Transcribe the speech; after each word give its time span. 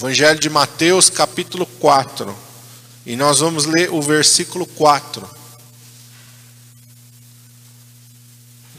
Evangelho 0.00 0.40
de 0.40 0.48
Mateus, 0.48 1.10
capítulo 1.10 1.66
4. 1.66 2.34
E 3.04 3.16
nós 3.16 3.40
vamos 3.40 3.66
ler 3.66 3.92
o 3.92 4.00
versículo 4.00 4.64
4. 4.64 5.28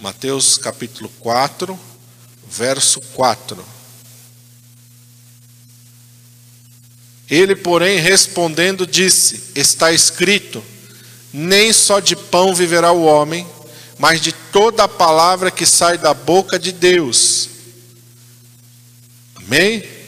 Mateus, 0.02 0.58
capítulo 0.58 1.10
4, 1.20 1.80
verso 2.50 3.00
4. 3.14 3.64
Ele, 7.30 7.56
porém, 7.56 8.00
respondendo, 8.00 8.88
disse: 8.88 9.52
Está 9.54 9.92
escrito: 9.92 10.64
Nem 11.32 11.72
só 11.72 12.00
de 12.00 12.16
pão 12.16 12.56
viverá 12.56 12.92
o 12.92 13.04
homem, 13.04 13.48
mas 14.00 14.22
de 14.22 14.32
toda 14.32 14.86
a 14.86 14.88
palavra 14.88 15.52
que 15.52 15.68
sai 15.68 16.00
da 16.00 16.16
boca 16.16 16.58
de 16.58 16.72
Deus. 16.72 17.48
Amém? 19.36 20.01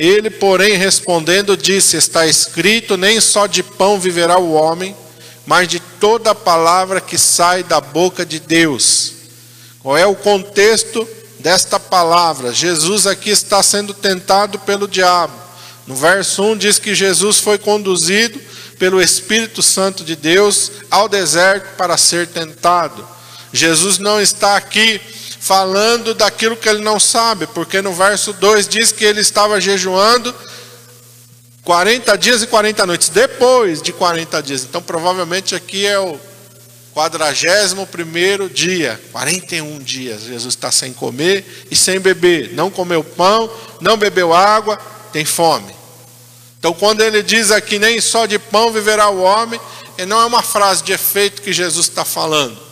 Ele, 0.00 0.30
porém, 0.30 0.78
respondendo, 0.78 1.58
disse: 1.58 1.98
Está 1.98 2.26
escrito: 2.26 2.96
Nem 2.96 3.20
só 3.20 3.46
de 3.46 3.62
pão 3.62 4.00
viverá 4.00 4.38
o 4.38 4.54
homem, 4.54 4.96
mas 5.44 5.68
de 5.68 5.78
toda 5.78 6.34
palavra 6.34 7.02
que 7.02 7.18
sai 7.18 7.62
da 7.62 7.82
boca 7.82 8.24
de 8.24 8.40
Deus. 8.40 9.12
Qual 9.80 9.98
é 9.98 10.06
o 10.06 10.14
contexto 10.14 11.06
desta 11.38 11.78
palavra? 11.78 12.50
Jesus 12.50 13.06
aqui 13.06 13.28
está 13.28 13.62
sendo 13.62 13.92
tentado 13.92 14.58
pelo 14.60 14.88
diabo. 14.88 15.34
No 15.86 15.94
verso 15.94 16.44
1 16.44 16.56
diz 16.56 16.78
que 16.78 16.94
Jesus 16.94 17.38
foi 17.38 17.58
conduzido 17.58 18.40
pelo 18.78 19.02
Espírito 19.02 19.62
Santo 19.62 20.02
de 20.02 20.16
Deus 20.16 20.72
ao 20.90 21.10
deserto 21.10 21.76
para 21.76 21.98
ser 21.98 22.26
tentado. 22.26 23.06
Jesus 23.52 23.98
não 23.98 24.18
está 24.18 24.56
aqui 24.56 24.98
falando 25.40 26.12
daquilo 26.14 26.54
que 26.54 26.68
ele 26.68 26.82
não 26.82 27.00
sabe, 27.00 27.46
porque 27.46 27.80
no 27.80 27.94
verso 27.94 28.34
2 28.34 28.68
diz 28.68 28.92
que 28.92 29.04
ele 29.06 29.22
estava 29.22 29.58
jejuando 29.58 30.34
40 31.64 32.16
dias 32.18 32.42
e 32.42 32.46
40 32.46 32.86
noites, 32.86 33.08
depois 33.08 33.80
de 33.80 33.90
40 33.90 34.42
dias. 34.42 34.64
Então, 34.64 34.82
provavelmente 34.82 35.54
aqui 35.54 35.86
é 35.86 35.98
o 35.98 36.20
quadragésimo 36.94 37.86
primeiro 37.86 38.50
dia, 38.50 39.00
41 39.12 39.78
dias. 39.78 40.24
Jesus 40.24 40.54
está 40.54 40.70
sem 40.70 40.92
comer 40.92 41.66
e 41.70 41.74
sem 41.74 41.98
beber, 41.98 42.52
não 42.52 42.70
comeu 42.70 43.02
pão, 43.02 43.50
não 43.80 43.96
bebeu 43.96 44.34
água, 44.34 44.76
tem 45.10 45.24
fome. 45.24 45.74
Então, 46.58 46.74
quando 46.74 47.00
ele 47.00 47.22
diz 47.22 47.50
aqui, 47.50 47.78
nem 47.78 47.98
só 47.98 48.26
de 48.26 48.38
pão 48.38 48.70
viverá 48.70 49.08
o 49.08 49.22
homem, 49.22 49.58
não 50.06 50.20
é 50.20 50.26
uma 50.26 50.42
frase 50.42 50.82
de 50.82 50.92
efeito 50.92 51.40
que 51.40 51.52
Jesus 51.52 51.88
está 51.88 52.04
falando. 52.04 52.69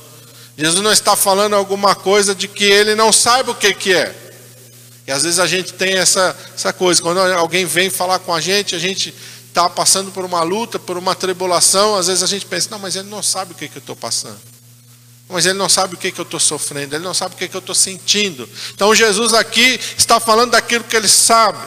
Jesus 0.58 0.82
não 0.82 0.90
está 0.92 1.14
falando 1.14 1.54
alguma 1.54 1.94
coisa 1.94 2.34
de 2.34 2.48
que 2.48 2.64
ele 2.64 2.96
não 2.96 3.12
saiba 3.12 3.52
o 3.52 3.54
que, 3.54 3.72
que 3.72 3.94
é. 3.94 4.12
E 5.06 5.12
às 5.12 5.22
vezes 5.22 5.38
a 5.38 5.46
gente 5.46 5.72
tem 5.72 5.96
essa, 5.96 6.36
essa 6.52 6.72
coisa, 6.72 7.00
quando 7.00 7.20
alguém 7.20 7.64
vem 7.64 7.88
falar 7.88 8.18
com 8.18 8.34
a 8.34 8.40
gente, 8.40 8.74
a 8.74 8.78
gente 8.78 9.14
está 9.46 9.70
passando 9.70 10.10
por 10.10 10.24
uma 10.24 10.42
luta, 10.42 10.76
por 10.76 10.98
uma 10.98 11.14
tribulação, 11.14 11.94
às 11.94 12.08
vezes 12.08 12.24
a 12.24 12.26
gente 12.26 12.44
pensa, 12.44 12.68
não, 12.72 12.78
mas 12.80 12.96
ele 12.96 13.08
não 13.08 13.22
sabe 13.22 13.52
o 13.52 13.54
que, 13.54 13.68
que 13.68 13.78
eu 13.78 13.80
estou 13.80 13.94
passando. 13.94 14.38
Mas 15.28 15.46
ele 15.46 15.56
não 15.56 15.68
sabe 15.68 15.94
o 15.94 15.96
que, 15.96 16.10
que 16.10 16.20
eu 16.20 16.24
estou 16.24 16.40
sofrendo, 16.40 16.96
ele 16.96 17.04
não 17.04 17.14
sabe 17.14 17.36
o 17.36 17.38
que, 17.38 17.46
que 17.46 17.56
eu 17.56 17.60
estou 17.60 17.74
sentindo. 17.74 18.48
Então 18.74 18.92
Jesus 18.92 19.34
aqui 19.34 19.78
está 19.96 20.18
falando 20.18 20.50
daquilo 20.50 20.82
que 20.82 20.96
ele 20.96 21.08
sabe. 21.08 21.58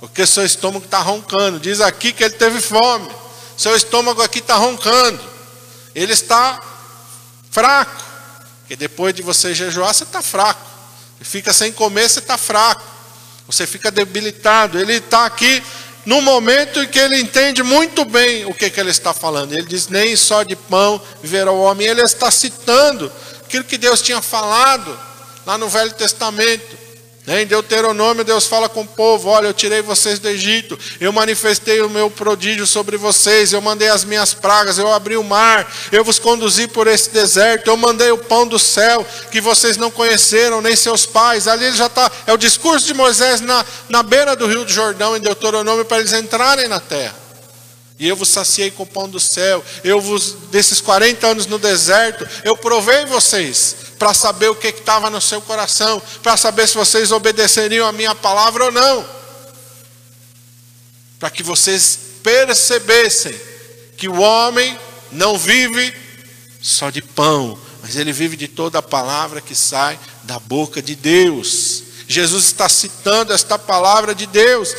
Porque 0.00 0.26
seu 0.26 0.44
estômago 0.44 0.84
está 0.84 0.98
roncando. 0.98 1.60
Diz 1.60 1.80
aqui 1.80 2.12
que 2.12 2.24
ele 2.24 2.34
teve 2.34 2.60
fome. 2.60 3.08
Seu 3.56 3.76
estômago 3.76 4.20
aqui 4.22 4.38
está 4.38 4.56
roncando. 4.56 5.20
Ele 5.94 6.12
está 6.12 6.69
fraco. 7.50 8.02
Porque 8.60 8.76
depois 8.76 9.14
de 9.14 9.22
você 9.22 9.54
jejuar, 9.54 9.92
você 9.92 10.04
está 10.04 10.22
fraco. 10.22 10.60
Você 11.18 11.24
fica 11.24 11.52
sem 11.52 11.72
comer, 11.72 12.08
você 12.08 12.20
está 12.20 12.38
fraco. 12.38 12.82
Você 13.46 13.66
fica 13.66 13.90
debilitado. 13.90 14.78
Ele 14.78 14.94
está 14.94 15.26
aqui 15.26 15.62
no 16.06 16.22
momento 16.22 16.80
em 16.80 16.86
que 16.86 16.98
ele 16.98 17.20
entende 17.20 17.62
muito 17.62 18.04
bem 18.04 18.46
o 18.46 18.54
que, 18.54 18.70
que 18.70 18.80
ele 18.80 18.90
está 18.90 19.12
falando. 19.12 19.52
Ele 19.52 19.66
diz: 19.66 19.88
Nem 19.88 20.14
só 20.16 20.42
de 20.42 20.56
pão 20.56 21.00
viverá 21.22 21.50
o 21.50 21.60
homem. 21.60 21.86
Ele 21.86 22.02
está 22.02 22.30
citando 22.30 23.10
aquilo 23.44 23.64
que 23.64 23.76
Deus 23.76 24.00
tinha 24.00 24.22
falado 24.22 24.98
lá 25.44 25.58
no 25.58 25.68
Velho 25.68 25.92
Testamento. 25.92 26.89
Em 27.32 27.46
Deuteronômio, 27.46 28.24
Deus 28.24 28.48
fala 28.48 28.68
com 28.68 28.80
o 28.80 28.86
povo: 28.86 29.28
Olha, 29.28 29.46
eu 29.46 29.54
tirei 29.54 29.80
vocês 29.82 30.18
do 30.18 30.28
Egito, 30.28 30.76
eu 31.00 31.12
manifestei 31.12 31.80
o 31.80 31.88
meu 31.88 32.10
prodígio 32.10 32.66
sobre 32.66 32.96
vocês, 32.96 33.52
eu 33.52 33.60
mandei 33.60 33.88
as 33.88 34.04
minhas 34.04 34.34
pragas, 34.34 34.78
eu 34.78 34.92
abri 34.92 35.16
o 35.16 35.22
mar, 35.22 35.72
eu 35.92 36.02
vos 36.02 36.18
conduzi 36.18 36.66
por 36.66 36.88
esse 36.88 37.10
deserto, 37.10 37.68
eu 37.68 37.76
mandei 37.76 38.10
o 38.10 38.18
pão 38.18 38.48
do 38.48 38.58
céu 38.58 39.06
que 39.30 39.40
vocês 39.40 39.76
não 39.76 39.92
conheceram, 39.92 40.60
nem 40.60 40.74
seus 40.74 41.06
pais. 41.06 41.46
Ali 41.46 41.66
ele 41.66 41.76
já 41.76 41.86
está, 41.86 42.10
é 42.26 42.32
o 42.32 42.36
discurso 42.36 42.84
de 42.84 42.94
Moisés 42.94 43.40
na, 43.40 43.64
na 43.88 44.02
beira 44.02 44.34
do 44.34 44.48
rio 44.48 44.64
do 44.64 44.72
Jordão, 44.72 45.16
em 45.16 45.20
Deuteronômio, 45.20 45.84
para 45.84 46.00
eles 46.00 46.12
entrarem 46.12 46.66
na 46.66 46.80
terra. 46.80 47.14
E 47.96 48.08
eu 48.08 48.16
vos 48.16 48.28
saciei 48.28 48.72
com 48.72 48.82
o 48.82 48.86
pão 48.86 49.08
do 49.08 49.20
céu, 49.20 49.64
eu 49.84 50.00
vos, 50.00 50.32
desses 50.50 50.80
40 50.80 51.28
anos 51.28 51.46
no 51.46 51.60
deserto, 51.60 52.26
eu 52.42 52.56
provei 52.56 53.06
vocês 53.06 53.89
para 54.00 54.14
saber 54.14 54.48
o 54.48 54.54
que 54.54 54.68
estava 54.68 55.10
no 55.10 55.20
seu 55.20 55.42
coração, 55.42 56.00
para 56.22 56.34
saber 56.34 56.66
se 56.66 56.74
vocês 56.74 57.12
obedeceriam 57.12 57.86
a 57.86 57.92
minha 57.92 58.14
palavra 58.14 58.64
ou 58.64 58.72
não. 58.72 59.06
Para 61.18 61.28
que 61.28 61.42
vocês 61.42 61.98
percebessem 62.22 63.38
que 63.98 64.08
o 64.08 64.18
homem 64.18 64.74
não 65.12 65.36
vive 65.36 65.94
só 66.62 66.88
de 66.88 67.02
pão, 67.02 67.58
mas 67.82 67.94
ele 67.94 68.10
vive 68.10 68.38
de 68.38 68.48
toda 68.48 68.78
a 68.78 68.82
palavra 68.82 69.42
que 69.42 69.54
sai 69.54 70.00
da 70.22 70.38
boca 70.38 70.80
de 70.80 70.94
Deus. 70.94 71.82
Jesus 72.08 72.46
está 72.46 72.70
citando 72.70 73.34
esta 73.34 73.58
palavra 73.58 74.14
de 74.14 74.24
Deus. 74.24 74.74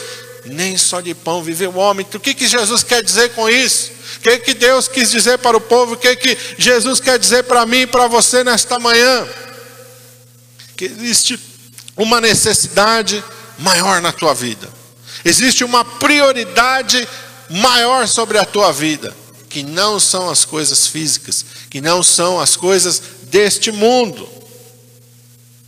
Nem 0.45 0.75
só 0.79 0.99
de 0.99 1.13
pão 1.13 1.43
vive 1.43 1.67
o 1.67 1.75
homem. 1.75 2.07
O 2.11 2.19
que, 2.19 2.33
que 2.33 2.47
Jesus 2.47 2.81
quer 2.81 3.03
dizer 3.03 3.35
com 3.35 3.47
isso? 3.47 3.91
O 4.17 4.19
que, 4.19 4.38
que 4.39 4.53
Deus 4.53 4.88
quis 4.88 5.11
dizer 5.11 5.38
para 5.39 5.57
o 5.57 5.61
povo? 5.61 5.94
O 5.94 5.97
que, 5.97 6.16
que 6.16 6.38
Jesus 6.57 6.99
quer 6.99 7.17
dizer 7.17 7.44
para 7.44 7.66
mim 7.66 7.81
e 7.81 7.88
para 7.88 8.07
você 8.07 8.44
nesta 8.44 8.79
manhã? 8.79 9.27
Que 10.75 10.85
existe 10.85 11.39
uma 11.95 12.21
necessidade 12.21 13.23
maior 13.57 14.01
na 14.01 14.11
tua 14.11 14.33
vida, 14.33 14.69
existe 15.23 15.63
uma 15.63 15.85
prioridade 15.85 17.07
maior 17.50 18.07
sobre 18.07 18.38
a 18.38 18.45
tua 18.45 18.71
vida, 18.71 19.16
que 19.50 19.61
não 19.61 20.00
são 20.00 20.29
as 20.29 20.45
coisas 20.45 20.88
físicas, 20.88 21.45
que 21.69 21.81
não 21.81 22.01
são 22.01 22.39
as 22.39 22.55
coisas 22.55 23.01
deste 23.23 23.71
mundo. 23.71 24.27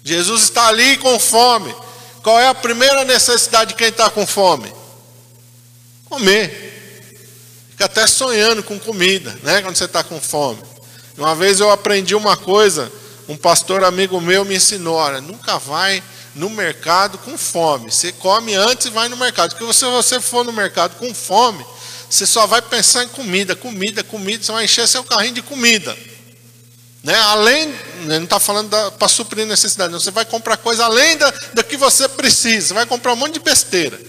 Jesus 0.03 0.43
está 0.43 0.67
ali 0.67 0.97
com 0.97 1.19
fome. 1.19 1.73
Qual 2.21 2.39
é 2.39 2.47
a 2.47 2.55
primeira 2.55 3.03
necessidade 3.03 3.71
de 3.71 3.75
quem 3.75 3.89
está 3.89 4.09
com 4.09 4.25
fome? 4.25 4.73
Comer. 6.05 6.72
Fica 7.73 7.85
até 7.85 8.05
sonhando 8.05 8.61
com 8.61 8.79
comida, 8.79 9.35
né? 9.41 9.63
Quando 9.63 9.75
você 9.75 9.85
está 9.85 10.03
com 10.03 10.21
fome. 10.21 10.61
Uma 11.17 11.33
vez 11.33 11.59
eu 11.59 11.71
aprendi 11.71 12.13
uma 12.13 12.37
coisa, 12.37 12.91
um 13.27 13.35
pastor 13.35 13.83
amigo 13.83 14.21
meu 14.21 14.45
me 14.45 14.55
ensinou: 14.55 14.95
olha, 14.95 15.19
nunca 15.19 15.57
vai 15.57 16.03
no 16.35 16.51
mercado 16.51 17.17
com 17.17 17.35
fome. 17.35 17.91
Você 17.91 18.11
come 18.11 18.53
antes 18.53 18.85
e 18.87 18.89
vai 18.91 19.09
no 19.09 19.17
mercado. 19.17 19.55
Porque 19.55 19.73
se 19.73 19.85
você 19.85 20.19
for 20.19 20.45
no 20.45 20.53
mercado 20.53 20.95
com 20.97 21.13
fome, 21.15 21.65
você 22.07 22.27
só 22.27 22.45
vai 22.45 22.61
pensar 22.61 23.03
em 23.03 23.07
comida, 23.07 23.55
comida, 23.55 24.03
comida. 24.03 24.43
Você 24.43 24.51
vai 24.51 24.65
encher 24.65 24.87
seu 24.87 25.03
carrinho 25.03 25.33
de 25.33 25.41
comida. 25.41 25.97
Né? 27.03 27.15
Além, 27.15 27.73
não 28.05 28.23
está 28.23 28.39
falando 28.39 28.69
para 28.91 29.07
suprir 29.07 29.47
necessidade, 29.47 29.91
não. 29.91 29.99
você 29.99 30.11
vai 30.11 30.25
comprar 30.25 30.57
coisa 30.57 30.85
além 30.85 31.17
da 31.17 31.63
que 31.63 31.75
você 31.75 32.07
precisa. 32.07 32.67
Você 32.67 32.73
vai 32.75 32.85
comprar 32.85 33.13
um 33.13 33.15
monte 33.15 33.33
de 33.33 33.39
besteira. 33.39 33.99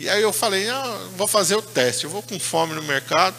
E 0.00 0.08
aí 0.08 0.22
eu 0.22 0.32
falei, 0.32 0.66
ah, 0.66 0.98
vou 1.14 1.26
fazer 1.26 1.56
o 1.56 1.60
teste, 1.60 2.04
eu 2.04 2.10
vou 2.10 2.22
com 2.22 2.40
fome 2.40 2.72
no 2.72 2.82
mercado 2.82 3.36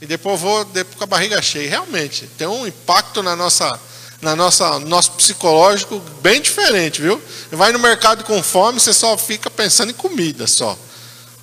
e 0.00 0.06
depois 0.06 0.40
vou 0.40 0.64
depois 0.64 0.96
com 0.96 1.04
a 1.04 1.06
barriga 1.06 1.42
cheia. 1.42 1.68
Realmente, 1.68 2.26
tem 2.38 2.46
um 2.46 2.66
impacto 2.66 3.22
na 3.22 3.36
nossa, 3.36 3.78
na 4.22 4.34
nossa 4.34 4.78
nosso 4.78 5.12
psicológico 5.12 6.02
bem 6.22 6.40
diferente, 6.40 7.02
viu? 7.02 7.20
Vai 7.50 7.72
no 7.72 7.78
mercado 7.78 8.24
com 8.24 8.42
fome, 8.42 8.80
você 8.80 8.94
só 8.94 9.18
fica 9.18 9.50
pensando 9.50 9.90
em 9.90 9.94
comida 9.94 10.46
só. 10.46 10.78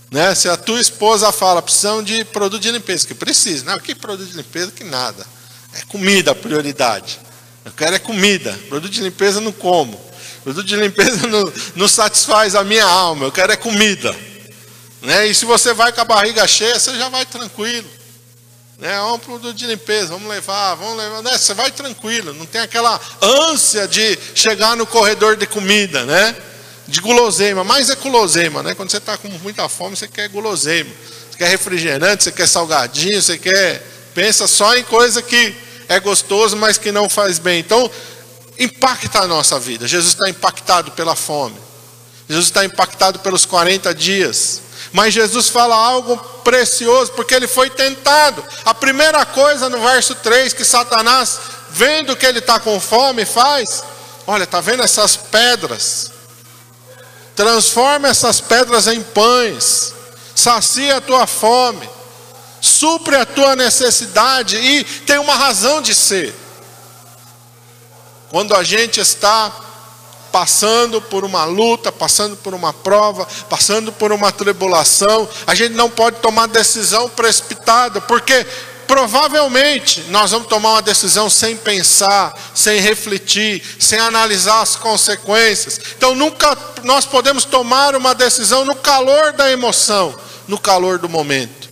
Né? 0.09 0.33
Se 0.33 0.49
a 0.49 0.57
tua 0.57 0.81
esposa 0.81 1.31
fala, 1.31 1.61
precisamos 1.61 2.03
de 2.03 2.25
produto 2.25 2.63
de 2.63 2.71
limpeza, 2.71 3.05
que 3.05 3.13
precisa, 3.13 3.65
não, 3.65 3.77
que 3.77 3.93
produto 3.93 4.31
de 4.31 4.35
limpeza 4.35 4.71
que 4.71 4.83
nada. 4.83 5.27
É 5.73 5.81
comida 5.81 6.31
a 6.31 6.35
prioridade. 6.35 7.19
Eu 7.63 7.71
quero 7.71 7.97
é 7.97 7.99
comida. 7.99 8.59
Produto 8.67 8.91
de 8.91 9.01
limpeza 9.03 9.39
não 9.39 9.51
como. 9.51 10.03
Produto 10.43 10.65
de 10.65 10.75
limpeza 10.75 11.27
não, 11.29 11.53
não 11.75 11.87
satisfaz 11.87 12.55
a 12.55 12.63
minha 12.63 12.85
alma. 12.85 13.25
Eu 13.25 13.31
quero 13.31 13.51
é 13.51 13.55
comida. 13.55 14.15
Né? 15.05 15.27
E 15.27 15.35
se 15.35 15.45
você 15.45 15.73
vai 15.73 15.91
com 15.91 16.01
a 16.01 16.05
barriga 16.05 16.45
cheia, 16.47 16.79
você 16.79 16.95
já 16.95 17.09
vai 17.09 17.25
tranquilo. 17.25 17.87
Né? 18.77 18.91
Vamos 18.97 19.19
para 19.19 19.25
produto 19.25 19.55
de 19.55 19.67
limpeza, 19.67 20.07
vamos 20.07 20.27
levar, 20.27 20.75
vamos 20.75 20.97
levar. 20.97 21.21
Né? 21.21 21.37
Você 21.37 21.53
vai 21.53 21.71
tranquilo, 21.71 22.33
não 22.33 22.45
tem 22.45 22.61
aquela 22.61 22.99
ânsia 23.21 23.87
de 23.87 24.17
chegar 24.33 24.75
no 24.75 24.85
corredor 24.85 25.37
de 25.37 25.45
comida, 25.45 26.05
né? 26.05 26.35
De 26.87 26.99
guloseima, 26.99 27.63
mais 27.63 27.89
é 27.89 27.95
guloseima, 27.95 28.61
né? 28.61 28.75
Quando 28.75 28.91
você 28.91 28.97
está 28.97 29.17
com 29.17 29.27
muita 29.27 29.67
fome, 29.69 29.95
você 29.95 30.07
quer 30.07 30.27
guloseima. 30.29 30.91
Você 31.31 31.37
quer 31.37 31.49
refrigerante, 31.49 32.25
você 32.25 32.31
quer 32.31 32.47
salgadinho, 32.47 33.21
você 33.21 33.37
quer. 33.37 33.81
Pensa 34.13 34.47
só 34.47 34.75
em 34.75 34.83
coisa 34.83 35.21
que 35.21 35.55
é 35.87 35.99
gostoso, 35.99 36.55
mas 36.55 36.77
que 36.77 36.91
não 36.91 37.09
faz 37.09 37.39
bem. 37.39 37.59
Então, 37.59 37.89
impacta 38.59 39.19
a 39.19 39.27
nossa 39.27 39.59
vida. 39.59 39.87
Jesus 39.87 40.13
está 40.13 40.29
impactado 40.29 40.91
pela 40.91 41.15
fome. 41.15 41.57
Jesus 42.27 42.47
está 42.47 42.65
impactado 42.65 43.19
pelos 43.19 43.45
40 43.45 43.93
dias. 43.93 44.61
Mas 44.95 45.13
Jesus 45.13 45.49
fala 45.49 45.75
algo 45.75 46.15
precioso, 46.41 47.11
porque 47.11 47.35
ele 47.35 47.49
foi 47.49 47.69
tentado. 47.69 48.41
A 48.63 48.73
primeira 48.73 49.25
coisa 49.25 49.67
no 49.67 49.81
verso 49.81 50.15
3 50.15 50.53
que 50.53 50.63
Satanás, 50.63 51.37
vendo 51.69 52.15
que 52.15 52.25
ele 52.25 52.39
está 52.39 52.61
com 52.61 52.79
fome, 52.79 53.25
faz: 53.25 53.83
Olha, 54.25 54.45
está 54.45 54.61
vendo 54.61 54.81
essas 54.81 55.17
pedras? 55.17 56.11
Transforma 57.35 58.07
essas 58.07 58.39
pedras 58.39 58.87
em 58.87 59.03
pães, 59.03 59.93
sacia 60.33 60.95
a 60.95 61.01
tua 61.01 61.27
fome, 61.27 61.89
supre 62.61 63.17
a 63.17 63.25
tua 63.25 63.53
necessidade 63.53 64.55
e 64.55 64.85
tem 64.85 65.17
uma 65.17 65.35
razão 65.35 65.81
de 65.81 65.93
ser. 65.93 66.33
Quando 68.29 68.55
a 68.55 68.63
gente 68.63 69.01
está 69.01 69.51
passando 70.35 71.01
por 71.01 71.23
uma 71.23 71.45
luta, 71.45 71.93
passando 71.93 72.35
por 72.35 72.53
uma 72.53 72.73
prova, 72.73 73.25
passando 73.49 73.89
por 73.93 74.11
uma 74.11 74.33
tribulação, 74.33 75.29
a 75.47 75.55
gente 75.55 75.75
não 75.75 75.89
pode 75.89 76.17
tomar 76.17 76.45
decisão 76.49 77.07
precipitada, 77.07 78.01
porque 78.01 78.45
provavelmente 78.85 80.01
nós 80.09 80.31
vamos 80.31 80.49
tomar 80.49 80.71
uma 80.73 80.81
decisão 80.81 81.29
sem 81.29 81.55
pensar, 81.55 82.37
sem 82.53 82.81
refletir, 82.81 83.63
sem 83.79 83.97
analisar 83.97 84.59
as 84.59 84.75
consequências. 84.75 85.79
Então 85.97 86.13
nunca 86.13 86.57
nós 86.83 87.05
podemos 87.05 87.45
tomar 87.45 87.95
uma 87.95 88.13
decisão 88.13 88.65
no 88.65 88.75
calor 88.75 89.31
da 89.31 89.49
emoção, 89.49 90.13
no 90.49 90.59
calor 90.59 90.99
do 90.99 91.07
momento. 91.07 91.69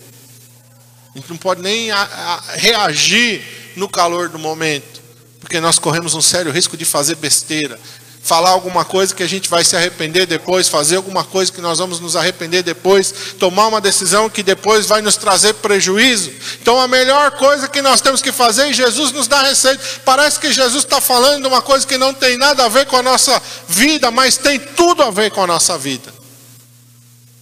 A 1.14 1.18
gente 1.18 1.28
não 1.28 1.36
pode 1.36 1.60
nem 1.60 1.90
a, 1.90 2.00
a, 2.00 2.52
reagir 2.54 3.42
no 3.76 3.90
calor 3.90 4.30
do 4.30 4.38
momento, 4.38 5.02
porque 5.38 5.60
nós 5.60 5.78
corremos 5.78 6.14
um 6.14 6.22
sério 6.22 6.50
risco 6.50 6.78
de 6.78 6.86
fazer 6.86 7.16
besteira, 7.16 7.78
falar 8.24 8.50
alguma 8.50 8.86
coisa 8.86 9.14
que 9.14 9.22
a 9.22 9.26
gente 9.26 9.50
vai 9.50 9.62
se 9.62 9.76
arrepender 9.76 10.24
depois, 10.24 10.66
fazer 10.66 10.96
alguma 10.96 11.22
coisa 11.22 11.52
que 11.52 11.60
nós 11.60 11.78
vamos 11.78 12.00
nos 12.00 12.16
arrepender 12.16 12.62
depois, 12.62 13.12
tomar 13.38 13.66
uma 13.66 13.82
decisão 13.82 14.30
que 14.30 14.42
depois 14.42 14.86
vai 14.86 15.02
nos 15.02 15.16
trazer 15.16 15.52
prejuízo. 15.54 16.32
Então 16.60 16.80
a 16.80 16.88
melhor 16.88 17.32
coisa 17.32 17.68
que 17.68 17.82
nós 17.82 18.00
temos 18.00 18.22
que 18.22 18.32
fazer, 18.32 18.70
e 18.70 18.74
Jesus 18.74 19.12
nos 19.12 19.28
dá 19.28 19.42
receita. 19.42 19.82
Parece 20.06 20.40
que 20.40 20.50
Jesus 20.50 20.84
está 20.84 21.02
falando 21.02 21.42
de 21.42 21.48
uma 21.48 21.60
coisa 21.60 21.86
que 21.86 21.98
não 21.98 22.14
tem 22.14 22.38
nada 22.38 22.64
a 22.64 22.68
ver 22.68 22.86
com 22.86 22.96
a 22.96 23.02
nossa 23.02 23.40
vida, 23.68 24.10
mas 24.10 24.38
tem 24.38 24.58
tudo 24.58 25.02
a 25.02 25.10
ver 25.10 25.30
com 25.30 25.42
a 25.42 25.46
nossa 25.46 25.76
vida. 25.76 26.10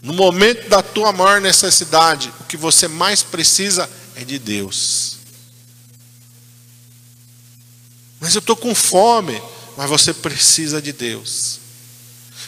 No 0.03 0.13
momento 0.13 0.69
da 0.69 0.83
tua 0.83 1.13
maior 1.13 1.41
necessidade, 1.41 2.33
o 2.41 2.45
que 2.45 2.57
você 2.57 2.89
mais 2.89 3.23
precisa 3.23 3.89
é 4.17 4.25
de 4.25 4.37
Deus. 4.37 5.19
Mas 8.21 8.35
eu 8.35 8.41
estou 8.41 8.57
com 8.57 8.75
fome 8.75 9.41
mas 9.77 9.89
você 9.89 10.13
precisa 10.13 10.81
de 10.81 10.93
Deus. 10.93 11.61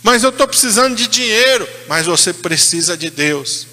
Mas 0.02 0.22
eu 0.22 0.30
estou 0.30 0.46
precisando 0.46 0.94
de 0.94 1.06
dinheiro, 1.06 1.66
mas 1.88 2.04
você 2.04 2.32
precisa 2.32 2.96
de 2.96 3.08
Deus. 3.08 3.66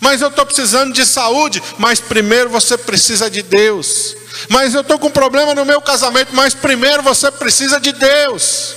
Mas 0.00 0.20
eu 0.20 0.28
estou 0.28 0.44
precisando 0.44 0.92
de 0.92 1.04
saúde, 1.06 1.62
mas 1.78 2.00
primeiro 2.00 2.50
você 2.50 2.76
precisa 2.76 3.30
de 3.30 3.42
Deus. 3.42 4.16
Mas 4.48 4.74
eu 4.74 4.80
estou 4.80 4.98
com 4.98 5.10
problema 5.10 5.54
no 5.54 5.64
meu 5.64 5.80
casamento, 5.80 6.34
mas 6.34 6.54
primeiro 6.54 7.02
você 7.02 7.30
precisa 7.30 7.78
de 7.78 7.92
Deus. 7.92 8.74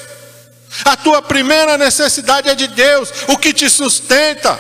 A 0.86 0.96
tua 0.96 1.22
primeira 1.22 1.78
necessidade 1.78 2.50
é 2.50 2.56
de 2.56 2.68
Deus. 2.68 3.10
O 3.28 3.38
que 3.38 3.54
te 3.54 3.70
sustenta 3.70 4.60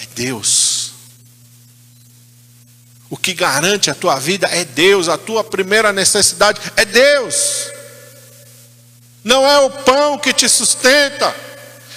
é 0.00 0.06
Deus. 0.14 0.92
O 3.10 3.16
que 3.16 3.32
garante 3.32 3.90
a 3.90 3.94
tua 3.94 4.18
vida 4.18 4.48
é 4.48 4.64
Deus. 4.64 5.08
A 5.08 5.18
tua 5.18 5.44
primeira 5.44 5.92
necessidade 5.92 6.60
é 6.76 6.84
Deus 6.84 7.63
não 9.24 9.48
é 9.48 9.58
o 9.60 9.70
pão 9.70 10.18
que 10.18 10.34
te 10.34 10.48
sustenta, 10.48 11.34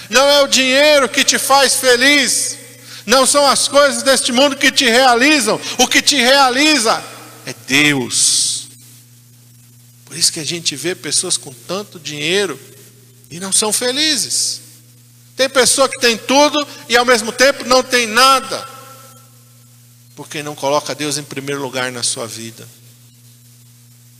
não 0.09 0.27
é 0.29 0.41
o 0.41 0.47
dinheiro 0.47 1.09
que 1.09 1.25
te 1.25 1.37
faz 1.37 1.75
feliz, 1.75 2.57
não 3.05 3.25
são 3.25 3.45
as 3.45 3.67
coisas 3.67 4.01
deste 4.01 4.31
mundo 4.31 4.55
que 4.55 4.71
te 4.71 4.85
realizam, 4.85 5.59
o 5.77 5.87
que 5.87 6.01
te 6.01 6.15
realiza 6.15 7.03
é 7.45 7.53
Deus. 7.67 8.67
Por 10.05 10.15
isso 10.15 10.31
que 10.31 10.39
a 10.39 10.45
gente 10.45 10.73
vê 10.75 10.95
pessoas 10.95 11.35
com 11.35 11.53
tanto 11.53 11.99
dinheiro 11.99 12.57
e 13.29 13.39
não 13.41 13.51
são 13.51 13.73
felizes. 13.73 14.61
Tem 15.35 15.49
pessoa 15.49 15.89
que 15.89 15.99
tem 15.99 16.17
tudo 16.17 16.65
e 16.87 16.95
ao 16.95 17.05
mesmo 17.05 17.31
tempo 17.31 17.65
não 17.65 17.83
tem 17.83 18.07
nada, 18.07 18.67
porque 20.15 20.41
não 20.41 20.55
coloca 20.55 20.95
Deus 20.95 21.17
em 21.17 21.23
primeiro 21.23 21.61
lugar 21.61 21.91
na 21.91 22.03
sua 22.03 22.25
vida. 22.25 22.67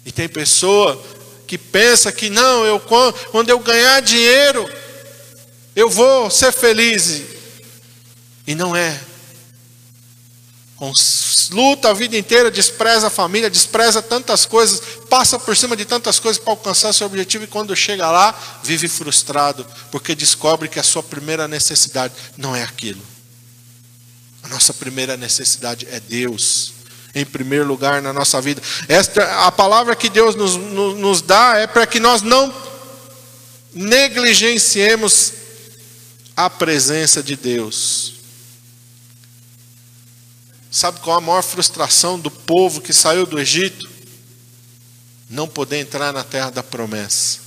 E 0.06 0.12
tem 0.12 0.30
pessoa 0.30 1.01
que 1.48 1.58
pensa 1.58 2.12
que 2.12 2.30
não, 2.30 2.66
eu 2.66 2.80
quando 3.32 3.50
eu 3.50 3.58
ganhar 3.60 4.02
dinheiro, 4.02 4.70
eu 5.76 5.90
vou 5.90 6.30
ser 6.30 6.52
feliz. 6.52 7.22
E 8.46 8.54
não 8.54 8.76
é. 8.76 9.00
Luta 11.50 11.90
a 11.90 11.94
vida 11.94 12.18
inteira, 12.18 12.52
despreza 12.52 13.08
a 13.08 13.10
família, 13.10 13.50
despreza 13.50 14.02
tantas 14.02 14.46
coisas, 14.46 14.82
passa 15.10 15.40
por 15.40 15.56
cima 15.56 15.76
de 15.76 15.86
tantas 15.86 16.20
coisas 16.20 16.42
para 16.42 16.54
alcançar 16.54 16.94
seu 16.94 17.08
objetivo 17.08 17.46
e 17.46 17.48
quando 17.48 17.76
chega 17.76 18.12
lá, 18.12 18.38
vive 18.64 18.88
frustrado, 18.88 19.66
porque 19.90 20.14
descobre 20.14 20.68
que 20.68 20.80
a 20.80 20.84
sua 20.84 21.02
primeira 21.02 21.48
necessidade 21.48 22.14
não 22.38 22.56
é 22.56 22.62
aquilo. 22.62 23.02
A 24.44 24.50
nossa 24.50 24.74
primeira 24.74 25.18
necessidade 25.18 25.88
é 25.90 26.00
Deus 26.00 26.77
em 27.19 27.25
primeiro 27.25 27.66
lugar 27.66 28.02
na 28.02 28.14
nossa 28.14 28.40
vida. 28.42 28.62
Esta 28.88 29.48
a 29.48 29.52
palavra 29.52 29.96
que 29.96 30.10
Deus 30.10 30.36
nos, 30.36 30.56
nos, 30.56 30.98
nos 30.98 31.22
dá 31.22 31.58
é 31.58 31.68
para 31.68 31.88
que 31.88 32.00
nós 32.00 32.22
não 32.22 32.54
negligenciemos 33.74 35.34
a 36.36 36.50
presença 36.50 37.24
de 37.24 37.36
Deus. 37.36 38.14
Sabe 40.69 41.00
qual 41.00 41.18
a 41.18 41.22
maior 41.22 41.42
frustração 41.42 42.19
do 42.19 42.30
povo 42.30 42.81
que 42.81 42.94
saiu 42.94 43.25
do 43.25 43.40
Egito? 43.40 43.90
Não 45.30 45.48
poder 45.48 45.80
entrar 45.80 46.14
na 46.14 46.24
terra 46.24 46.52
da 46.52 46.62
promessa. 46.62 47.40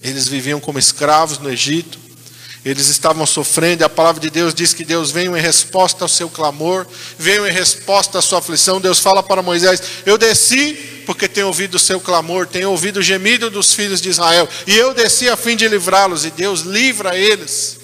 Eles 0.00 0.26
viviam 0.26 0.60
como 0.60 0.78
escravos 0.78 1.38
no 1.38 1.50
Egito, 1.50 1.98
eles 2.64 2.86
estavam 2.86 3.26
sofrendo, 3.26 3.84
a 3.84 3.88
palavra 3.88 4.20
de 4.20 4.30
Deus 4.30 4.54
diz 4.54 4.72
que 4.72 4.84
Deus 4.84 5.10
veio 5.10 5.36
em 5.36 5.40
resposta 5.40 6.04
ao 6.04 6.08
seu 6.08 6.30
clamor, 6.30 6.86
veio 7.18 7.46
em 7.46 7.50
resposta 7.50 8.20
à 8.20 8.22
sua 8.22 8.38
aflição. 8.38 8.80
Deus 8.80 9.00
fala 9.00 9.20
para 9.20 9.42
Moisés: 9.42 9.82
Eu 10.06 10.16
desci 10.16 10.74
porque 11.04 11.26
tenho 11.26 11.48
ouvido 11.48 11.74
o 11.74 11.80
seu 11.80 12.00
clamor, 12.00 12.46
tenho 12.46 12.70
ouvido 12.70 12.98
o 12.98 13.02
gemido 13.02 13.50
dos 13.50 13.74
filhos 13.74 14.00
de 14.00 14.10
Israel, 14.10 14.48
e 14.64 14.76
eu 14.76 14.94
desci 14.94 15.28
a 15.28 15.36
fim 15.36 15.56
de 15.56 15.66
livrá-los, 15.66 16.24
e 16.24 16.30
Deus 16.30 16.60
livra 16.60 17.16
eles. 17.16 17.80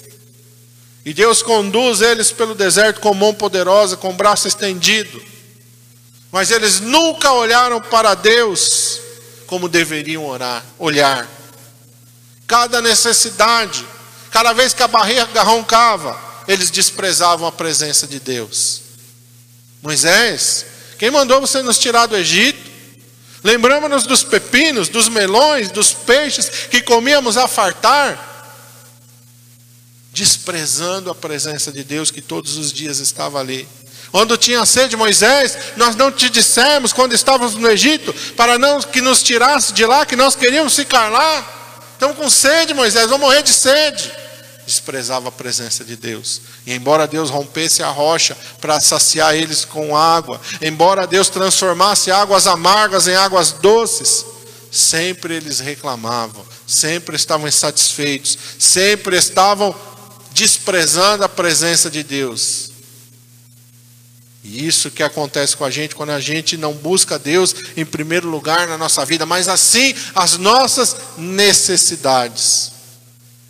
E 1.05 1.13
Deus 1.13 1.41
conduz 1.41 2.01
eles 2.01 2.31
pelo 2.31 2.55
deserto 2.55 3.01
com 3.01 3.13
mão 3.13 3.33
poderosa, 3.33 3.97
com 3.97 4.13
braço 4.13 4.47
estendido. 4.47 5.21
Mas 6.31 6.51
eles 6.51 6.79
nunca 6.79 7.31
olharam 7.33 7.81
para 7.81 8.13
Deus 8.13 9.01
como 9.47 9.67
deveriam 9.67 10.25
orar, 10.25 10.63
olhar. 10.77 11.27
Cada 12.45 12.81
necessidade, 12.81 13.85
Cada 14.31 14.53
vez 14.53 14.73
que 14.73 14.83
a 14.83 14.87
barriga 14.87 15.43
roncava, 15.43 16.19
eles 16.47 16.69
desprezavam 16.71 17.47
a 17.47 17.51
presença 17.51 18.07
de 18.07 18.19
Deus. 18.19 18.81
Moisés, 19.81 20.65
quem 20.97 21.09
mandou 21.11 21.39
você 21.39 21.61
nos 21.61 21.79
tirar 21.79 22.05
do 22.05 22.17
Egito? 22.17 22.69
Lembramos-nos 23.43 24.05
dos 24.05 24.23
pepinos, 24.23 24.89
dos 24.89 25.07
melões, 25.07 25.71
dos 25.71 25.93
peixes 25.93 26.49
que 26.69 26.81
comíamos 26.81 27.37
a 27.37 27.47
fartar, 27.47 28.27
desprezando 30.11 31.09
a 31.09 31.15
presença 31.15 31.71
de 31.71 31.83
Deus 31.83 32.11
que 32.11 32.21
todos 32.21 32.57
os 32.57 32.73
dias 32.73 32.99
estava 32.99 33.39
ali. 33.39 33.67
Quando 34.11 34.37
tinha 34.37 34.65
sede, 34.65 34.97
Moisés, 34.97 35.57
nós 35.77 35.95
não 35.95 36.11
te 36.11 36.29
dissemos 36.29 36.91
quando 36.91 37.13
estávamos 37.13 37.53
no 37.55 37.69
Egito, 37.69 38.13
para 38.35 38.57
não 38.57 38.81
que 38.81 39.01
nos 39.01 39.21
tirasse 39.21 39.71
de 39.71 39.85
lá, 39.85 40.05
que 40.05 40.15
nós 40.15 40.35
queríamos 40.35 40.75
ficar 40.75 41.09
lá. 41.09 41.58
Estamos 41.99 42.15
com 42.15 42.29
sede, 42.29 42.73
Moisés, 42.73 43.09
vamos 43.09 43.27
morrer 43.27 43.43
de 43.43 43.51
sede. 43.51 44.09
Desprezava 44.65 45.27
a 45.27 45.31
presença 45.33 45.83
de 45.83 45.97
Deus. 45.97 46.39
E 46.65 46.73
embora 46.73 47.05
Deus 47.05 47.29
rompesse 47.29 47.83
a 47.83 47.89
rocha 47.89 48.37
para 48.61 48.79
saciar 48.79 49.35
eles 49.35 49.65
com 49.65 49.97
água, 49.97 50.39
embora 50.61 51.05
Deus 51.05 51.27
transformasse 51.27 52.09
águas 52.09 52.47
amargas 52.47 53.05
em 53.09 53.15
águas 53.15 53.51
doces, 53.51 54.25
sempre 54.71 55.35
eles 55.35 55.59
reclamavam, 55.59 56.45
sempre 56.65 57.17
estavam 57.17 57.49
insatisfeitos, 57.49 58.39
sempre 58.57 59.17
estavam 59.17 59.75
desprezando 60.31 61.25
a 61.25 61.27
presença 61.27 61.89
de 61.89 62.01
Deus. 62.01 62.68
E 64.43 64.65
isso 64.65 64.89
que 64.89 65.03
acontece 65.03 65.55
com 65.55 65.65
a 65.65 65.69
gente 65.69 65.95
quando 65.95 66.11
a 66.11 66.19
gente 66.19 66.55
não 66.55 66.73
busca 66.73 67.19
Deus 67.19 67.53
em 67.75 67.85
primeiro 67.85 68.29
lugar 68.29 68.67
na 68.67 68.77
nossa 68.77 69.05
vida, 69.05 69.25
mas 69.25 69.49
assim 69.49 69.93
as 70.15 70.37
nossas 70.37 70.95
necessidades. 71.17 72.71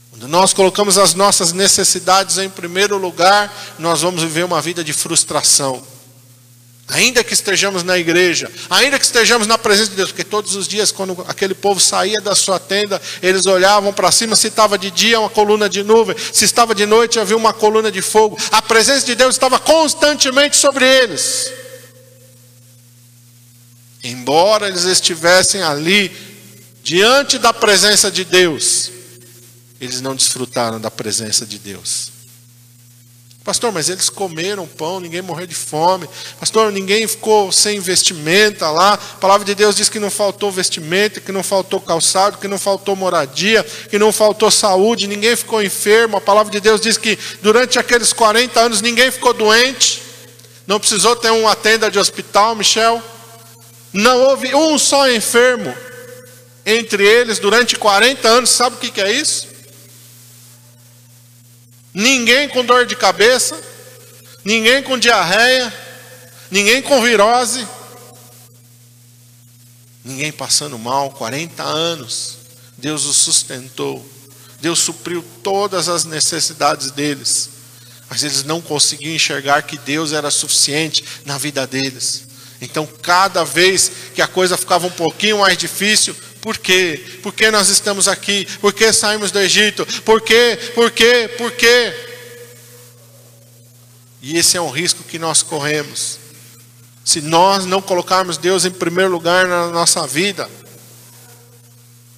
Quando 0.10 0.28
nós 0.28 0.52
colocamos 0.52 0.98
as 0.98 1.14
nossas 1.14 1.54
necessidades 1.54 2.38
em 2.40 2.50
primeiro 2.50 2.98
lugar, 2.98 3.76
nós 3.78 4.02
vamos 4.02 4.24
viver 4.24 4.44
uma 4.44 4.62
vida 4.62 4.84
de 4.84 4.92
frustração. 4.92 5.82
Ainda 6.90 7.24
que 7.24 7.34
estejamos 7.34 7.84
na 7.84 8.00
igreja, 8.00 8.52
ainda 8.68 8.98
que 8.98 9.06
estejamos 9.06 9.46
na 9.46 9.60
presença 9.60 9.92
de 9.92 9.96
Deus, 9.96 10.10
porque 10.10 10.24
todos 10.24 10.56
os 10.56 10.68
dias, 10.68 10.92
quando 10.92 11.24
aquele 11.28 11.54
povo 11.54 11.80
saía 11.80 12.20
da 12.20 12.34
sua 12.34 12.60
tenda, 12.60 13.00
eles 13.22 13.46
olhavam 13.46 13.94
para 13.94 14.12
cima, 14.12 14.36
se 14.36 14.48
estava 14.48 14.76
de 14.76 14.90
dia, 14.90 15.20
uma 15.20 15.30
coluna 15.30 15.70
de 15.70 15.84
nuvem, 15.84 16.16
se 16.34 16.46
estava 16.46 16.74
de 16.74 16.88
noite, 16.88 17.20
havia 17.20 17.38
uma 17.38 17.54
coluna 17.54 17.92
de 17.92 18.02
fogo. 18.02 18.38
A 18.52 18.60
presença 18.60 19.06
de 19.06 19.14
Deus 19.14 19.36
estava 19.36 19.60
constantemente 19.60 20.58
sobre 20.58 20.84
eles. 20.84 21.52
Embora 24.04 24.68
eles 24.68 24.86
estivessem 24.86 25.62
ali, 25.62 26.12
diante 26.82 27.38
da 27.38 27.54
presença 27.54 28.10
de 28.10 28.26
Deus, 28.26 28.90
eles 29.80 30.02
não 30.02 30.16
desfrutaram 30.16 30.82
da 30.82 30.90
presença 30.90 31.46
de 31.46 31.60
Deus. 31.60 32.19
Pastor, 33.50 33.72
mas 33.72 33.90
eles 33.90 34.12
comeram 34.12 34.68
pão, 34.68 35.00
ninguém 35.00 35.24
morreu 35.24 35.48
de 35.48 35.56
fome. 35.56 36.08
Pastor, 36.40 36.72
ninguém 36.72 37.08
ficou 37.08 37.52
sem 37.52 37.80
vestimenta 37.80 38.70
lá. 38.70 38.94
A 38.94 39.18
palavra 39.18 39.44
de 39.44 39.56
Deus 39.56 39.76
diz 39.76 39.90
que 39.90 39.98
não 39.98 40.12
faltou 40.12 40.52
vestimenta, 40.52 41.20
que 41.20 41.32
não 41.32 41.42
faltou 41.42 41.82
calçado, 41.82 42.38
que 42.38 42.48
não 42.48 42.60
faltou 42.60 42.96
moradia, 42.96 43.66
que 43.90 43.98
não 43.98 44.14
faltou 44.14 44.52
saúde, 44.52 45.08
ninguém 45.08 45.36
ficou 45.36 45.64
enfermo. 45.64 46.16
A 46.16 46.22
palavra 46.22 46.52
de 46.52 46.60
Deus 46.60 46.80
diz 46.80 46.96
que 46.96 47.18
durante 47.42 47.80
aqueles 47.80 48.14
40 48.14 48.60
anos 48.60 48.82
ninguém 48.84 49.10
ficou 49.10 49.34
doente. 49.34 50.04
Não 50.68 50.80
precisou 50.80 51.16
ter 51.16 51.32
uma 51.32 51.56
tenda 51.56 51.90
de 51.90 51.98
hospital, 51.98 52.54
Michel. 52.54 53.02
Não 53.92 54.26
houve 54.26 54.54
um 54.54 54.78
só 54.78 55.10
enfermo 55.10 55.74
entre 56.64 57.04
eles 57.04 57.40
durante 57.40 57.76
40 57.76 58.28
anos. 58.28 58.52
Sabe 58.52 58.76
o 58.76 58.80
que 58.80 59.02
é 59.02 59.12
isso? 59.12 59.49
Ninguém 61.94 62.48
com 62.50 62.64
dor 62.64 62.86
de 62.86 62.96
cabeça, 62.96 63.60
ninguém 64.44 64.84
com 64.84 64.98
diarreia, 64.98 65.74
ninguém 66.52 66.82
com 66.82 67.02
virose, 67.02 67.68
ninguém 70.04 70.32
passando 70.32 70.78
mal, 70.78 71.12
40 71.12 71.64
anos. 71.64 72.38
Deus 72.78 73.06
os 73.06 73.18
sustentou, 73.18 74.08
Deus 74.62 74.80
supriu 74.80 75.24
todas 75.44 75.90
as 75.90 76.06
necessidades 76.06 76.92
deles, 76.92 77.50
mas 78.10 78.24
eles 78.24 78.44
não 78.44 78.62
conseguiam 78.62 79.14
enxergar 79.14 79.64
que 79.64 79.78
Deus 79.78 80.14
era 80.14 80.32
suficiente 80.32 81.04
na 81.26 81.38
vida 81.38 81.68
deles. 81.68 82.28
Então, 82.62 82.86
cada 82.86 83.44
vez 83.44 83.92
que 84.14 84.22
a 84.22 84.28
coisa 84.28 84.58
ficava 84.58 84.88
um 84.88 84.92
pouquinho 84.92 85.40
mais 85.40 85.58
difícil, 85.58 86.16
por 86.42 86.58
quê? 86.58 87.20
Por 87.22 87.34
que 87.34 87.52
nós 87.52 87.70
estamos 87.70 88.08
aqui? 88.08 88.46
Por 88.62 88.74
que 88.74 88.92
saímos 88.94 89.32
do 89.32 89.40
Egito? 89.40 89.86
Por 90.04 90.22
quê? 90.22 90.58
Por 90.74 90.90
quê? 90.92 91.30
Por 91.38 91.52
quê? 91.52 91.94
E 94.22 94.38
esse 94.38 94.56
é 94.56 94.62
um 94.62 94.70
risco 94.70 95.04
que 95.04 95.20
nós 95.20 95.44
corremos. 95.44 96.18
Se 97.04 97.22
nós 97.22 97.66
não 97.66 97.82
colocarmos 97.82 98.38
Deus 98.38 98.64
em 98.64 98.72
primeiro 98.72 99.12
lugar 99.12 99.48
na 99.48 99.68
nossa 99.68 100.06
vida, 100.08 100.50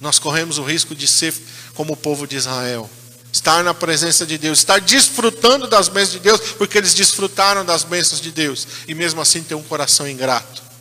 nós 0.00 0.18
corremos 0.18 0.58
o 0.58 0.62
risco 0.62 0.94
de 0.94 1.08
ser 1.08 1.34
como 1.74 1.94
o 1.94 1.96
povo 1.96 2.26
de 2.26 2.36
Israel. 2.36 2.88
Estar 3.32 3.64
na 3.64 3.72
presença 3.72 4.26
de 4.26 4.36
Deus, 4.36 4.58
estar 4.58 4.80
desfrutando 4.80 5.66
das 5.66 5.88
bênçãos 5.88 6.12
de 6.12 6.20
Deus, 6.20 6.40
porque 6.58 6.76
eles 6.76 6.92
desfrutaram 6.92 7.64
das 7.64 7.82
bênçãos 7.82 8.20
de 8.20 8.30
Deus, 8.30 8.66
e 8.86 8.94
mesmo 8.94 9.20
assim 9.20 9.42
ter 9.42 9.54
um 9.54 9.62
coração 9.62 10.06
ingrato 10.06 10.71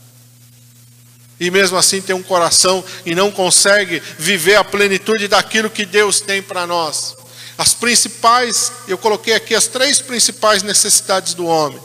e 1.41 1.49
mesmo 1.49 1.75
assim 1.75 1.99
tem 1.99 2.15
um 2.15 2.21
coração 2.21 2.85
e 3.03 3.15
não 3.15 3.31
consegue 3.31 3.99
viver 4.19 4.53
a 4.57 4.63
plenitude 4.63 5.27
daquilo 5.27 5.71
que 5.71 5.87
Deus 5.87 6.21
tem 6.21 6.39
para 6.39 6.67
nós. 6.67 7.17
As 7.57 7.73
principais, 7.73 8.71
eu 8.87 8.95
coloquei 8.95 9.33
aqui 9.33 9.55
as 9.55 9.65
três 9.65 9.99
principais 9.99 10.61
necessidades 10.61 11.33
do 11.33 11.47
homem. 11.47 11.81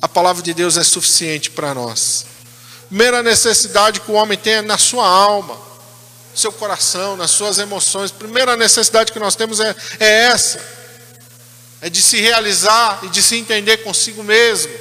A 0.00 0.08
palavra 0.08 0.42
de 0.42 0.54
Deus 0.54 0.78
é 0.78 0.82
suficiente 0.82 1.50
para 1.50 1.74
nós. 1.74 2.24
Primeira 2.88 3.22
necessidade 3.22 4.00
que 4.00 4.10
o 4.10 4.14
homem 4.14 4.38
tem 4.38 4.54
é 4.54 4.62
na 4.62 4.78
sua 4.78 5.06
alma, 5.06 5.60
seu 6.34 6.50
coração, 6.50 7.14
nas 7.14 7.30
suas 7.30 7.58
emoções. 7.58 8.10
Primeira 8.10 8.56
necessidade 8.56 9.12
que 9.12 9.18
nós 9.18 9.36
temos 9.36 9.60
é, 9.60 9.76
é 10.00 10.08
essa: 10.28 10.58
é 11.82 11.90
de 11.90 12.00
se 12.00 12.22
realizar 12.22 13.00
e 13.02 13.08
de 13.08 13.22
se 13.22 13.36
entender 13.36 13.78
consigo 13.78 14.22
mesmo 14.22 14.72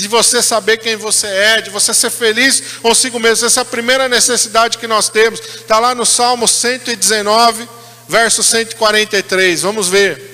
de 0.00 0.08
você 0.08 0.40
saber 0.42 0.78
quem 0.78 0.96
você 0.96 1.26
é, 1.26 1.60
de 1.60 1.68
você 1.68 1.92
ser 1.92 2.08
feliz 2.08 2.78
consigo 2.80 3.20
mesmo. 3.20 3.46
Essa 3.46 3.60
é 3.60 3.62
a 3.62 3.64
primeira 3.64 4.08
necessidade 4.08 4.78
que 4.78 4.86
nós 4.86 5.10
temos. 5.10 5.38
Está 5.38 5.78
lá 5.78 5.94
no 5.94 6.06
Salmo 6.06 6.48
119, 6.48 7.68
verso 8.08 8.42
143. 8.42 9.60
Vamos 9.60 9.88
ver. 9.88 10.32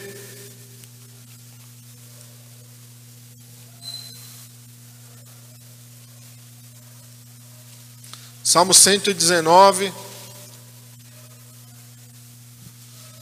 Salmo 8.44 8.72
119, 8.72 9.92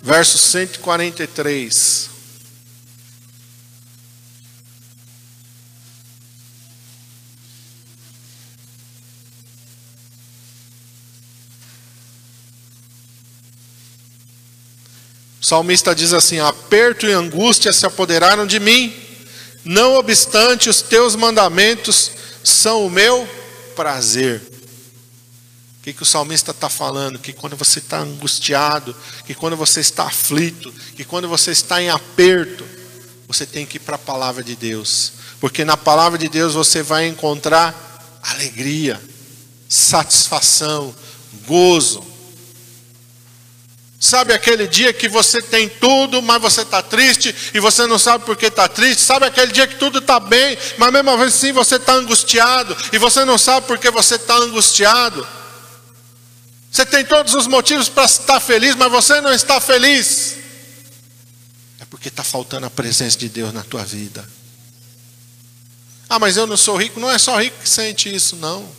verso 0.02 0.36
143. 0.36 2.15
O 15.46 15.48
salmista 15.48 15.94
diz 15.94 16.12
assim: 16.12 16.40
Aperto 16.40 17.06
e 17.06 17.12
angústia 17.12 17.72
se 17.72 17.86
apoderaram 17.86 18.44
de 18.48 18.58
mim, 18.58 18.92
não 19.64 19.94
obstante 19.94 20.68
os 20.68 20.82
teus 20.82 21.14
mandamentos 21.14 22.10
são 22.42 22.84
o 22.84 22.90
meu 22.90 23.28
prazer. 23.76 24.42
O 25.78 25.84
que, 25.84 25.92
que 25.92 26.02
o 26.02 26.06
salmista 26.06 26.50
está 26.50 26.68
falando? 26.68 27.20
Que 27.20 27.32
quando 27.32 27.54
você 27.54 27.78
está 27.78 28.00
angustiado, 28.00 28.92
que 29.24 29.36
quando 29.36 29.56
você 29.56 29.78
está 29.78 30.08
aflito, 30.08 30.74
que 30.96 31.04
quando 31.04 31.28
você 31.28 31.52
está 31.52 31.80
em 31.80 31.90
aperto, 31.90 32.66
você 33.28 33.46
tem 33.46 33.64
que 33.64 33.76
ir 33.76 33.80
para 33.80 33.94
a 33.94 34.00
palavra 34.00 34.42
de 34.42 34.56
Deus, 34.56 35.12
porque 35.40 35.64
na 35.64 35.76
palavra 35.76 36.18
de 36.18 36.28
Deus 36.28 36.54
você 36.54 36.82
vai 36.82 37.06
encontrar 37.06 38.18
alegria, 38.20 39.00
satisfação, 39.68 40.92
gozo. 41.46 42.15
Sabe 44.06 44.32
aquele 44.32 44.68
dia 44.68 44.92
que 44.92 45.08
você 45.08 45.42
tem 45.42 45.68
tudo, 45.68 46.22
mas 46.22 46.40
você 46.40 46.62
está 46.62 46.80
triste 46.80 47.34
e 47.52 47.58
você 47.58 47.88
não 47.88 47.98
sabe 47.98 48.25
por 48.25 48.36
que 48.36 48.46
está 48.46 48.68
triste? 48.68 49.02
Sabe 49.02 49.26
aquele 49.26 49.50
dia 49.50 49.66
que 49.66 49.75
tudo 49.75 49.98
está 49.98 50.20
bem, 50.20 50.56
mas 50.78 50.92
mesmo 50.92 51.10
assim 51.20 51.50
você 51.50 51.75
está 51.75 51.94
angustiado 51.94 52.76
e 52.92 52.98
você 52.98 53.25
não 53.25 53.36
sabe 53.36 53.66
por 53.66 53.78
que 53.78 53.90
você 53.90 54.14
está 54.14 54.36
angustiado? 54.36 55.26
Você 56.70 56.86
tem 56.86 57.04
todos 57.04 57.34
os 57.34 57.48
motivos 57.48 57.88
para 57.88 58.04
estar 58.04 58.38
feliz, 58.38 58.76
mas 58.76 58.92
você 58.92 59.20
não 59.20 59.32
está 59.32 59.60
feliz. 59.60 60.36
É 61.80 61.84
porque 61.90 62.06
está 62.06 62.22
faltando 62.22 62.64
a 62.64 62.70
presença 62.70 63.18
de 63.18 63.28
Deus 63.28 63.52
na 63.52 63.64
tua 63.64 63.84
vida. 63.84 64.25
Ah, 66.08 66.20
mas 66.20 66.36
eu 66.36 66.46
não 66.46 66.56
sou 66.56 66.76
rico. 66.76 67.00
Não 67.00 67.10
é 67.10 67.18
só 67.18 67.36
rico 67.40 67.58
que 67.60 67.68
sente 67.68 68.14
isso, 68.14 68.36
não. 68.36 68.70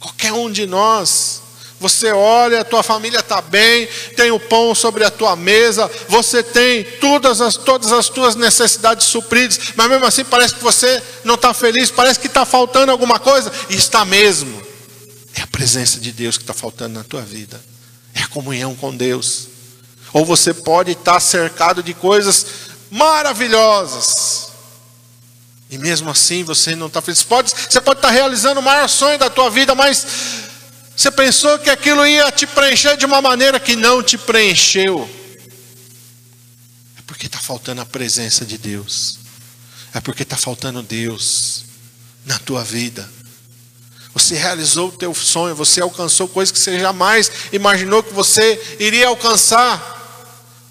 Qualquer 0.00 0.32
um 0.32 0.50
de 0.50 0.66
nós 0.66 1.45
você 1.78 2.10
olha, 2.10 2.60
a 2.60 2.64
tua 2.64 2.82
família 2.82 3.20
está 3.20 3.42
bem, 3.42 3.86
tem 4.16 4.30
o 4.30 4.40
pão 4.40 4.74
sobre 4.74 5.04
a 5.04 5.10
tua 5.10 5.36
mesa, 5.36 5.90
você 6.08 6.42
tem 6.42 6.84
todas 7.00 7.40
as, 7.40 7.56
todas 7.56 7.92
as 7.92 8.08
tuas 8.08 8.34
necessidades 8.34 9.06
supridas, 9.06 9.58
mas 9.74 9.88
mesmo 9.88 10.06
assim 10.06 10.24
parece 10.24 10.54
que 10.54 10.62
você 10.62 11.02
não 11.22 11.34
está 11.34 11.52
feliz, 11.52 11.90
parece 11.90 12.18
que 12.18 12.28
está 12.28 12.46
faltando 12.46 12.90
alguma 12.90 13.18
coisa, 13.18 13.52
e 13.68 13.76
está 13.76 14.04
mesmo. 14.04 14.64
É 15.34 15.42
a 15.42 15.46
presença 15.46 16.00
de 16.00 16.12
Deus 16.12 16.38
que 16.38 16.44
está 16.44 16.54
faltando 16.54 16.94
na 16.94 17.04
tua 17.04 17.20
vida, 17.20 17.62
é 18.14 18.22
a 18.22 18.28
comunhão 18.28 18.74
com 18.74 18.96
Deus. 18.96 19.48
Ou 20.14 20.24
você 20.24 20.54
pode 20.54 20.92
estar 20.92 21.20
cercado 21.20 21.82
de 21.82 21.92
coisas 21.92 22.46
maravilhosas, 22.90 24.46
e 25.68 25.76
mesmo 25.76 26.08
assim 26.08 26.42
você 26.42 26.74
não 26.74 26.86
está 26.86 27.02
feliz. 27.02 27.22
Pode, 27.22 27.50
você 27.50 27.80
pode 27.80 27.98
estar 27.98 28.10
realizando 28.10 28.60
o 28.60 28.62
maior 28.62 28.88
sonho 28.88 29.18
da 29.18 29.28
tua 29.28 29.50
vida, 29.50 29.74
mas 29.74 30.45
você 30.96 31.10
pensou 31.10 31.58
que 31.58 31.68
aquilo 31.68 32.06
ia 32.06 32.32
te 32.32 32.46
preencher 32.46 32.96
de 32.96 33.04
uma 33.04 33.20
maneira 33.20 33.60
que 33.60 33.76
não 33.76 34.02
te 34.02 34.16
preencheu. 34.16 35.06
É 36.98 37.02
porque 37.06 37.26
está 37.26 37.38
faltando 37.38 37.82
a 37.82 37.86
presença 37.86 38.46
de 38.46 38.56
Deus. 38.56 39.18
É 39.92 40.00
porque 40.00 40.22
está 40.22 40.38
faltando 40.38 40.82
Deus 40.82 41.66
na 42.24 42.38
tua 42.38 42.64
vida. 42.64 43.06
Você 44.14 44.34
realizou 44.34 44.88
o 44.88 44.92
teu 44.92 45.14
sonho, 45.14 45.54
você 45.54 45.82
alcançou 45.82 46.26
coisas 46.26 46.50
que 46.50 46.58
você 46.58 46.80
jamais 46.80 47.30
imaginou 47.52 48.02
que 48.02 48.14
você 48.14 48.76
iria 48.80 49.08
alcançar. 49.08 49.95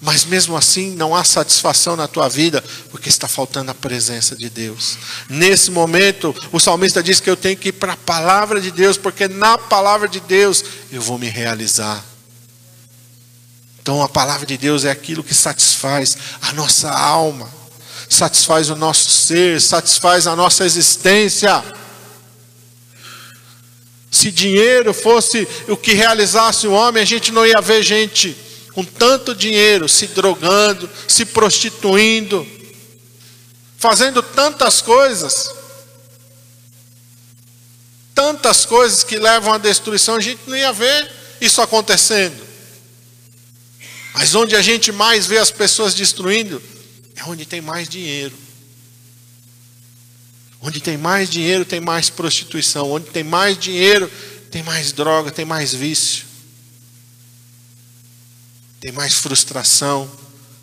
Mas 0.00 0.24
mesmo 0.24 0.56
assim 0.56 0.94
não 0.94 1.14
há 1.14 1.24
satisfação 1.24 1.96
na 1.96 2.06
tua 2.06 2.28
vida, 2.28 2.62
porque 2.90 3.08
está 3.08 3.26
faltando 3.26 3.70
a 3.70 3.74
presença 3.74 4.36
de 4.36 4.50
Deus. 4.50 4.98
Nesse 5.28 5.70
momento, 5.70 6.34
o 6.52 6.60
salmista 6.60 7.02
diz 7.02 7.18
que 7.18 7.30
eu 7.30 7.36
tenho 7.36 7.56
que 7.56 7.70
ir 7.70 7.72
para 7.72 7.94
a 7.94 7.96
palavra 7.96 8.60
de 8.60 8.70
Deus, 8.70 8.98
porque 8.98 9.26
na 9.26 9.56
palavra 9.56 10.06
de 10.06 10.20
Deus 10.20 10.62
eu 10.92 11.00
vou 11.00 11.18
me 11.18 11.28
realizar. 11.28 12.04
Então 13.80 14.02
a 14.02 14.08
palavra 14.08 14.44
de 14.44 14.58
Deus 14.58 14.84
é 14.84 14.90
aquilo 14.90 15.24
que 15.24 15.34
satisfaz 15.34 16.18
a 16.42 16.52
nossa 16.52 16.90
alma. 16.90 17.48
satisfaz 18.08 18.70
o 18.70 18.76
nosso 18.76 19.10
ser, 19.10 19.60
satisfaz 19.60 20.26
a 20.26 20.36
nossa 20.36 20.64
existência. 20.64 21.64
Se 24.10 24.30
dinheiro 24.30 24.92
fosse 24.94 25.48
o 25.68 25.76
que 25.76 25.92
realizasse 25.92 26.66
o 26.66 26.72
homem, 26.72 27.02
a 27.02 27.06
gente 27.06 27.32
não 27.32 27.46
ia 27.46 27.60
ver 27.60 27.82
gente 27.82 28.36
com 28.76 28.84
tanto 28.84 29.34
dinheiro 29.34 29.88
se 29.88 30.08
drogando, 30.08 30.88
se 31.08 31.24
prostituindo, 31.24 32.46
fazendo 33.78 34.22
tantas 34.22 34.82
coisas, 34.82 35.50
tantas 38.14 38.66
coisas 38.66 39.02
que 39.02 39.18
levam 39.18 39.54
à 39.54 39.56
destruição, 39.56 40.16
a 40.16 40.20
gente 40.20 40.42
não 40.46 40.54
ia 40.54 40.74
ver 40.74 41.10
isso 41.40 41.62
acontecendo. 41.62 42.36
Mas 44.12 44.34
onde 44.34 44.54
a 44.54 44.60
gente 44.60 44.92
mais 44.92 45.26
vê 45.26 45.38
as 45.38 45.50
pessoas 45.50 45.94
destruindo 45.94 46.62
é 47.14 47.24
onde 47.24 47.46
tem 47.46 47.62
mais 47.62 47.88
dinheiro. 47.88 48.36
Onde 50.60 50.80
tem 50.80 50.98
mais 50.98 51.30
dinheiro, 51.30 51.64
tem 51.64 51.80
mais 51.80 52.10
prostituição. 52.10 52.92
Onde 52.92 53.06
tem 53.06 53.24
mais 53.24 53.56
dinheiro, 53.56 54.10
tem 54.50 54.62
mais 54.62 54.92
droga, 54.92 55.30
tem 55.30 55.46
mais 55.46 55.72
vício. 55.72 56.25
Tem 58.86 58.92
mais 58.92 59.14
frustração, 59.14 60.08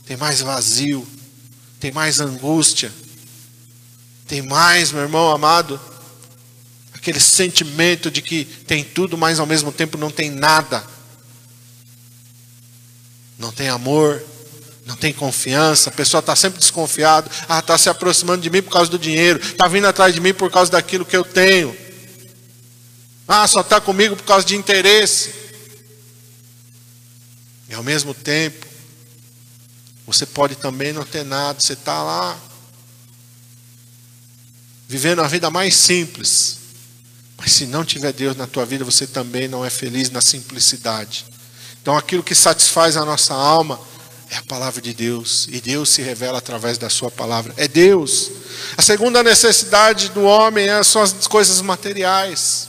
tem 0.06 0.16
mais 0.16 0.40
vazio, 0.40 1.06
tem 1.78 1.92
mais 1.92 2.22
angústia. 2.22 2.90
Tem 4.26 4.42
mais, 4.42 4.94
meu 4.94 5.02
irmão 5.02 5.30
amado, 5.30 5.78
aquele 6.94 7.20
sentimento 7.20 8.10
de 8.10 8.22
que 8.22 8.46
tem 8.46 8.82
tudo, 8.82 9.18
mas 9.18 9.42
ao 9.42 9.46
mesmo 9.46 9.74
tempo 9.74 9.98
não 9.98 10.10
tem 10.10 10.30
nada 10.32 10.86
não 13.38 13.52
tem 13.52 13.68
amor, 13.68 14.24
não 14.86 14.96
tem 14.96 15.12
confiança, 15.12 15.90
a 15.90 15.94
pessoa 15.94 16.20
está 16.20 16.34
sempre 16.34 16.60
desconfiada, 16.60 17.30
ah, 17.50 17.60
está 17.60 17.78
se 17.78 17.90
aproximando 17.90 18.42
de 18.42 18.50
mim 18.50 18.62
por 18.62 18.72
causa 18.72 18.90
do 18.90 18.98
dinheiro, 18.98 19.42
está 19.42 19.68
vindo 19.68 19.86
atrás 19.86 20.14
de 20.14 20.22
mim 20.22 20.34
por 20.34 20.50
causa 20.50 20.72
daquilo 20.72 21.04
que 21.04 21.18
eu 21.18 21.26
tenho, 21.26 21.76
ah, 23.28 23.46
só 23.50 23.60
está 23.60 23.82
comigo 23.82 24.16
por 24.16 24.24
causa 24.24 24.46
de 24.46 24.56
interesse. 24.56 25.43
E 27.74 27.76
ao 27.76 27.82
mesmo 27.82 28.14
tempo, 28.14 28.68
você 30.06 30.28
pode 30.28 30.54
também 30.54 30.94
não 30.94 31.04
ter 31.04 31.26
nada, 31.26 31.60
você 31.60 31.74
está 31.74 32.04
lá, 32.04 32.40
vivendo 34.88 35.24
a 35.24 35.28
vida 35.28 35.50
mais 35.50 35.74
simples, 35.74 36.60
mas 37.36 37.52
se 37.52 37.66
não 37.66 37.84
tiver 37.84 38.14
Deus 38.14 38.38
na 38.38 38.46
tua 38.46 38.64
vida, 38.64 38.86
você 38.86 39.08
também 39.08 39.48
não 39.48 39.66
é 39.66 39.72
feliz 39.72 40.12
na 40.12 40.22
simplicidade. 40.22 41.26
Então 41.82 41.98
aquilo 41.98 42.22
que 42.22 42.36
satisfaz 42.36 42.96
a 42.96 43.04
nossa 43.04 43.34
alma 43.34 43.82
é 44.30 44.36
a 44.36 44.44
palavra 44.44 44.80
de 44.80 44.94
Deus, 44.94 45.48
e 45.50 45.60
Deus 45.60 45.90
se 45.90 46.04
revela 46.04 46.38
através 46.38 46.78
da 46.78 46.92
sua 46.92 47.10
palavra. 47.10 47.56
É 47.58 47.68
Deus. 47.68 48.30
A 48.78 48.84
segunda 48.84 49.24
necessidade 49.24 50.10
do 50.10 50.22
homem 50.22 50.70
é 50.70 50.84
são 50.84 51.02
as 51.02 51.26
coisas 51.26 51.60
materiais. 51.60 52.68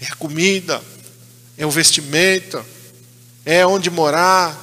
É 0.00 0.06
a 0.06 0.14
comida, 0.14 0.80
é 1.58 1.66
o 1.66 1.70
vestimento, 1.70 2.72
é 3.44 3.66
onde 3.66 3.90
morar. 3.90 4.56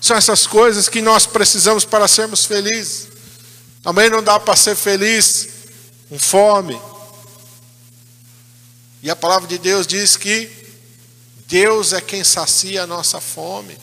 São 0.00 0.16
essas 0.16 0.46
coisas 0.46 0.88
que 0.88 1.02
nós 1.02 1.26
precisamos 1.26 1.84
para 1.84 2.08
sermos 2.08 2.44
felizes. 2.44 3.08
Também 3.82 4.10
não 4.10 4.22
dá 4.22 4.38
para 4.38 4.56
ser 4.56 4.74
feliz 4.74 5.48
com 6.08 6.18
fome. 6.18 6.80
E 9.02 9.10
a 9.10 9.16
palavra 9.16 9.48
de 9.48 9.58
Deus 9.58 9.86
diz 9.86 10.16
que 10.16 10.50
Deus 11.46 11.92
é 11.92 12.00
quem 12.00 12.24
sacia 12.24 12.82
a 12.82 12.86
nossa 12.86 13.20
fome, 13.20 13.78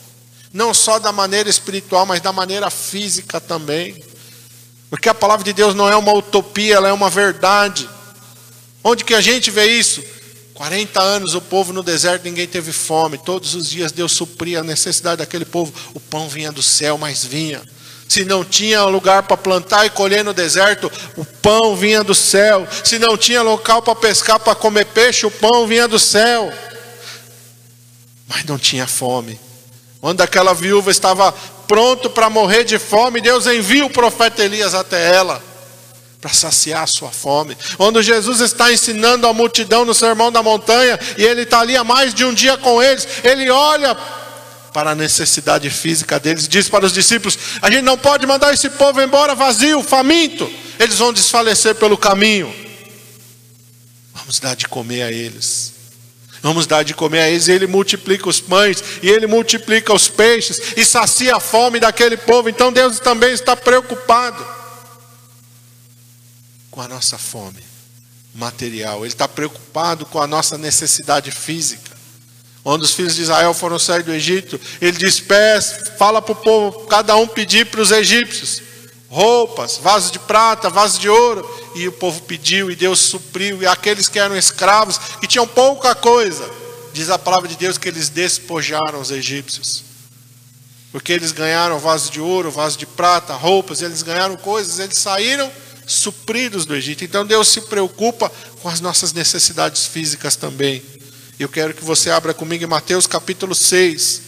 não 0.52 0.74
só 0.74 0.98
da 0.98 1.10
maneira 1.10 1.48
espiritual, 1.48 2.04
mas 2.04 2.20
da 2.20 2.32
maneira 2.32 2.68
física 2.68 3.40
também. 3.40 4.04
Porque 4.90 5.08
a 5.08 5.14
palavra 5.14 5.44
de 5.44 5.52
Deus 5.52 5.74
não 5.74 5.88
é 5.88 5.96
uma 5.96 6.12
utopia, 6.12 6.76
ela 6.76 6.88
é 6.88 6.92
uma 6.92 7.08
verdade. 7.08 7.88
Onde 8.82 9.02
que 9.04 9.14
a 9.14 9.20
gente 9.20 9.50
vê 9.50 9.66
isso? 9.66 10.02
40 10.64 10.98
anos 10.98 11.34
o 11.34 11.42
povo 11.42 11.74
no 11.74 11.82
deserto, 11.82 12.24
ninguém 12.24 12.46
teve 12.46 12.72
fome. 12.72 13.18
Todos 13.18 13.54
os 13.54 13.68
dias 13.68 13.92
Deus 13.92 14.12
supria 14.12 14.60
a 14.60 14.62
necessidade 14.62 15.18
daquele 15.18 15.44
povo. 15.44 15.70
O 15.92 16.00
pão 16.00 16.26
vinha 16.26 16.50
do 16.50 16.62
céu, 16.62 16.96
mas 16.96 17.22
vinha. 17.22 17.60
Se 18.08 18.24
não 18.24 18.42
tinha 18.42 18.82
lugar 18.86 19.24
para 19.24 19.36
plantar 19.36 19.84
e 19.84 19.90
colher 19.90 20.24
no 20.24 20.32
deserto, 20.32 20.90
o 21.18 21.24
pão 21.24 21.76
vinha 21.76 22.02
do 22.02 22.14
céu. 22.14 22.66
Se 22.82 22.98
não 22.98 23.14
tinha 23.14 23.42
local 23.42 23.82
para 23.82 23.94
pescar, 23.94 24.40
para 24.40 24.54
comer 24.54 24.86
peixe, 24.86 25.26
o 25.26 25.30
pão 25.30 25.66
vinha 25.66 25.86
do 25.86 25.98
céu 25.98 26.50
mas 28.26 28.42
não 28.44 28.58
tinha 28.58 28.86
fome. 28.86 29.38
Quando 30.00 30.22
aquela 30.22 30.54
viúva 30.54 30.90
estava 30.90 31.30
pronto 31.68 32.08
para 32.08 32.30
morrer 32.30 32.64
de 32.64 32.78
fome, 32.78 33.20
Deus 33.20 33.46
envia 33.46 33.84
o 33.84 33.90
profeta 33.90 34.42
Elias 34.42 34.74
até 34.74 35.14
ela 35.14 35.42
para 36.24 36.32
saciar 36.32 36.84
a 36.84 36.86
sua 36.86 37.10
fome. 37.10 37.54
Quando 37.76 38.02
Jesus 38.02 38.40
está 38.40 38.72
ensinando 38.72 39.26
a 39.26 39.34
multidão 39.34 39.84
no 39.84 39.92
sermão 39.92 40.32
da 40.32 40.42
montanha 40.42 40.98
e 41.18 41.22
ele 41.22 41.42
está 41.42 41.60
ali 41.60 41.76
há 41.76 41.84
mais 41.84 42.14
de 42.14 42.24
um 42.24 42.32
dia 42.32 42.56
com 42.56 42.82
eles, 42.82 43.06
ele 43.22 43.50
olha 43.50 43.94
para 44.72 44.92
a 44.92 44.94
necessidade 44.94 45.68
física 45.68 46.18
deles, 46.18 46.48
diz 46.48 46.66
para 46.66 46.86
os 46.86 46.94
discípulos: 46.94 47.36
a 47.60 47.70
gente 47.70 47.82
não 47.82 47.98
pode 47.98 48.26
mandar 48.26 48.54
esse 48.54 48.70
povo 48.70 49.02
embora 49.02 49.34
vazio, 49.34 49.82
faminto, 49.82 50.50
eles 50.80 50.96
vão 50.96 51.12
desfalecer 51.12 51.74
pelo 51.74 51.98
caminho. 51.98 52.54
Vamos 54.14 54.40
dar 54.40 54.56
de 54.56 54.66
comer 54.66 55.02
a 55.02 55.12
eles. 55.12 55.74
Vamos 56.40 56.66
dar 56.66 56.84
de 56.84 56.94
comer 56.94 57.20
a 57.20 57.28
eles, 57.28 57.48
e 57.48 57.52
ele 57.52 57.66
multiplica 57.66 58.30
os 58.30 58.40
pães, 58.40 58.82
e 59.02 59.10
ele 59.10 59.26
multiplica 59.26 59.92
os 59.92 60.08
peixes, 60.08 60.72
e 60.74 60.86
sacia 60.86 61.36
a 61.36 61.40
fome 61.40 61.78
daquele 61.78 62.16
povo. 62.16 62.48
Então 62.48 62.72
Deus 62.72 62.98
também 62.98 63.34
está 63.34 63.54
preocupado 63.54 64.63
com 66.74 66.80
a 66.80 66.88
nossa 66.88 67.16
fome 67.16 67.62
material, 68.34 69.04
Ele 69.04 69.14
está 69.14 69.28
preocupado 69.28 70.04
com 70.06 70.20
a 70.20 70.26
nossa 70.26 70.58
necessidade 70.58 71.30
física. 71.30 71.94
Quando 72.64 72.82
os 72.82 72.92
filhos 72.92 73.14
de 73.14 73.22
Israel 73.22 73.54
foram 73.54 73.78
sair 73.78 74.02
do 74.02 74.12
Egito, 74.12 74.60
ele 74.80 74.98
diz: 74.98 75.22
fala 75.96 76.20
para 76.20 76.32
o 76.32 76.36
povo, 76.36 76.86
cada 76.86 77.14
um 77.14 77.28
pedir 77.28 77.66
para 77.66 77.80
os 77.80 77.92
egípcios 77.92 78.60
roupas, 79.08 79.78
vasos 79.80 80.10
de 80.10 80.18
prata, 80.18 80.68
vasos 80.68 80.98
de 80.98 81.08
ouro. 81.08 81.48
E 81.76 81.86
o 81.86 81.92
povo 81.92 82.22
pediu 82.22 82.70
e 82.70 82.74
Deus 82.74 82.98
supriu. 82.98 83.62
E 83.62 83.66
aqueles 83.66 84.08
que 84.08 84.18
eram 84.18 84.36
escravos, 84.36 84.98
que 85.20 85.28
tinham 85.28 85.46
pouca 85.46 85.94
coisa, 85.94 86.50
diz 86.92 87.10
a 87.10 87.18
palavra 87.18 87.48
de 87.48 87.56
Deus 87.56 87.78
que 87.78 87.86
eles 87.86 88.08
despojaram 88.08 89.00
os 89.00 89.12
egípcios. 89.12 89.84
Porque 90.90 91.12
eles 91.12 91.30
ganharam 91.30 91.78
vasos 91.78 92.10
de 92.10 92.20
ouro, 92.20 92.50
vasos 92.50 92.78
de 92.78 92.86
prata, 92.86 93.34
roupas, 93.34 93.82
eles 93.82 94.02
ganharam 94.02 94.36
coisas, 94.36 94.80
eles 94.80 94.96
saíram 94.96 95.52
supridos 95.86 96.64
do 96.66 96.74
Egito. 96.74 97.04
Então 97.04 97.26
Deus 97.26 97.48
se 97.48 97.62
preocupa 97.62 98.30
com 98.60 98.68
as 98.68 98.80
nossas 98.80 99.12
necessidades 99.12 99.86
físicas 99.86 100.36
também. 100.36 100.82
Eu 101.38 101.48
quero 101.48 101.74
que 101.74 101.84
você 101.84 102.10
abra 102.10 102.32
comigo 102.32 102.64
em 102.64 102.68
Mateus 102.68 103.06
capítulo 103.06 103.54
6. 103.54 104.22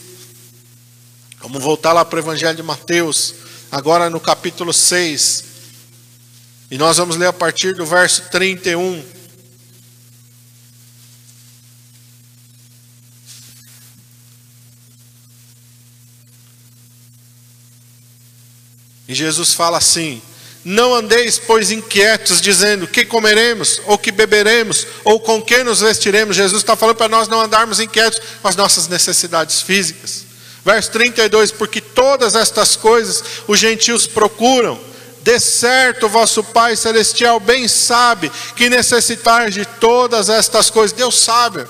Vamos 1.41 1.63
voltar 1.63 1.93
lá 1.93 2.05
para 2.05 2.17
o 2.17 2.21
Evangelho 2.21 2.57
de 2.57 2.63
Mateus 2.63 3.35
agora 3.71 4.11
no 4.11 4.19
capítulo 4.19 4.73
6. 4.73 5.45
E 6.71 6.77
nós 6.77 6.97
vamos 6.97 7.17
ler 7.17 7.27
a 7.27 7.33
partir 7.33 7.75
do 7.75 7.87
verso 7.87 8.23
31. 8.31 9.05
E 19.09 19.15
Jesus 19.15 19.53
fala 19.53 19.79
assim: 19.79 20.21
Não 20.69 20.93
andeis, 20.93 21.39
pois, 21.39 21.71
inquietos, 21.71 22.41
dizendo: 22.41 22.89
Que 22.89 23.05
comeremos, 23.05 23.81
ou 23.87 23.97
que 23.97 24.11
beberemos, 24.11 24.85
ou 25.05 25.21
com 25.21 25.41
que 25.41 25.63
nos 25.63 25.81
vestiremos. 25.81 26.35
Jesus 26.35 26.61
está 26.61 26.75
falando 26.75 26.97
para 26.97 27.09
nós 27.09 27.29
não 27.29 27.41
andarmos 27.41 27.79
inquietos 27.79 28.21
com 28.43 28.49
as 28.49 28.57
nossas 28.57 28.89
necessidades 28.89 29.61
físicas. 29.61 30.25
Verso 30.65 30.91
32: 30.91 31.53
Porque 31.53 31.81
todas 31.81 32.35
estas 32.35 32.75
coisas 32.75 33.23
os 33.47 33.61
gentios 33.61 34.09
procuram, 34.09 34.77
de 35.23 35.39
certo 35.39 36.09
vosso 36.09 36.43
Pai 36.43 36.75
Celestial 36.75 37.39
bem 37.39 37.69
sabe 37.69 38.29
que 38.57 38.69
necessitais 38.69 39.55
de 39.55 39.65
todas 39.65 40.29
estas 40.29 40.69
coisas. 40.69 40.97
Deus 40.97 41.17
sabe. 41.17 41.65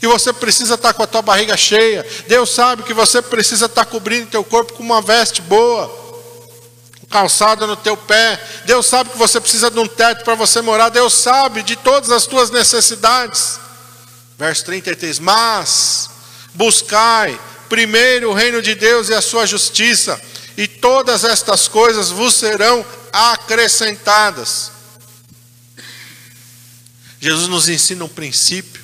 E 0.00 0.06
você 0.06 0.32
precisa 0.32 0.76
estar 0.76 0.94
com 0.94 1.02
a 1.02 1.06
tua 1.06 1.20
barriga 1.20 1.58
cheia. 1.58 2.06
Deus 2.26 2.48
sabe 2.48 2.84
que 2.84 2.94
você 2.94 3.20
precisa 3.20 3.66
estar 3.66 3.84
cobrindo 3.84 4.30
teu 4.30 4.42
corpo 4.42 4.72
com 4.72 4.82
uma 4.82 5.02
veste 5.02 5.42
boa, 5.42 5.99
calçada 7.10 7.66
no 7.66 7.76
teu 7.76 7.96
pé. 7.96 8.40
Deus 8.64 8.86
sabe 8.86 9.10
que 9.10 9.18
você 9.18 9.40
precisa 9.40 9.70
de 9.70 9.78
um 9.78 9.86
teto 9.86 10.24
para 10.24 10.36
você 10.36 10.62
morar. 10.62 10.88
Deus 10.88 11.12
sabe 11.12 11.62
de 11.62 11.76
todas 11.76 12.10
as 12.10 12.26
tuas 12.26 12.50
necessidades. 12.50 13.58
Verso 14.38 14.64
33: 14.64 15.18
Mas 15.18 16.08
buscai 16.54 17.38
primeiro 17.68 18.30
o 18.30 18.34
reino 18.34 18.62
de 18.62 18.74
Deus 18.74 19.08
e 19.08 19.14
a 19.14 19.20
sua 19.20 19.44
justiça, 19.46 20.20
e 20.56 20.66
todas 20.66 21.24
estas 21.24 21.68
coisas 21.68 22.10
vos 22.10 22.34
serão 22.34 22.86
acrescentadas. 23.12 24.70
Jesus 27.20 27.48
nos 27.48 27.68
ensina 27.68 28.04
um 28.04 28.08
princípio 28.08 28.80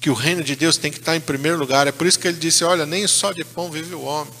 que 0.00 0.10
o 0.10 0.14
reino 0.14 0.42
de 0.42 0.56
Deus 0.56 0.76
tem 0.76 0.90
que 0.90 0.98
estar 0.98 1.14
em 1.14 1.20
primeiro 1.20 1.58
lugar. 1.58 1.86
É 1.86 1.92
por 1.92 2.06
isso 2.06 2.18
que 2.18 2.26
ele 2.26 2.38
disse: 2.38 2.64
Olha, 2.64 2.86
nem 2.86 3.06
só 3.06 3.32
de 3.32 3.44
pão 3.44 3.70
vive 3.70 3.94
o 3.94 4.02
homem. 4.02 4.32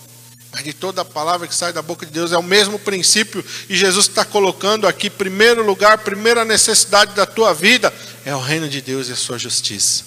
Mas 0.52 0.64
de 0.64 0.72
toda 0.72 1.04
palavra 1.04 1.46
que 1.46 1.54
sai 1.54 1.72
da 1.72 1.80
boca 1.80 2.04
de 2.04 2.12
Deus 2.12 2.32
é 2.32 2.38
o 2.38 2.42
mesmo 2.42 2.78
princípio, 2.78 3.44
e 3.68 3.76
Jesus 3.76 4.08
está 4.08 4.24
colocando 4.24 4.86
aqui, 4.86 5.08
primeiro 5.08 5.64
lugar, 5.64 5.98
primeira 5.98 6.44
necessidade 6.44 7.14
da 7.14 7.24
tua 7.24 7.54
vida 7.54 7.92
é 8.24 8.34
o 8.34 8.40
reino 8.40 8.68
de 8.68 8.80
Deus 8.80 9.08
e 9.08 9.12
a 9.12 9.16
sua 9.16 9.38
justiça. 9.38 10.04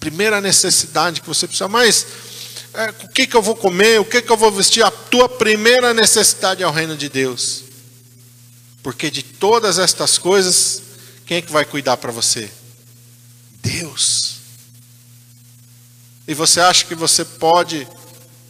Primeira 0.00 0.40
necessidade 0.40 1.20
que 1.20 1.26
você 1.26 1.46
precisa, 1.46 1.68
mas 1.68 2.06
é, 2.74 2.90
o 3.04 3.08
que, 3.08 3.26
que 3.26 3.36
eu 3.36 3.42
vou 3.42 3.54
comer, 3.54 4.00
o 4.00 4.04
que, 4.04 4.20
que 4.20 4.30
eu 4.30 4.36
vou 4.36 4.50
vestir? 4.50 4.82
A 4.82 4.90
tua 4.90 5.28
primeira 5.28 5.94
necessidade 5.94 6.62
é 6.62 6.66
o 6.66 6.72
reino 6.72 6.96
de 6.96 7.08
Deus. 7.08 7.62
Porque 8.82 9.10
de 9.10 9.22
todas 9.22 9.78
estas 9.78 10.18
coisas, 10.18 10.82
quem 11.24 11.38
é 11.38 11.42
que 11.42 11.52
vai 11.52 11.64
cuidar 11.64 11.96
para 11.96 12.12
você? 12.12 12.50
Deus. 13.62 14.34
E 16.26 16.34
você 16.34 16.60
acha 16.60 16.84
que 16.84 16.94
você 16.94 17.24
pode 17.24 17.86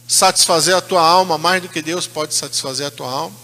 satisfazer 0.07 0.75
a 0.75 0.81
tua 0.81 1.01
alma 1.01 1.37
mais 1.37 1.61
do 1.61 1.69
que 1.69 1.81
Deus 1.81 2.07
pode 2.07 2.33
satisfazer 2.33 2.87
a 2.87 2.91
tua 2.91 3.09
alma? 3.09 3.35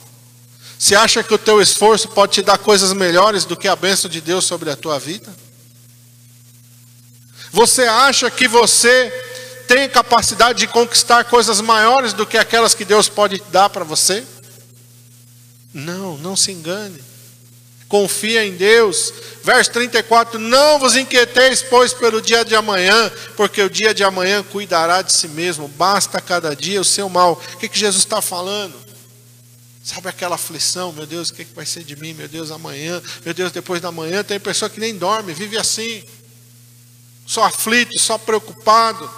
Você 0.77 0.95
acha 0.95 1.21
que 1.23 1.33
o 1.33 1.37
teu 1.37 1.61
esforço 1.61 2.09
pode 2.09 2.33
te 2.33 2.41
dar 2.41 2.57
coisas 2.57 2.91
melhores 2.93 3.45
do 3.45 3.55
que 3.55 3.67
a 3.67 3.75
bênção 3.75 4.09
de 4.09 4.19
Deus 4.19 4.45
sobre 4.45 4.69
a 4.69 4.75
tua 4.75 4.97
vida? 4.97 5.31
Você 7.51 7.83
acha 7.83 8.31
que 8.31 8.47
você 8.47 9.11
tem 9.67 9.87
capacidade 9.89 10.59
de 10.59 10.67
conquistar 10.67 11.25
coisas 11.25 11.61
maiores 11.61 12.13
do 12.13 12.25
que 12.25 12.37
aquelas 12.37 12.73
que 12.73 12.83
Deus 12.83 13.07
pode 13.07 13.41
dar 13.51 13.69
para 13.69 13.83
você? 13.83 14.25
Não, 15.73 16.17
não 16.17 16.35
se 16.35 16.51
engane. 16.51 17.01
Confia 17.91 18.45
em 18.45 18.55
Deus. 18.55 19.13
Verso 19.43 19.69
34: 19.71 20.39
Não 20.39 20.79
vos 20.79 20.95
inquieteis, 20.95 21.61
pois, 21.61 21.91
pelo 21.91 22.21
dia 22.21 22.45
de 22.45 22.55
amanhã, 22.55 23.11
porque 23.35 23.61
o 23.61 23.69
dia 23.69 23.93
de 23.93 24.01
amanhã 24.01 24.41
cuidará 24.43 25.01
de 25.01 25.11
si 25.11 25.27
mesmo. 25.27 25.67
Basta 25.67 26.21
cada 26.21 26.55
dia 26.55 26.79
o 26.79 26.85
seu 26.85 27.09
mal. 27.09 27.33
O 27.33 27.57
que, 27.57 27.67
que 27.67 27.77
Jesus 27.77 28.05
está 28.05 28.21
falando? 28.21 28.73
Sabe 29.83 30.07
aquela 30.07 30.35
aflição, 30.35 30.93
meu 30.93 31.05
Deus, 31.05 31.29
o 31.29 31.33
que, 31.33 31.43
que 31.43 31.53
vai 31.53 31.65
ser 31.65 31.83
de 31.83 31.97
mim, 31.97 32.13
meu 32.13 32.29
Deus, 32.29 32.49
amanhã, 32.49 33.01
meu 33.25 33.33
Deus, 33.33 33.51
depois 33.51 33.81
da 33.81 33.91
manhã. 33.91 34.23
Tem 34.23 34.39
pessoa 34.39 34.69
que 34.69 34.79
nem 34.79 34.95
dorme, 34.95 35.33
vive 35.33 35.57
assim, 35.57 36.01
só 37.27 37.43
aflito, 37.43 37.99
só 37.99 38.17
preocupado. 38.17 39.11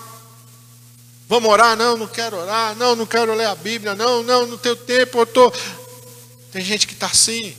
Vamos 1.30 1.48
orar? 1.48 1.78
Não, 1.78 1.96
não 1.96 2.08
quero 2.08 2.38
orar. 2.38 2.76
Não, 2.76 2.96
não 2.96 3.06
quero 3.06 3.36
ler 3.36 3.46
a 3.46 3.54
Bíblia. 3.54 3.94
Não, 3.94 4.24
não, 4.24 4.48
não 4.48 4.58
tenho 4.58 4.76
tempo. 4.76 5.20
Eu 5.20 5.28
tô. 5.28 5.54
Tem 6.52 6.64
gente 6.66 6.88
que 6.88 6.94
está 6.94 7.06
assim 7.06 7.56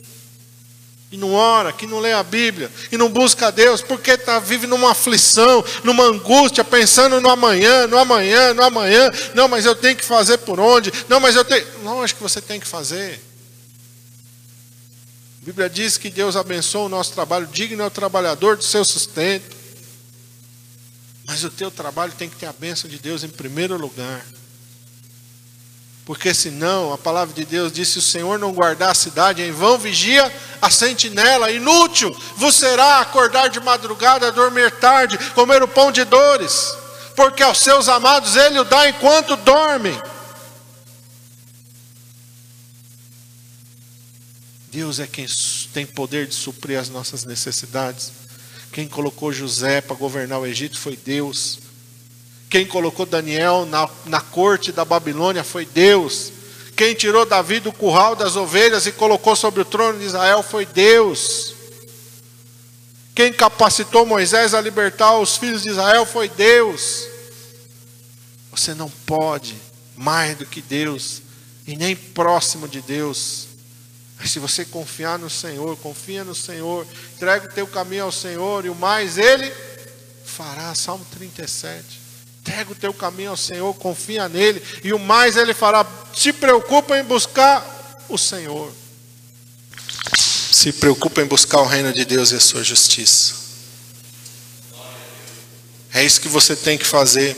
e 1.11 1.17
não 1.17 1.33
ora, 1.33 1.71
que 1.71 1.85
não 1.85 1.99
lê 1.99 2.13
a 2.13 2.23
Bíblia, 2.23 2.71
e 2.91 2.97
não 2.97 3.09
busca 3.09 3.47
a 3.47 3.51
Deus, 3.51 3.81
porque 3.81 4.11
está 4.11 4.39
vive 4.39 4.67
numa 4.67 4.91
aflição, 4.91 5.63
numa 5.83 6.03
angústia, 6.03 6.63
pensando 6.63 7.21
no 7.21 7.29
amanhã, 7.29 7.87
no 7.87 7.97
amanhã, 7.97 8.53
no 8.53 8.63
amanhã. 8.63 9.11
Não, 9.33 9.47
mas 9.47 9.65
eu 9.65 9.75
tenho 9.75 9.95
que 9.95 10.03
fazer 10.03 10.39
por 10.39 10.59
onde? 10.59 10.91
Não, 11.07 11.19
mas 11.19 11.35
eu 11.35 11.45
tenho. 11.45 11.65
Lógico 11.83 12.17
que 12.17 12.23
você 12.23 12.41
tem 12.41 12.59
que 12.59 12.67
fazer. 12.67 13.21
A 15.41 15.45
Bíblia 15.45 15.69
diz 15.69 15.97
que 15.97 16.09
Deus 16.09 16.35
abençoa 16.35 16.85
o 16.85 16.89
nosso 16.89 17.13
trabalho, 17.13 17.47
digno 17.47 17.83
é 17.83 17.85
o 17.85 17.91
trabalhador 17.91 18.57
do 18.57 18.63
seu 18.63 18.83
sustento. 18.83 19.55
Mas 21.27 21.43
o 21.43 21.49
teu 21.49 21.71
trabalho 21.71 22.13
tem 22.13 22.29
que 22.29 22.35
ter 22.35 22.45
a 22.45 22.53
bênção 22.53 22.89
de 22.89 22.99
Deus 22.99 23.23
em 23.23 23.29
primeiro 23.29 23.77
lugar. 23.77 24.25
Porque 26.05 26.35
senão, 26.35 26.93
a 26.93 26.99
palavra 26.99 27.33
de 27.33 27.43
Deus 27.43 27.73
diz: 27.73 27.89
se 27.89 27.97
o 27.97 28.01
Senhor 28.01 28.37
não 28.37 28.53
guardar 28.53 28.91
a 28.91 28.95
cidade, 28.95 29.41
em 29.41 29.51
vão 29.51 29.75
vigia 29.75 30.31
a 30.61 30.69
sentinela, 30.69 31.51
inútil 31.51 32.15
vos 32.37 32.53
será 32.53 32.99
acordar 32.99 33.49
de 33.49 33.59
madrugada, 33.59 34.31
dormir 34.31 34.71
tarde, 34.71 35.17
comer 35.33 35.63
o 35.63 35.67
pão 35.67 35.91
de 35.91 36.03
dores, 36.03 36.71
porque 37.15 37.41
aos 37.41 37.57
seus 37.57 37.89
amados 37.89 38.35
ele 38.35 38.59
o 38.59 38.63
dá 38.63 38.87
enquanto 38.87 39.35
dormem. 39.35 39.99
Deus 44.71 44.99
é 44.99 45.07
quem 45.07 45.25
tem 45.73 45.85
poder 45.85 46.27
de 46.27 46.35
suprir 46.35 46.77
as 46.77 46.89
nossas 46.89 47.23
necessidades. 47.23 48.11
Quem 48.71 48.87
colocou 48.87 49.31
José 49.31 49.81
para 49.81 49.95
governar 49.95 50.39
o 50.39 50.45
Egito 50.45 50.77
foi 50.77 50.97
Deus. 50.97 51.64
Quem 52.49 52.65
colocou 52.65 53.05
Daniel 53.05 53.65
na, 53.65 53.89
na 54.05 54.21
corte 54.21 54.71
da 54.71 54.85
Babilônia 54.85 55.43
foi 55.43 55.65
Deus. 55.65 56.31
Quem 56.75 56.93
tirou 56.93 57.25
Davi 57.25 57.59
do 57.59 57.71
curral 57.71 58.15
das 58.15 58.35
ovelhas 58.35 58.85
e 58.85 58.91
colocou 58.91 59.35
sobre 59.35 59.61
o 59.61 59.65
trono 59.65 59.99
de 59.99 60.05
Israel 60.05 60.43
foi 60.43 60.65
Deus. 60.65 61.53
Quem 63.15 63.31
capacitou 63.31 64.05
Moisés 64.05 64.53
a 64.53 64.59
libertar 64.59 65.17
os 65.17 65.37
filhos 65.37 65.63
de 65.63 65.69
Israel 65.69 66.05
foi 66.05 66.27
Deus. 66.27 67.07
Você 68.51 68.73
não 68.73 68.89
pode 69.05 69.55
mais 69.95 70.37
do 70.37 70.45
que 70.45 70.61
Deus 70.61 71.21
e 71.65 71.77
nem 71.77 71.95
próximo 71.95 72.67
de 72.67 72.81
Deus. 72.81 73.47
Mas 74.17 74.31
se 74.31 74.39
você 74.39 74.65
confiar 74.65 75.17
no 75.17 75.29
Senhor, 75.29 75.77
confia 75.77 76.23
no 76.23 76.35
Senhor, 76.35 76.85
entrega 77.15 77.47
o 77.47 77.53
teu 77.53 77.67
caminho 77.67 78.03
ao 78.03 78.11
Senhor 78.11 78.65
e 78.65 78.69
o 78.69 78.75
mais 78.75 79.17
Ele 79.17 79.51
fará. 80.25 80.75
Salmo 80.75 81.05
37. 81.11 82.04
Entrega 82.45 82.71
o 82.71 82.75
teu 82.75 82.93
caminho 82.93 83.31
ao 83.31 83.37
Senhor, 83.37 83.73
confia 83.73 84.29
nele, 84.29 84.61
e 84.83 84.93
o 84.93 84.99
mais 84.99 85.35
ele 85.35 85.51
fará. 85.51 85.83
Se 86.15 86.31
preocupa 86.31 86.95
em 86.95 87.03
buscar 87.03 88.05
o 88.07 88.19
Senhor. 88.19 88.71
Se 90.51 90.71
preocupa 90.71 91.23
em 91.23 91.25
buscar 91.25 91.61
o 91.61 91.65
reino 91.65 91.91
de 91.91 92.05
Deus 92.05 92.29
e 92.29 92.35
a 92.35 92.39
sua 92.39 92.63
justiça. 92.63 93.33
É 95.91 96.03
isso 96.03 96.21
que 96.21 96.27
você 96.27 96.55
tem 96.55 96.77
que 96.77 96.85
fazer. 96.85 97.35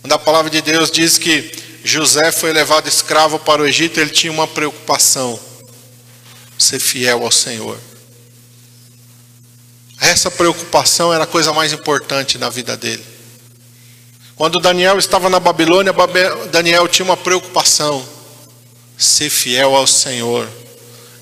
Quando 0.00 0.12
a 0.12 0.18
palavra 0.18 0.50
de 0.50 0.60
Deus 0.60 0.90
diz 0.90 1.16
que 1.16 1.52
José 1.84 2.32
foi 2.32 2.52
levado 2.52 2.88
escravo 2.88 3.38
para 3.38 3.62
o 3.62 3.66
Egito, 3.66 4.00
ele 4.00 4.10
tinha 4.10 4.32
uma 4.32 4.48
preocupação: 4.48 5.38
ser 6.58 6.80
fiel 6.80 7.22
ao 7.22 7.30
Senhor. 7.30 7.78
Essa 10.00 10.32
preocupação 10.32 11.14
era 11.14 11.22
a 11.22 11.28
coisa 11.28 11.52
mais 11.52 11.72
importante 11.72 12.38
na 12.38 12.50
vida 12.50 12.76
dele. 12.76 13.11
Quando 14.36 14.58
Daniel 14.58 14.98
estava 14.98 15.28
na 15.28 15.38
Babilônia, 15.38 15.94
Daniel 16.50 16.88
tinha 16.88 17.04
uma 17.04 17.16
preocupação: 17.16 18.06
ser 18.96 19.30
fiel 19.30 19.74
ao 19.74 19.86
Senhor. 19.86 20.48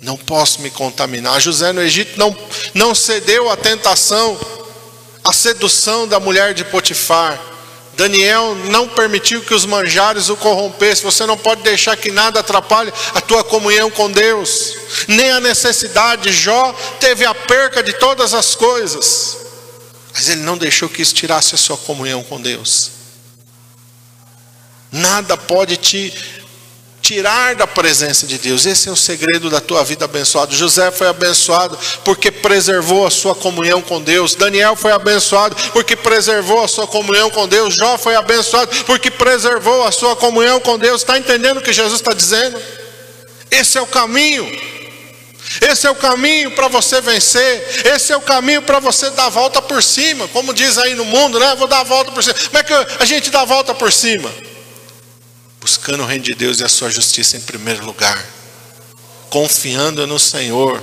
Não 0.00 0.16
posso 0.16 0.62
me 0.62 0.70
contaminar. 0.70 1.40
José 1.40 1.72
no 1.72 1.82
Egito 1.82 2.18
não, 2.18 2.34
não 2.72 2.94
cedeu 2.94 3.50
à 3.50 3.56
tentação, 3.56 4.38
à 5.22 5.32
sedução 5.32 6.08
da 6.08 6.18
mulher 6.18 6.54
de 6.54 6.64
Potifar. 6.64 7.38
Daniel 7.94 8.54
não 8.70 8.88
permitiu 8.88 9.42
que 9.42 9.52
os 9.52 9.66
manjares 9.66 10.30
o 10.30 10.36
corrompessem. 10.36 11.04
Você 11.04 11.26
não 11.26 11.36
pode 11.36 11.62
deixar 11.62 11.98
que 11.98 12.10
nada 12.10 12.40
atrapalhe 12.40 12.90
a 13.14 13.20
tua 13.20 13.44
comunhão 13.44 13.90
com 13.90 14.10
Deus, 14.10 14.74
nem 15.06 15.30
a 15.30 15.40
necessidade. 15.40 16.32
Jó 16.32 16.72
teve 16.98 17.26
a 17.26 17.34
perca 17.34 17.82
de 17.82 17.92
todas 17.92 18.32
as 18.32 18.54
coisas, 18.54 19.36
mas 20.14 20.30
ele 20.30 20.40
não 20.40 20.56
deixou 20.56 20.88
que 20.88 21.02
isso 21.02 21.14
tirasse 21.14 21.54
a 21.54 21.58
sua 21.58 21.76
comunhão 21.76 22.22
com 22.22 22.40
Deus. 22.40 22.99
Nada 24.92 25.36
pode 25.36 25.76
te 25.76 26.12
tirar 27.00 27.54
da 27.54 27.66
presença 27.66 28.26
de 28.26 28.38
Deus. 28.38 28.66
Esse 28.66 28.88
é 28.88 28.92
o 28.92 28.96
segredo 28.96 29.50
da 29.50 29.60
tua 29.60 29.82
vida 29.82 30.04
abençoada. 30.04 30.54
José 30.54 30.90
foi 30.90 31.08
abençoado 31.08 31.78
porque 32.04 32.30
preservou 32.30 33.06
a 33.06 33.10
sua 33.10 33.34
comunhão 33.34 33.82
com 33.82 34.00
Deus. 34.00 34.34
Daniel 34.34 34.76
foi 34.76 34.92
abençoado 34.92 35.56
porque 35.72 35.96
preservou 35.96 36.62
a 36.62 36.68
sua 36.68 36.86
comunhão 36.86 37.30
com 37.30 37.48
Deus. 37.48 37.74
Jó 37.74 37.98
foi 37.98 38.14
abençoado 38.14 38.70
porque 38.84 39.10
preservou 39.10 39.84
a 39.84 39.90
sua 39.90 40.14
comunhão 40.14 40.60
com 40.60 40.78
Deus. 40.78 41.02
Está 41.02 41.18
entendendo 41.18 41.58
o 41.58 41.62
que 41.62 41.72
Jesus 41.72 42.00
está 42.00 42.12
dizendo? 42.12 42.60
Esse 43.50 43.78
é 43.78 43.80
o 43.80 43.86
caminho. 43.86 44.46
Esse 45.60 45.86
é 45.86 45.90
o 45.90 45.96
caminho 45.96 46.52
para 46.52 46.68
você 46.68 47.00
vencer. 47.00 47.82
Esse 47.86 48.12
é 48.12 48.16
o 48.16 48.20
caminho 48.20 48.62
para 48.62 48.78
você 48.78 49.10
dar 49.10 49.26
a 49.26 49.30
volta 49.30 49.60
por 49.60 49.82
cima. 49.82 50.28
Como 50.28 50.54
diz 50.54 50.78
aí 50.78 50.94
no 50.94 51.04
mundo, 51.04 51.40
né? 51.40 51.56
Vou 51.56 51.66
dar 51.66 51.80
a 51.80 51.84
volta 51.84 52.12
por 52.12 52.22
cima. 52.22 52.34
Como 52.34 52.58
é 52.58 52.62
que 52.62 52.72
a 53.00 53.04
gente 53.04 53.30
dá 53.30 53.40
a 53.40 53.44
volta 53.44 53.74
por 53.74 53.92
cima? 53.92 54.30
Buscando 55.70 56.02
o 56.02 56.06
reino 56.06 56.24
de 56.24 56.34
Deus 56.34 56.58
e 56.58 56.64
a 56.64 56.68
sua 56.68 56.90
justiça 56.90 57.36
em 57.36 57.40
primeiro 57.40 57.84
lugar, 57.86 58.20
confiando 59.30 60.04
no 60.04 60.18
Senhor. 60.18 60.82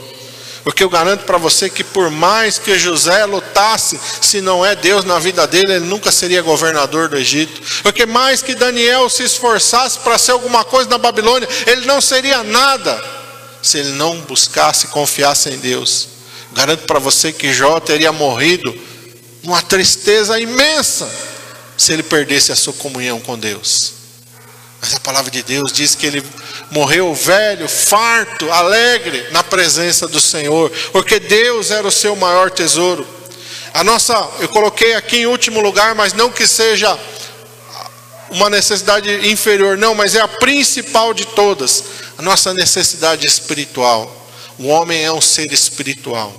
Porque 0.64 0.82
eu 0.82 0.90
garanto 0.90 1.26
para 1.26 1.38
você 1.38 1.70
que 1.70 1.84
por 1.84 2.10
mais 2.10 2.58
que 2.58 2.80
José 2.80 3.26
lutasse, 3.26 4.00
se 4.22 4.40
não 4.40 4.66
é 4.66 4.78
Deus 4.78 5.04
na 5.04 5.20
vida 5.20 5.46
dele, 5.46 5.74
ele 5.74 5.86
nunca 5.86 6.10
seria 6.10 6.42
governador 6.42 7.10
do 7.10 7.18
Egito. 7.18 7.62
Porque 7.84 8.06
mais 8.06 8.42
que 8.42 8.56
Daniel 8.56 9.10
se 9.10 9.24
esforçasse 9.24 10.00
para 10.00 10.18
ser 10.18 10.32
alguma 10.32 10.64
coisa 10.64 10.90
na 10.90 10.98
Babilônia, 10.98 11.50
ele 11.66 11.86
não 11.86 12.00
seria 12.00 12.42
nada 12.42 13.04
se 13.62 13.80
ele 13.80 13.92
não 13.92 14.22
buscasse 14.22 14.86
e 14.86 14.90
confiasse 14.90 15.50
em 15.50 15.58
Deus. 15.58 16.08
Garanto 16.54 16.86
para 16.86 17.00
você 17.00 17.34
que 17.34 17.54
Jó 17.54 17.78
teria 17.82 18.14
morrido 18.14 18.74
numa 19.44 19.62
tristeza 19.62 20.40
imensa 20.40 21.10
se 21.78 21.92
ele 21.92 22.04
perdesse 22.04 22.54
a 22.54 22.56
sua 22.56 22.74
comunhão 22.74 23.20
com 23.20 23.38
Deus. 23.38 23.97
Mas 24.88 24.96
a 24.96 25.00
palavra 25.02 25.30
de 25.30 25.44
Deus 25.44 25.74
diz 25.74 25.96
que 25.96 26.06
ele 26.06 26.24
morreu 26.72 27.14
velho, 27.14 27.68
farto, 27.68 28.50
alegre 28.50 29.28
na 29.32 29.44
presença 29.44 30.08
do 30.08 30.22
Senhor, 30.22 30.72
porque 30.94 31.20
Deus 31.20 31.72
era 31.72 31.86
o 31.86 31.92
seu 31.92 32.16
maior 32.16 32.50
tesouro. 32.50 33.06
A 33.74 33.84
nossa, 33.84 34.14
eu 34.40 34.48
coloquei 34.48 34.96
aqui 34.96 35.18
em 35.18 35.26
último 35.26 35.60
lugar, 35.60 35.94
mas 35.94 36.14
não 36.14 36.32
que 36.32 36.48
seja 36.48 36.98
uma 38.30 38.50
necessidade 38.50 39.30
inferior, 39.30 39.78
não, 39.78 39.94
mas 39.94 40.16
é 40.16 40.22
a 40.22 40.28
principal 40.28 41.14
de 41.14 41.26
todas, 41.28 41.84
a 42.18 42.22
nossa 42.22 42.54
necessidade 42.54 43.28
espiritual. 43.28 44.10
O 44.58 44.68
homem 44.68 45.04
é 45.04 45.12
um 45.12 45.20
ser 45.20 45.52
espiritual. 45.52 46.34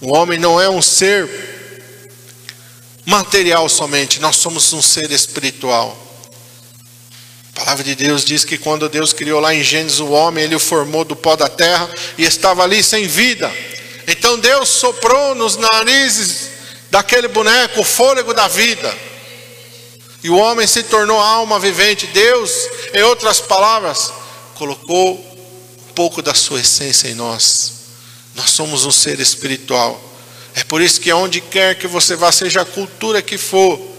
O 0.00 0.12
homem 0.12 0.38
não 0.38 0.60
é 0.60 0.70
um 0.70 0.80
ser 0.80 1.28
material 3.04 3.68
somente, 3.68 4.20
nós 4.20 4.36
somos 4.36 4.72
um 4.72 4.80
ser 4.80 5.10
espiritual. 5.10 6.05
Palavra 7.66 7.82
de 7.82 7.96
Deus 7.96 8.24
diz 8.24 8.44
que 8.44 8.56
quando 8.56 8.88
Deus 8.88 9.12
criou 9.12 9.40
lá 9.40 9.52
em 9.52 9.60
Gênesis 9.60 9.98
o 9.98 10.10
homem, 10.10 10.44
ele 10.44 10.54
o 10.54 10.60
formou 10.60 11.04
do 11.04 11.16
pó 11.16 11.34
da 11.34 11.48
terra 11.48 11.90
e 12.16 12.22
estava 12.22 12.62
ali 12.62 12.80
sem 12.80 13.08
vida. 13.08 13.52
Então 14.06 14.38
Deus 14.38 14.68
soprou 14.68 15.34
nos 15.34 15.56
narizes 15.56 16.48
daquele 16.92 17.26
boneco 17.26 17.80
o 17.80 17.84
fôlego 17.84 18.32
da 18.32 18.46
vida. 18.46 18.96
E 20.22 20.30
o 20.30 20.36
homem 20.36 20.64
se 20.64 20.84
tornou 20.84 21.18
alma 21.18 21.58
vivente. 21.58 22.06
Deus, 22.06 22.52
em 22.94 23.02
outras 23.02 23.40
palavras, 23.40 24.12
colocou 24.54 25.14
um 25.16 25.92
pouco 25.92 26.22
da 26.22 26.34
sua 26.34 26.60
essência 26.60 27.08
em 27.08 27.14
nós. 27.14 27.72
Nós 28.36 28.50
somos 28.50 28.84
um 28.84 28.92
ser 28.92 29.18
espiritual. 29.18 30.00
É 30.54 30.62
por 30.62 30.80
isso 30.80 31.00
que 31.00 31.12
onde 31.12 31.40
quer 31.40 31.74
que 31.74 31.88
você 31.88 32.14
vá, 32.14 32.30
seja 32.30 32.60
a 32.60 32.64
cultura 32.64 33.20
que 33.20 33.36
for, 33.36 33.95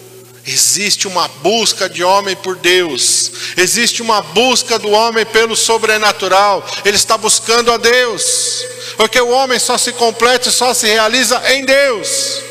existe 0.47 1.07
uma 1.07 1.27
busca 1.27 1.89
de 1.89 2.03
homem 2.03 2.35
por 2.37 2.55
Deus. 2.55 3.31
Existe 3.57 4.01
uma 4.01 4.21
busca 4.21 4.79
do 4.79 4.89
homem 4.89 5.25
pelo 5.25 5.57
sobrenatural. 5.57 6.65
Ele 6.85 6.95
está 6.95 7.17
buscando 7.17 7.69
a 7.69 7.75
Deus. 7.77 8.63
Porque 8.95 9.19
o 9.19 9.29
homem 9.29 9.59
só 9.59 9.77
se 9.77 9.91
completa 9.91 10.47
e 10.47 10.51
só 10.51 10.73
se 10.73 10.87
realiza 10.87 11.41
em 11.51 11.65
Deus. 11.65 12.41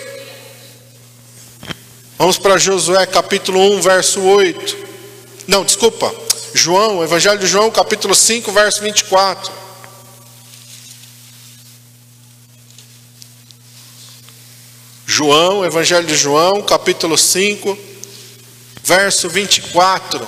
Vamos 2.19 2.37
para 2.37 2.59
Josué 2.59 3.07
capítulo 3.07 3.59
1, 3.77 3.81
verso 3.81 4.21
8. 4.23 4.77
Não, 5.49 5.65
desculpa. 5.65 6.15
João, 6.55 7.03
Evangelho 7.03 7.39
de 7.39 7.47
João, 7.47 7.71
capítulo 7.71 8.15
5, 8.15 8.53
verso 8.53 8.83
24. 8.83 9.66
João, 15.07 15.65
Evangelho 15.65 16.07
de 16.07 16.17
João, 16.17 16.61
capítulo 16.61 17.17
5, 17.17 17.79
verso 18.83 19.29
24. 19.29 20.27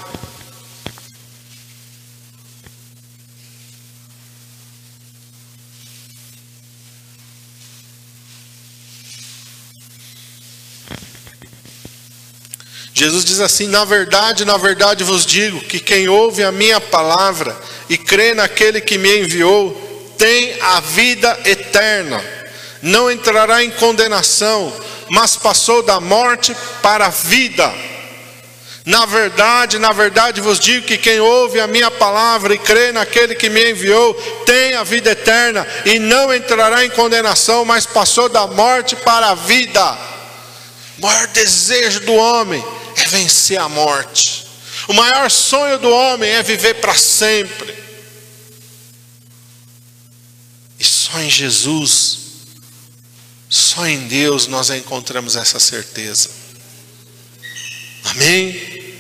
Jesus 12.99 13.25
diz 13.25 13.41
assim: 13.41 13.69
Na 13.69 13.85
verdade, 13.85 14.45
na 14.45 14.57
verdade 14.57 15.05
vos 15.05 15.25
digo 15.25 15.61
que 15.61 15.79
quem 15.79 16.09
ouve 16.09 16.43
a 16.43 16.51
minha 16.51 16.81
palavra 16.81 17.57
e 17.89 17.97
crê 17.97 18.35
naquele 18.35 18.81
que 18.81 18.99
me 18.99 19.21
enviou, 19.21 19.73
tem 20.19 20.61
a 20.61 20.81
vida 20.81 21.39
eterna, 21.45 22.21
não 22.83 23.11
entrará 23.11 23.63
em 23.63 23.71
condenação, 23.71 24.73
mas 25.09 25.37
passou 25.37 25.83
da 25.83 26.01
morte 26.01 26.55
para 26.83 27.07
a 27.07 27.11
vida. 27.11 27.73
Na 28.85 29.05
verdade, 29.05 29.79
na 29.79 29.93
verdade 29.93 30.41
vos 30.41 30.59
digo 30.59 30.87
que 30.87 30.97
quem 30.97 31.21
ouve 31.21 31.61
a 31.61 31.67
minha 31.67 31.91
palavra 31.91 32.55
e 32.55 32.59
crê 32.59 32.91
naquele 32.91 33.35
que 33.35 33.51
me 33.51 33.73
enviou, 33.73 34.15
tem 34.47 34.75
a 34.75 34.83
vida 34.83 35.11
eterna 35.11 35.67
e 35.85 35.99
não 35.99 36.35
entrará 36.35 36.85
em 36.85 36.91
condenação, 36.91 37.67
mas 37.67 37.85
passou 37.85 38.31
da 38.31 38.47
morte 38.47 38.97
para 38.97 39.29
a 39.29 39.35
vida. 39.35 39.99
O 40.99 41.03
maior 41.03 41.27
desejo 41.29 42.01
do 42.01 42.15
homem 42.15 42.65
é 42.97 43.05
vencer 43.09 43.59
a 43.59 43.69
morte. 43.69 44.47
O 44.89 44.95
maior 44.95 45.31
sonho 45.31 45.79
do 45.79 45.91
homem 45.91 46.31
é 46.31 46.43
viver 46.43 46.75
para 46.77 46.95
sempre. 46.95 47.77
E 50.81 50.85
só 50.85 51.19
em 51.21 51.29
Jesus, 51.29 52.28
só 53.49 53.87
em 53.87 54.07
Deus 54.07 54.47
nós 54.47 54.71
encontramos 54.71 55.37
essa 55.37 55.59
certeza. 55.59 56.31
Amém? 58.05 58.97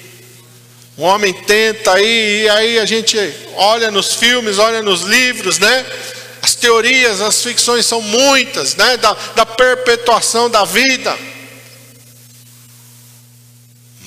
O 0.97 1.03
homem 1.03 1.33
tenta 1.33 1.95
aí, 1.95 2.43
e 2.45 2.49
aí 2.49 2.79
a 2.79 2.85
gente 2.85 3.17
olha 3.55 3.91
nos 3.91 4.15
filmes, 4.15 4.59
olha 4.59 4.83
nos 4.83 5.03
livros, 5.03 5.59
né? 5.59 5.87
As 6.43 6.55
teorias, 6.55 7.21
as 7.21 7.43
ficções 7.43 7.87
são 7.87 8.01
muitas, 8.01 8.75
né? 8.75 8.97
Da, 8.97 9.13
da 9.35 9.47
perpetuação 9.47 10.51
da 10.51 10.65
vida 10.65 11.17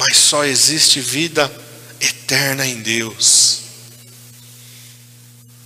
mas 0.01 0.17
só 0.17 0.43
existe 0.43 0.99
vida 0.99 1.51
eterna 1.99 2.65
em 2.65 2.81
Deus. 2.81 3.60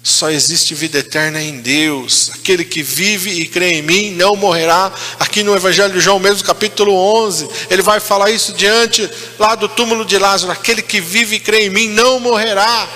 Só 0.07 0.29
existe 0.29 0.75
vida 0.75 0.99
eterna 0.99 1.41
em 1.41 1.59
Deus. 1.61 2.29
Aquele 2.35 2.63
que 2.63 2.83
vive 2.83 3.31
e 3.31 3.47
crê 3.47 3.79
em 3.79 3.81
mim 3.81 4.11
não 4.11 4.35
morrerá. 4.35 4.93
Aqui 5.19 5.41
no 5.41 5.55
Evangelho 5.55 5.93
de 5.93 5.99
João, 5.99 6.19
mesmo 6.19 6.43
capítulo 6.43 6.93
11, 6.93 7.49
ele 7.71 7.81
vai 7.81 7.99
falar 7.99 8.29
isso 8.29 8.53
diante 8.53 9.09
lá 9.39 9.55
do 9.55 9.67
túmulo 9.67 10.05
de 10.05 10.19
Lázaro. 10.19 10.51
Aquele 10.51 10.83
que 10.83 11.01
vive 11.01 11.37
e 11.37 11.39
crê 11.39 11.65
em 11.65 11.69
mim 11.71 11.87
não 11.87 12.19
morrerá. 12.19 12.87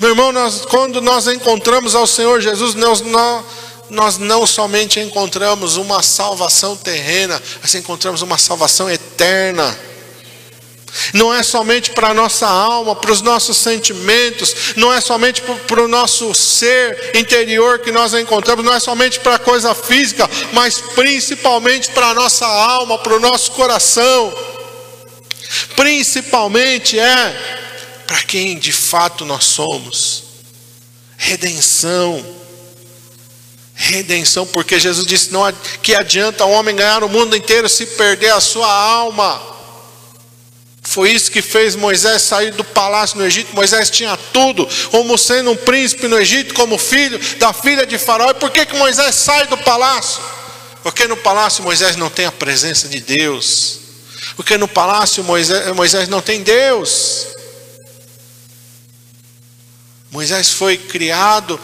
Meu 0.00 0.08
irmão, 0.08 0.32
nós, 0.32 0.62
quando 0.64 1.02
nós 1.02 1.26
encontramos 1.26 1.94
ao 1.94 2.06
Senhor 2.06 2.40
Jesus, 2.40 2.74
nós, 2.74 3.02
nós 3.02 3.44
nós 3.90 4.16
não 4.16 4.46
somente 4.46 5.00
encontramos 5.00 5.76
uma 5.76 6.02
salvação 6.02 6.74
terrena, 6.74 7.40
mas 7.60 7.74
encontramos 7.74 8.22
uma 8.22 8.38
salvação 8.38 8.90
eterna. 8.90 9.78
Não 11.12 11.32
é 11.32 11.42
somente 11.42 11.90
para 11.90 12.08
a 12.08 12.14
nossa 12.14 12.46
alma, 12.46 12.94
para 12.94 13.12
os 13.12 13.22
nossos 13.22 13.56
sentimentos, 13.56 14.74
não 14.76 14.92
é 14.92 15.00
somente 15.00 15.42
para 15.42 15.82
o 15.82 15.88
nosso 15.88 16.34
ser 16.34 17.12
interior 17.14 17.78
que 17.78 17.90
nós 17.90 18.12
encontramos, 18.14 18.64
não 18.64 18.74
é 18.74 18.80
somente 18.80 19.20
para 19.20 19.36
a 19.36 19.38
coisa 19.38 19.74
física, 19.74 20.28
mas 20.52 20.80
principalmente 20.94 21.90
para 21.90 22.08
a 22.08 22.14
nossa 22.14 22.46
alma, 22.46 22.98
para 22.98 23.16
o 23.16 23.20
nosso 23.20 23.52
coração. 23.52 24.32
Principalmente 25.76 26.98
é 26.98 27.62
para 28.06 28.22
quem 28.22 28.58
de 28.58 28.72
fato 28.72 29.24
nós 29.24 29.44
somos. 29.44 30.24
Redenção 31.16 32.42
redenção, 33.74 34.46
porque 34.46 34.78
Jesus 34.78 35.06
disse: 35.06 35.32
não 35.32 35.42
que 35.82 35.94
adianta 35.94 36.44
o 36.44 36.50
homem 36.50 36.76
ganhar 36.76 37.02
o 37.02 37.08
mundo 37.08 37.36
inteiro 37.36 37.68
se 37.68 37.86
perder 37.86 38.32
a 38.32 38.40
sua 38.40 38.70
alma. 38.72 39.52
Foi 40.92 41.10
isso 41.10 41.30
que 41.30 41.40
fez 41.40 41.74
Moisés 41.74 42.20
sair 42.20 42.50
do 42.52 42.62
palácio 42.62 43.16
no 43.16 43.24
Egito. 43.24 43.54
Moisés 43.54 43.88
tinha 43.88 44.14
tudo, 44.32 44.68
como 44.90 45.16
sendo 45.16 45.50
um 45.50 45.56
príncipe 45.56 46.06
no 46.06 46.18
Egito, 46.18 46.52
como 46.52 46.76
filho 46.76 47.18
da 47.38 47.52
filha 47.52 47.86
de 47.86 47.96
Faraó. 47.96 48.30
E 48.30 48.34
por 48.34 48.50
que, 48.50 48.66
que 48.66 48.76
Moisés 48.76 49.14
sai 49.14 49.46
do 49.46 49.56
palácio? 49.56 50.22
Porque 50.82 51.08
no 51.08 51.16
palácio 51.16 51.64
Moisés 51.64 51.96
não 51.96 52.10
tem 52.10 52.26
a 52.26 52.32
presença 52.32 52.88
de 52.88 53.00
Deus. 53.00 53.78
Porque 54.36 54.58
no 54.58 54.68
palácio 54.68 55.24
Moisés, 55.24 55.74
Moisés 55.74 56.08
não 56.08 56.20
tem 56.20 56.42
Deus. 56.42 57.26
Moisés 60.10 60.50
foi 60.50 60.76
criado 60.76 61.58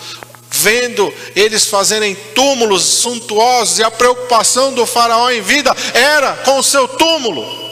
vendo 0.50 1.12
eles 1.36 1.66
fazerem 1.66 2.14
túmulos 2.34 2.82
suntuosos, 2.82 3.78
e 3.78 3.82
a 3.82 3.90
preocupação 3.90 4.72
do 4.72 4.86
Faraó 4.86 5.30
em 5.30 5.42
vida 5.42 5.76
era 5.92 6.32
com 6.38 6.58
o 6.58 6.62
seu 6.62 6.88
túmulo. 6.88 7.67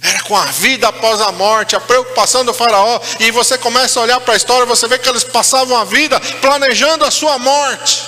Era 0.00 0.20
com 0.20 0.36
a 0.36 0.44
vida 0.46 0.88
após 0.88 1.20
a 1.20 1.32
morte, 1.32 1.74
a 1.74 1.80
preocupação 1.80 2.44
do 2.44 2.54
Faraó. 2.54 3.00
E 3.18 3.30
você 3.30 3.58
começa 3.58 3.98
a 3.98 4.02
olhar 4.04 4.20
para 4.20 4.34
a 4.34 4.36
história, 4.36 4.64
você 4.64 4.86
vê 4.86 4.98
que 4.98 5.08
eles 5.08 5.24
passavam 5.24 5.76
a 5.76 5.84
vida 5.84 6.20
planejando 6.40 7.04
a 7.04 7.10
sua 7.10 7.38
morte. 7.38 8.04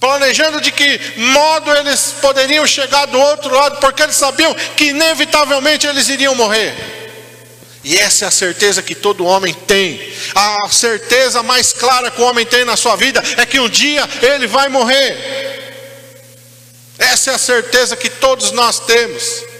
Planejando 0.00 0.60
de 0.60 0.72
que 0.72 1.00
modo 1.16 1.72
eles 1.76 2.14
poderiam 2.20 2.66
chegar 2.66 3.06
do 3.06 3.20
outro 3.20 3.54
lado, 3.54 3.78
porque 3.78 4.02
eles 4.02 4.16
sabiam 4.16 4.54
que 4.76 4.86
inevitavelmente 4.86 5.86
eles 5.86 6.08
iriam 6.08 6.34
morrer. 6.34 7.02
E 7.84 7.98
essa 7.98 8.24
é 8.24 8.28
a 8.28 8.30
certeza 8.30 8.80
que 8.82 8.94
todo 8.94 9.26
homem 9.26 9.52
tem. 9.52 10.00
A 10.34 10.68
certeza 10.70 11.42
mais 11.42 11.72
clara 11.72 12.10
que 12.10 12.20
o 12.20 12.24
homem 12.24 12.46
tem 12.46 12.64
na 12.64 12.76
sua 12.76 12.96
vida 12.96 13.22
é 13.36 13.44
que 13.44 13.60
um 13.60 13.68
dia 13.68 14.08
ele 14.22 14.46
vai 14.46 14.68
morrer. 14.68 15.52
Essa 16.98 17.32
é 17.32 17.34
a 17.34 17.38
certeza 17.38 17.96
que 17.96 18.08
todos 18.08 18.52
nós 18.52 18.78
temos. 18.78 19.51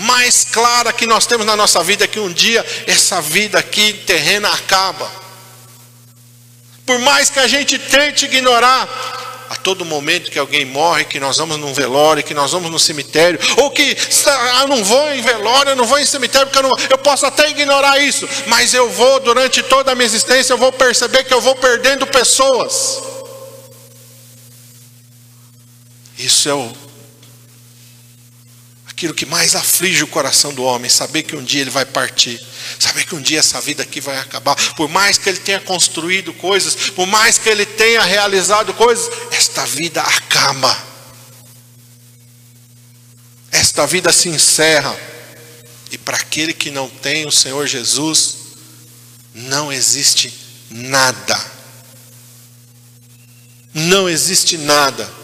Mais 0.00 0.44
clara 0.44 0.94
que 0.94 1.06
nós 1.06 1.26
temos 1.26 1.44
na 1.44 1.54
nossa 1.54 1.82
vida 1.82 2.04
é 2.04 2.08
que 2.08 2.18
um 2.18 2.32
dia 2.32 2.64
essa 2.86 3.20
vida 3.20 3.58
aqui 3.58 3.92
terrena 3.92 4.48
acaba. 4.48 5.10
Por 6.86 6.98
mais 7.00 7.28
que 7.28 7.38
a 7.38 7.46
gente 7.46 7.78
tente 7.78 8.24
ignorar, 8.24 8.88
a 9.50 9.56
todo 9.56 9.84
momento 9.84 10.30
que 10.30 10.38
alguém 10.38 10.64
morre, 10.64 11.04
que 11.04 11.20
nós 11.20 11.36
vamos 11.36 11.58
num 11.58 11.74
velório, 11.74 12.22
que 12.22 12.32
nós 12.32 12.52
vamos 12.52 12.70
no 12.70 12.78
cemitério, 12.78 13.38
ou 13.58 13.70
que 13.70 13.94
ah, 14.26 14.66
não 14.66 14.82
vou 14.82 15.12
em 15.12 15.20
velório, 15.20 15.72
eu 15.72 15.76
não 15.76 15.84
vou 15.84 15.98
em 15.98 16.06
cemitério, 16.06 16.46
porque 16.46 16.64
eu, 16.64 16.70
não, 16.70 16.78
eu 16.88 16.96
posso 16.96 17.26
até 17.26 17.50
ignorar 17.50 17.98
isso, 17.98 18.26
mas 18.46 18.72
eu 18.72 18.88
vou, 18.88 19.20
durante 19.20 19.62
toda 19.62 19.92
a 19.92 19.94
minha 19.94 20.06
existência, 20.06 20.54
eu 20.54 20.58
vou 20.58 20.72
perceber 20.72 21.24
que 21.24 21.34
eu 21.34 21.42
vou 21.42 21.54
perdendo 21.56 22.06
pessoas. 22.06 23.02
Isso 26.18 26.48
é 26.48 26.54
o, 26.54 26.72
aquilo 29.00 29.14
que 29.14 29.24
mais 29.24 29.54
aflige 29.54 30.04
o 30.04 30.06
coração 30.06 30.52
do 30.52 30.62
homem, 30.62 30.90
saber 30.90 31.22
que 31.22 31.34
um 31.34 31.42
dia 31.42 31.62
ele 31.62 31.70
vai 31.70 31.86
partir, 31.86 32.38
saber 32.78 33.06
que 33.06 33.14
um 33.14 33.22
dia 33.22 33.38
essa 33.38 33.58
vida 33.58 33.82
aqui 33.82 33.98
vai 33.98 34.18
acabar, 34.18 34.54
por 34.74 34.90
mais 34.90 35.16
que 35.16 35.26
ele 35.26 35.38
tenha 35.38 35.58
construído 35.58 36.34
coisas, 36.34 36.90
por 36.90 37.06
mais 37.06 37.38
que 37.38 37.48
ele 37.48 37.64
tenha 37.64 38.02
realizado 38.02 38.74
coisas, 38.74 39.10
esta 39.30 39.64
vida 39.64 40.02
acaba, 40.02 40.76
esta 43.50 43.86
vida 43.86 44.12
se 44.12 44.28
encerra, 44.28 44.94
e 45.90 45.96
para 45.96 46.18
aquele 46.18 46.52
que 46.52 46.70
não 46.70 46.86
tem 46.86 47.26
o 47.26 47.32
Senhor 47.32 47.66
Jesus, 47.66 48.36
não 49.32 49.72
existe 49.72 50.30
nada, 50.70 51.42
não 53.72 54.06
existe 54.06 54.58
nada 54.58 55.19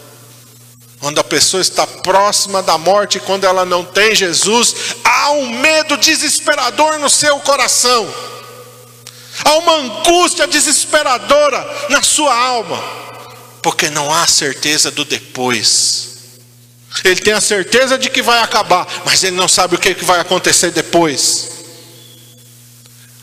quando 1.07 1.19
a 1.19 1.23
pessoa 1.23 1.61
está 1.61 1.87
próxima 1.87 2.61
da 2.61 2.77
morte, 2.77 3.17
quando 3.17 3.45
ela 3.45 3.63
não 3.63 3.85
tem 3.85 4.13
Jesus, 4.13 4.75
há 5.05 5.31
um 5.31 5.47
medo 5.61 5.95
desesperador 5.95 6.99
no 6.99 7.09
seu 7.09 7.39
coração, 7.39 8.13
há 9.45 9.55
uma 9.55 9.75
angústia 9.75 10.45
desesperadora 10.45 11.65
na 11.89 12.03
sua 12.03 12.35
alma, 12.35 12.83
porque 13.63 13.89
não 13.89 14.13
há 14.13 14.27
certeza 14.27 14.91
do 14.91 15.05
depois. 15.05 16.09
Ele 17.05 17.21
tem 17.21 17.31
a 17.31 17.39
certeza 17.39 17.97
de 17.97 18.09
que 18.09 18.21
vai 18.21 18.39
acabar, 18.39 18.85
mas 19.05 19.23
ele 19.23 19.37
não 19.37 19.47
sabe 19.47 19.75
o 19.75 19.79
que 19.79 19.93
vai 20.03 20.19
acontecer 20.19 20.71
depois. 20.71 21.51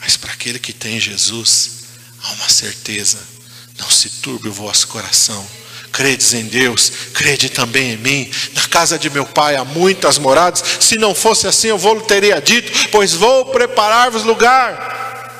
Mas 0.00 0.16
para 0.16 0.32
aquele 0.32 0.58
que 0.58 0.72
tem 0.72 0.98
Jesus, 0.98 1.70
há 2.22 2.32
uma 2.32 2.48
certeza: 2.48 3.18
não 3.78 3.90
se 3.90 4.08
turbe 4.08 4.48
o 4.48 4.54
vosso 4.54 4.88
coração 4.88 5.46
credes 5.94 6.34
em 6.34 6.46
Deus, 6.46 6.90
crede 7.14 7.48
também 7.48 7.92
em 7.92 7.96
mim. 7.96 8.30
Na 8.52 8.66
casa 8.66 8.98
de 8.98 9.08
meu 9.08 9.24
pai 9.24 9.54
há 9.54 9.64
muitas 9.64 10.18
moradas. 10.18 10.62
Se 10.80 10.98
não 10.98 11.14
fosse 11.14 11.46
assim, 11.46 11.68
eu 11.68 11.78
vou 11.78 12.00
teria 12.00 12.40
dito, 12.40 12.88
pois 12.90 13.12
vou 13.12 13.46
preparar-vos 13.46 14.24
lugar. 14.24 15.30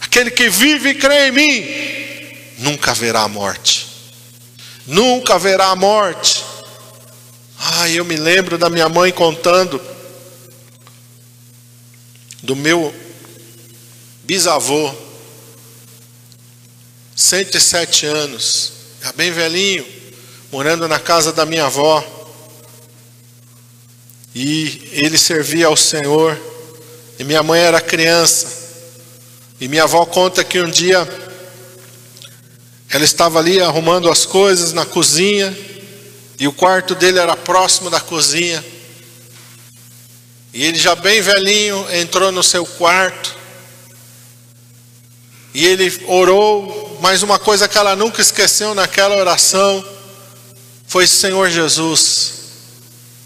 Aquele 0.00 0.30
que 0.30 0.48
vive 0.48 0.90
e 0.90 0.94
crê 0.94 1.28
em 1.28 1.32
mim, 1.32 2.36
nunca 2.58 2.92
haverá 2.92 3.28
morte. 3.28 3.86
Nunca 4.86 5.34
haverá 5.34 5.76
morte. 5.76 6.42
Ah, 7.58 7.88
eu 7.90 8.04
me 8.04 8.16
lembro 8.16 8.56
da 8.56 8.70
minha 8.70 8.88
mãe 8.88 9.12
contando 9.12 9.80
do 12.42 12.56
meu 12.56 12.92
bisavô, 14.24 14.92
107 17.14 18.06
anos 18.06 18.71
já 19.02 19.10
bem 19.10 19.32
velhinho, 19.32 19.84
morando 20.52 20.86
na 20.86 21.00
casa 21.00 21.32
da 21.32 21.44
minha 21.44 21.64
avó. 21.64 22.04
E 24.32 24.90
ele 24.92 25.18
servia 25.18 25.66
ao 25.66 25.76
Senhor. 25.76 26.40
E 27.18 27.24
minha 27.24 27.42
mãe 27.42 27.60
era 27.60 27.80
criança. 27.80 28.46
E 29.60 29.66
minha 29.66 29.82
avó 29.82 30.06
conta 30.06 30.44
que 30.44 30.60
um 30.60 30.70
dia 30.70 31.00
ela 32.88 33.02
estava 33.02 33.40
ali 33.40 33.60
arrumando 33.60 34.08
as 34.08 34.24
coisas 34.24 34.72
na 34.72 34.86
cozinha. 34.86 35.52
E 36.38 36.46
o 36.46 36.52
quarto 36.52 36.94
dele 36.94 37.18
era 37.18 37.36
próximo 37.36 37.90
da 37.90 37.98
cozinha. 37.98 38.64
E 40.54 40.62
ele 40.62 40.78
já 40.78 40.94
bem 40.94 41.20
velhinho 41.20 41.84
entrou 41.92 42.30
no 42.30 42.44
seu 42.44 42.64
quarto. 42.64 43.36
E 45.54 45.66
ele 45.66 46.04
orou 46.06 46.82
mas 47.02 47.20
uma 47.24 47.36
coisa 47.36 47.66
que 47.66 47.76
ela 47.76 47.96
nunca 47.96 48.22
esqueceu 48.22 48.76
naquela 48.76 49.16
oração 49.16 49.84
foi: 50.86 51.04
Senhor 51.04 51.50
Jesus, 51.50 52.34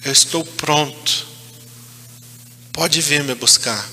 eu 0.02 0.10
estou 0.10 0.42
pronto, 0.42 1.26
pode 2.72 3.02
vir 3.02 3.22
me 3.22 3.34
buscar. 3.34 3.86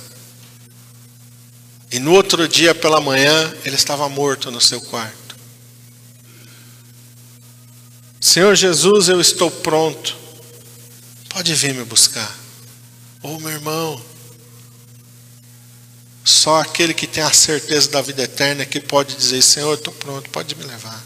E 1.91 1.99
no 1.99 2.13
outro 2.13 2.47
dia 2.47 2.73
pela 2.73 3.01
manhã, 3.01 3.53
ele 3.65 3.75
estava 3.75 4.07
morto 4.07 4.49
no 4.49 4.61
seu 4.61 4.79
quarto. 4.79 5.35
Senhor 8.21 8.55
Jesus, 8.55 9.09
eu 9.09 9.19
estou 9.19 9.51
pronto, 9.51 10.15
pode 11.27 11.53
vir 11.53 11.73
me 11.73 11.83
buscar. 11.83 12.33
Ô 13.21 13.33
oh, 13.33 13.39
meu 13.41 13.51
irmão, 13.51 14.01
só 16.23 16.61
aquele 16.61 16.93
que 16.93 17.05
tem 17.05 17.23
a 17.23 17.33
certeza 17.33 17.89
da 17.89 18.01
vida 18.01 18.23
eterna 18.23 18.65
que 18.65 18.79
pode 18.79 19.15
dizer: 19.15 19.41
Senhor, 19.41 19.73
estou 19.73 19.93
pronto, 19.93 20.29
pode 20.29 20.55
me 20.55 20.63
levar. 20.63 21.03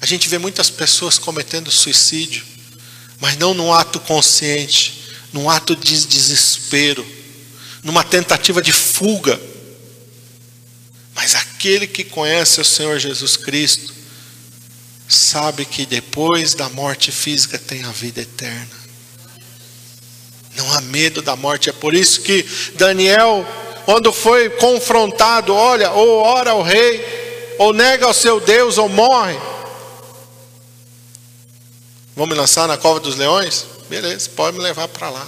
A 0.00 0.06
gente 0.06 0.28
vê 0.28 0.38
muitas 0.38 0.70
pessoas 0.70 1.18
cometendo 1.18 1.70
suicídio, 1.70 2.44
mas 3.18 3.36
não 3.36 3.54
num 3.54 3.72
ato 3.72 3.98
consciente, 4.00 5.16
num 5.32 5.48
ato 5.48 5.74
de 5.74 6.06
desespero, 6.06 7.04
numa 7.82 8.04
tentativa 8.04 8.60
de 8.60 8.72
fuga. 8.72 9.40
Mas 11.14 11.34
aquele 11.34 11.86
que 11.86 12.04
conhece 12.04 12.60
o 12.60 12.64
Senhor 12.64 12.98
Jesus 12.98 13.36
Cristo, 13.36 13.92
sabe 15.08 15.64
que 15.64 15.86
depois 15.86 16.54
da 16.54 16.68
morte 16.68 17.10
física 17.10 17.58
tem 17.58 17.82
a 17.84 17.90
vida 17.90 18.20
eterna. 18.20 18.78
Não 20.54 20.72
há 20.72 20.80
medo 20.80 21.22
da 21.22 21.34
morte, 21.34 21.70
é 21.70 21.72
por 21.72 21.94
isso 21.94 22.20
que 22.20 22.44
Daniel 22.74 23.46
quando 23.88 24.12
foi 24.12 24.50
confrontado, 24.50 25.54
olha, 25.54 25.90
ou 25.92 26.18
ora 26.18 26.50
ao 26.50 26.60
rei, 26.60 27.56
ou 27.58 27.72
nega 27.72 28.04
ao 28.04 28.12
seu 28.12 28.38
Deus, 28.38 28.76
ou 28.76 28.86
morre. 28.86 29.34
Vamos 32.14 32.34
me 32.34 32.38
lançar 32.38 32.68
na 32.68 32.76
cova 32.76 33.00
dos 33.00 33.16
leões? 33.16 33.64
Beleza, 33.88 34.28
pode 34.36 34.58
me 34.58 34.62
levar 34.62 34.88
para 34.88 35.08
lá. 35.08 35.26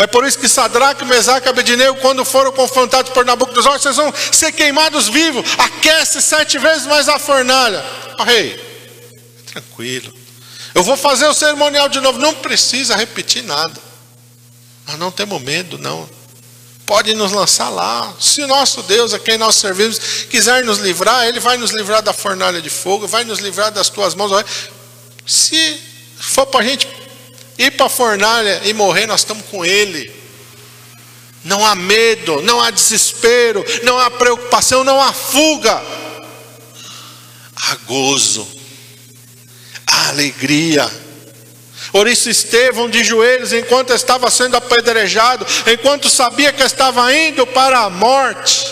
É 0.00 0.06
por 0.08 0.26
isso 0.26 0.36
que 0.36 0.48
Sadraque, 0.48 1.04
Mesaque 1.04 1.48
e 1.48 1.94
quando 2.00 2.24
foram 2.24 2.50
confrontados 2.50 3.12
por 3.12 3.24
Nabucodonosor, 3.24 3.78
vocês 3.78 3.94
vão 3.94 4.12
ser 4.32 4.50
queimados 4.50 5.06
vivos. 5.06 5.48
Aquece 5.58 6.20
sete 6.20 6.58
vezes 6.58 6.88
mais 6.88 7.08
a 7.08 7.20
fornalha. 7.20 7.84
Oh, 8.18 8.24
rei, 8.24 8.58
tranquilo. 9.46 10.12
Eu 10.74 10.82
vou 10.82 10.96
fazer 10.96 11.28
o 11.28 11.34
cerimonial 11.34 11.88
de 11.88 12.00
novo. 12.00 12.18
Não 12.18 12.34
precisa 12.34 12.96
repetir 12.96 13.44
nada. 13.44 13.80
Nós 14.88 14.98
não 14.98 15.12
temos 15.12 15.40
medo, 15.40 15.78
não 15.78 16.08
pode 16.86 17.14
nos 17.14 17.32
lançar 17.32 17.68
lá. 17.68 18.12
Se 18.20 18.42
o 18.42 18.46
nosso 18.46 18.82
Deus, 18.82 19.12
a 19.12 19.18
quem 19.18 19.38
nós 19.38 19.56
servimos, 19.56 19.98
quiser 20.30 20.64
nos 20.64 20.78
livrar, 20.78 21.26
Ele 21.26 21.40
vai 21.40 21.56
nos 21.56 21.70
livrar 21.70 22.02
da 22.02 22.12
fornalha 22.12 22.60
de 22.60 22.70
fogo, 22.70 23.06
vai 23.06 23.24
nos 23.24 23.38
livrar 23.38 23.70
das 23.70 23.88
tuas 23.88 24.14
mãos. 24.14 24.44
Se 25.26 25.80
for 26.18 26.46
para 26.46 26.60
a 26.60 26.64
gente 26.64 26.88
ir 27.58 27.70
para 27.72 27.86
a 27.86 27.90
fornalha 27.90 28.62
e 28.64 28.72
morrer, 28.72 29.06
nós 29.06 29.20
estamos 29.20 29.44
com 29.46 29.64
Ele. 29.64 30.12
Não 31.44 31.66
há 31.66 31.74
medo, 31.74 32.40
não 32.42 32.60
há 32.60 32.70
desespero, 32.70 33.64
não 33.82 33.98
há 33.98 34.10
preocupação, 34.10 34.84
não 34.84 35.00
há 35.00 35.12
fuga. 35.12 35.82
Há 37.56 37.76
gozo, 37.86 38.46
há 39.86 40.08
alegria 40.08 41.01
por 41.92 42.08
isso, 42.08 42.30
Estevão, 42.30 42.88
de 42.88 43.04
joelhos, 43.04 43.52
enquanto 43.52 43.92
estava 43.92 44.30
sendo 44.30 44.56
apedrejado, 44.56 45.46
enquanto 45.70 46.08
sabia 46.08 46.50
que 46.50 46.62
estava 46.62 47.14
indo 47.14 47.46
para 47.46 47.80
a 47.80 47.90
morte, 47.90 48.66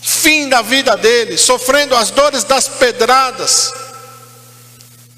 fim 0.00 0.48
da 0.48 0.62
vida 0.62 0.96
dele, 0.96 1.36
sofrendo 1.36 1.96
as 1.96 2.10
dores 2.10 2.44
das 2.44 2.68
pedradas. 2.68 3.72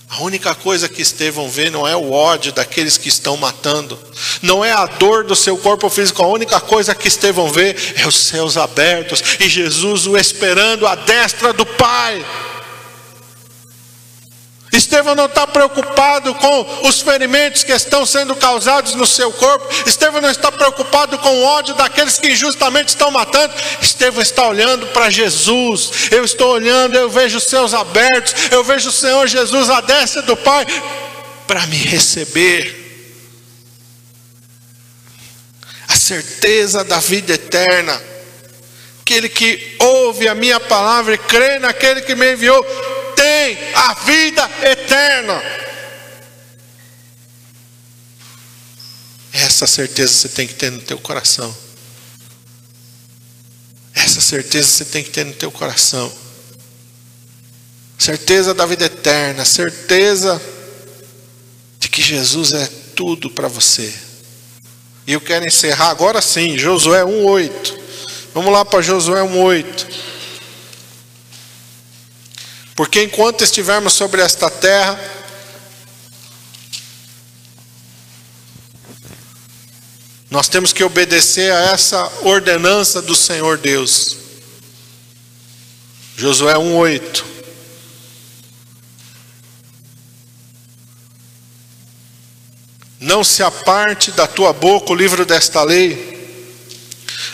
A 0.09 0.23
única 0.23 0.55
coisa 0.55 0.89
que 0.89 1.03
Estevão 1.03 1.51
vê 1.51 1.69
não 1.69 1.87
é 1.87 1.95
o 1.95 2.13
ódio 2.13 2.53
daqueles 2.53 2.97
que 2.97 3.09
estão 3.09 3.37
matando, 3.37 3.99
não 4.41 4.65
é 4.65 4.73
a 4.73 4.87
dor 4.87 5.25
do 5.25 5.37
seu 5.37 5.59
corpo 5.59 5.91
físico, 5.91 6.23
a 6.23 6.29
única 6.29 6.59
coisa 6.61 6.95
que 6.95 7.09
Estevão 7.09 7.51
vê 7.51 7.77
é 7.97 8.07
os 8.07 8.17
céus 8.17 8.57
abertos 8.57 9.23
e 9.39 9.49
Jesus 9.49 10.07
o 10.07 10.17
esperando 10.17 10.87
à 10.87 10.95
destra 10.95 11.53
do 11.53 11.67
Pai. 11.67 12.25
Estevão 14.77 15.15
não 15.15 15.27
está 15.27 15.47
preocupado 15.47 16.35
com 16.35 16.87
os 16.87 17.01
ferimentos 17.01 17.65
que 17.65 17.73
estão 17.73 18.05
sendo 18.05 18.37
causados 18.37 18.95
no 18.95 19.07
seu 19.07 19.33
corpo. 19.33 19.67
Estevão 19.89 20.21
não 20.21 20.31
está 20.31 20.53
preocupado 20.53 21.19
com 21.19 21.29
o 21.29 21.43
ódio 21.45 21.75
daqueles 21.75 22.19
que 22.19 22.29
injustamente 22.29 22.91
estão 22.91 23.11
matando. 23.11 23.55
Estevão 23.81 24.21
está 24.21 24.47
olhando 24.47 24.87
para 24.89 25.09
Jesus. 25.09 26.11
Eu 26.11 26.25
estou 26.25 26.53
olhando, 26.53 26.95
eu 26.95 27.09
vejo 27.09 27.39
os 27.39 27.45
céus 27.45 27.73
abertos. 27.73 28.35
Eu 28.51 28.63
vejo 28.63 28.91
o 28.91 28.93
Senhor 28.93 29.27
Jesus 29.27 29.71
à 29.71 29.81
destra 29.81 30.23
do 30.23 30.37
Pai 30.37 30.67
para 31.47 31.67
me 31.67 31.77
receber. 31.77 32.85
A 35.89 35.97
certeza 35.97 36.85
da 36.85 36.99
vida 36.99 37.33
eterna. 37.33 37.99
Aquele 39.01 39.29
que 39.29 39.77
ouve 39.79 40.29
a 40.29 40.35
minha 40.35 40.61
palavra 40.61 41.15
e 41.15 41.19
crê 41.19 41.59
naquele 41.61 42.03
que 42.03 42.15
me 42.15 42.33
enviou 42.33 42.65
tem 43.27 43.59
a 43.75 43.93
vida 43.95 44.51
eterna. 44.63 45.43
Essa 49.33 49.67
certeza 49.67 50.13
você 50.13 50.29
tem 50.29 50.47
que 50.47 50.55
ter 50.55 50.71
no 50.71 50.81
teu 50.81 50.99
coração. 50.99 51.55
Essa 53.93 54.21
certeza 54.21 54.69
você 54.69 54.85
tem 54.85 55.03
que 55.03 55.11
ter 55.11 55.25
no 55.25 55.33
teu 55.33 55.51
coração. 55.51 56.13
Certeza 57.99 58.55
da 58.55 58.65
vida 58.65 58.85
eterna, 58.85 59.45
certeza 59.45 60.41
de 61.81 61.89
que 61.89 62.01
Jesus 62.01 62.53
é 62.53 62.67
tudo 62.95 63.29
para 63.29 63.49
você. 63.49 63.93
E 65.07 65.13
eu 65.13 65.21
quero 65.21 65.47
encerrar 65.47 65.89
agora 65.89 66.23
sim, 66.23 66.57
Josué 66.57 67.05
1:8. 67.05 67.77
Vamos 68.33 68.53
lá 68.53 68.65
para 68.65 68.83
Josué 68.83 69.23
1:8. 69.23 69.86
Porque 72.77 73.03
enquanto 73.03 73.43
estivermos 73.43 73.95
sobre 73.95 74.21
esta 74.21 74.51
terra, 74.51 75.01
nós 80.31 80.47
temos 80.47 80.75
que 80.75 80.85
obedecer 80.85 81.51
a 81.51 81.73
essa 81.73 82.13
ordenança 82.21 83.01
do 83.01 83.17
Senhor 83.17 83.57
Deus. 83.57 84.19
Josué 86.19 86.55
1:8. 86.59 87.25
Não 93.01 93.25
se 93.25 93.43
aparte 93.43 94.11
da 94.11 94.27
tua 94.27 94.53
boca 94.53 94.93
o 94.93 94.95
livro 94.95 95.25
desta 95.25 95.63
lei. 95.63 96.15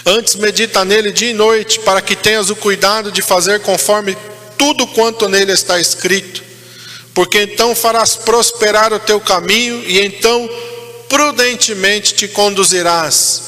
Antes 0.06 0.36
medita 0.36 0.84
nele 0.84 1.10
dia 1.10 1.30
e 1.30 1.34
noite, 1.34 1.80
para 1.80 2.00
que 2.00 2.14
tenhas 2.14 2.48
o 2.48 2.56
cuidado 2.56 3.10
de 3.10 3.22
fazer 3.22 3.60
conforme 3.62 4.16
tudo 4.56 4.86
quanto 4.86 5.28
nele 5.28 5.52
está 5.52 5.80
escrito. 5.80 6.42
Porque 7.14 7.42
então 7.42 7.74
farás 7.74 8.16
prosperar 8.16 8.92
o 8.92 8.98
teu 8.98 9.20
caminho 9.20 9.82
e 9.84 10.00
então 10.00 10.48
prudentemente 11.08 12.14
te 12.14 12.28
conduzirás. 12.28 13.42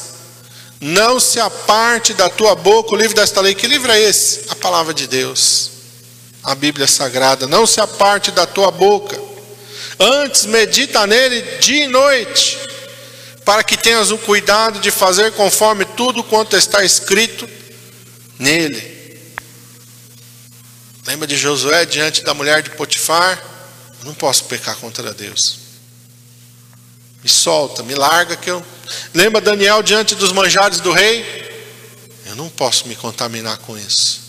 Não 0.81 1.19
se 1.19 1.41
aparte 1.41 2.13
da 2.13 2.29
tua 2.29 2.55
boca 2.55 2.95
o 2.95 2.97
livro 2.97 3.15
desta 3.15 3.41
lei. 3.41 3.55
Que 3.55 3.67
livro 3.67 3.91
é 3.91 4.01
esse? 4.01 4.43
A 4.49 4.55
palavra 4.55 4.93
de 4.93 5.07
Deus. 5.07 5.71
A 6.43 6.55
Bíblia 6.55 6.87
Sagrada. 6.87 7.47
Não 7.47 7.67
se 7.67 7.81
aparte 7.81 8.31
da 8.31 8.47
tua 8.47 8.71
boca 8.71 9.19
Antes 9.99 10.45
medita 10.47 11.07
nele 11.07 11.41
dia 11.61 11.85
e 11.85 11.89
noite, 11.89 12.59
para 13.45 13.63
que 13.63 13.77
tenhas 13.77 14.11
o 14.11 14.19
cuidado 14.19 14.81
de 14.81 14.91
fazer 14.91 15.33
conforme 15.33 15.85
tudo 15.85 16.25
quanto 16.25 16.57
está 16.57 16.85
escrito 16.85 17.49
nele. 18.39 19.04
Lembra 21.07 21.27
de 21.27 21.37
Josué 21.37 21.85
diante 21.85 22.23
da 22.23 22.33
mulher 22.33 22.63
de 22.63 22.71
Potifar? 22.71 23.43
Não 24.03 24.15
posso 24.15 24.45
pecar 24.45 24.77
contra 24.77 25.13
Deus. 25.13 25.59
Me 27.23 27.29
solta, 27.29 27.83
me 27.83 27.95
larga 27.95 28.37
que 28.37 28.51
eu. 28.51 28.65
Lembra 29.15 29.41
Daniel 29.41 29.83
diante 29.83 30.15
dos 30.15 30.33
manjares 30.33 30.81
do 30.81 30.93
rei? 30.93 31.45
Eu 32.27 32.37
não 32.37 32.49
posso 32.49 32.89
me 32.89 32.95
contaminar 32.95 33.59
com 33.59 33.79
isso. 33.79 34.21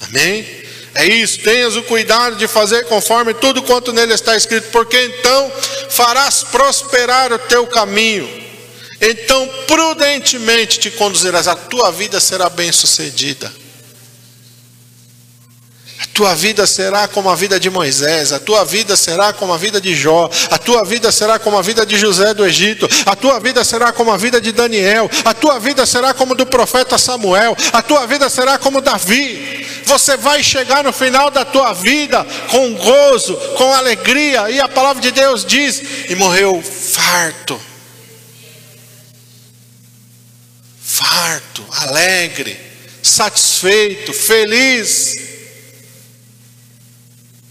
Amém? 0.00 0.46
É 0.94 1.06
isso, 1.06 1.40
tenhas 1.40 1.76
o 1.76 1.82
cuidado 1.82 2.36
de 2.36 2.48
fazer 2.48 2.84
conforme 2.86 3.34
tudo 3.34 3.62
quanto 3.62 3.92
nele 3.92 4.14
está 4.14 4.36
escrito, 4.36 4.70
porque 4.70 5.00
então 5.00 5.52
farás 5.90 6.42
prosperar 6.42 7.32
o 7.32 7.38
teu 7.38 7.66
caminho. 7.66 8.28
Então 9.00 9.48
prudentemente 9.66 10.80
te 10.80 10.90
conduzirás, 10.90 11.46
a 11.46 11.54
tua 11.54 11.92
vida 11.92 12.18
será 12.20 12.50
bem-sucedida 15.98 16.18
tua 16.18 16.34
vida 16.34 16.66
será 16.66 17.06
como 17.06 17.30
a 17.30 17.36
vida 17.36 17.60
de 17.60 17.70
Moisés, 17.70 18.32
a 18.32 18.40
tua 18.40 18.64
vida 18.64 18.96
será 18.96 19.32
como 19.32 19.52
a 19.52 19.56
vida 19.56 19.80
de 19.80 19.94
Jó, 19.94 20.28
a 20.50 20.58
tua 20.58 20.84
vida 20.84 21.12
será 21.12 21.38
como 21.38 21.56
a 21.56 21.62
vida 21.62 21.86
de 21.86 21.96
José 21.96 22.34
do 22.34 22.44
Egito, 22.44 22.88
a 23.06 23.14
tua 23.14 23.38
vida 23.38 23.62
será 23.62 23.92
como 23.92 24.10
a 24.10 24.16
vida 24.16 24.40
de 24.40 24.50
Daniel, 24.50 25.08
a 25.24 25.32
tua 25.32 25.60
vida 25.60 25.86
será 25.86 26.12
como 26.12 26.34
do 26.34 26.44
profeta 26.44 26.98
Samuel, 26.98 27.56
a 27.72 27.80
tua 27.82 28.04
vida 28.08 28.28
será 28.28 28.58
como 28.58 28.80
Davi. 28.80 29.64
Você 29.84 30.16
vai 30.16 30.42
chegar 30.42 30.82
no 30.82 30.92
final 30.92 31.30
da 31.30 31.44
tua 31.44 31.72
vida 31.72 32.26
com 32.50 32.74
gozo, 32.74 33.36
com 33.56 33.72
alegria, 33.72 34.50
e 34.50 34.60
a 34.60 34.66
palavra 34.66 35.00
de 35.00 35.12
Deus 35.12 35.44
diz: 35.44 35.80
e 36.08 36.16
morreu 36.16 36.60
farto. 36.60 37.60
Farto, 40.82 41.64
alegre, 41.70 42.58
satisfeito, 43.00 44.12
feliz. 44.12 45.27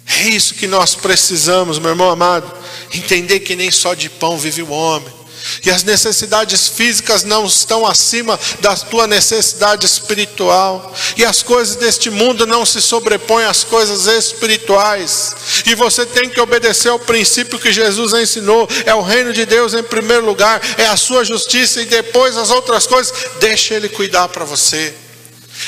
É 0.08 0.30
isso 0.30 0.56
que 0.56 0.68
nós 0.68 0.96
precisamos, 0.96 1.80
meu 1.80 1.90
irmão 1.90 2.10
amado. 2.10 2.52
Entender 2.94 3.42
que 3.42 3.56
nem 3.56 3.70
só 3.70 3.94
de 3.94 4.10
pão 4.10 4.38
vive 4.38 4.62
o 4.62 4.70
homem. 4.70 5.18
E 5.66 5.70
as 5.70 5.84
necessidades 5.84 6.68
físicas 6.68 7.24
não 7.24 7.46
estão 7.46 7.86
acima 7.86 8.40
da 8.60 8.76
tua 8.76 9.06
necessidade 9.06 9.86
espiritual. 9.86 10.94
E 11.16 11.26
as 11.26 11.44
coisas 11.44 11.76
deste 11.76 12.10
mundo 12.10 12.46
não 12.46 12.66
se 12.66 12.82
sobrepõem 12.82 13.46
às 13.46 13.64
coisas 13.64 14.08
espirituais. 14.08 15.36
E 15.66 15.76
você 15.76 16.06
tem 16.06 16.30
que 16.30 16.40
obedecer 16.40 16.90
ao 16.90 17.00
princípio 17.00 17.60
que 17.60 17.72
Jesus 17.72 18.14
ensinou: 18.14 18.68
é 18.86 18.94
o 18.96 19.02
reino 19.02 19.34
de 19.34 19.46
Deus 19.46 19.74
em 19.74 19.84
primeiro 19.84 20.26
lugar, 20.26 20.62
é 20.78 20.86
a 20.86 20.98
sua 20.98 21.24
justiça, 21.24 21.82
e 21.82 21.86
depois 21.86 22.38
as 22.38 22.50
outras 22.50 22.88
coisas, 22.88 23.14
deixa 23.40 23.74
Ele 23.74 23.90
cuidar 23.90 24.28
para 24.30 24.46
você. 24.46 25.07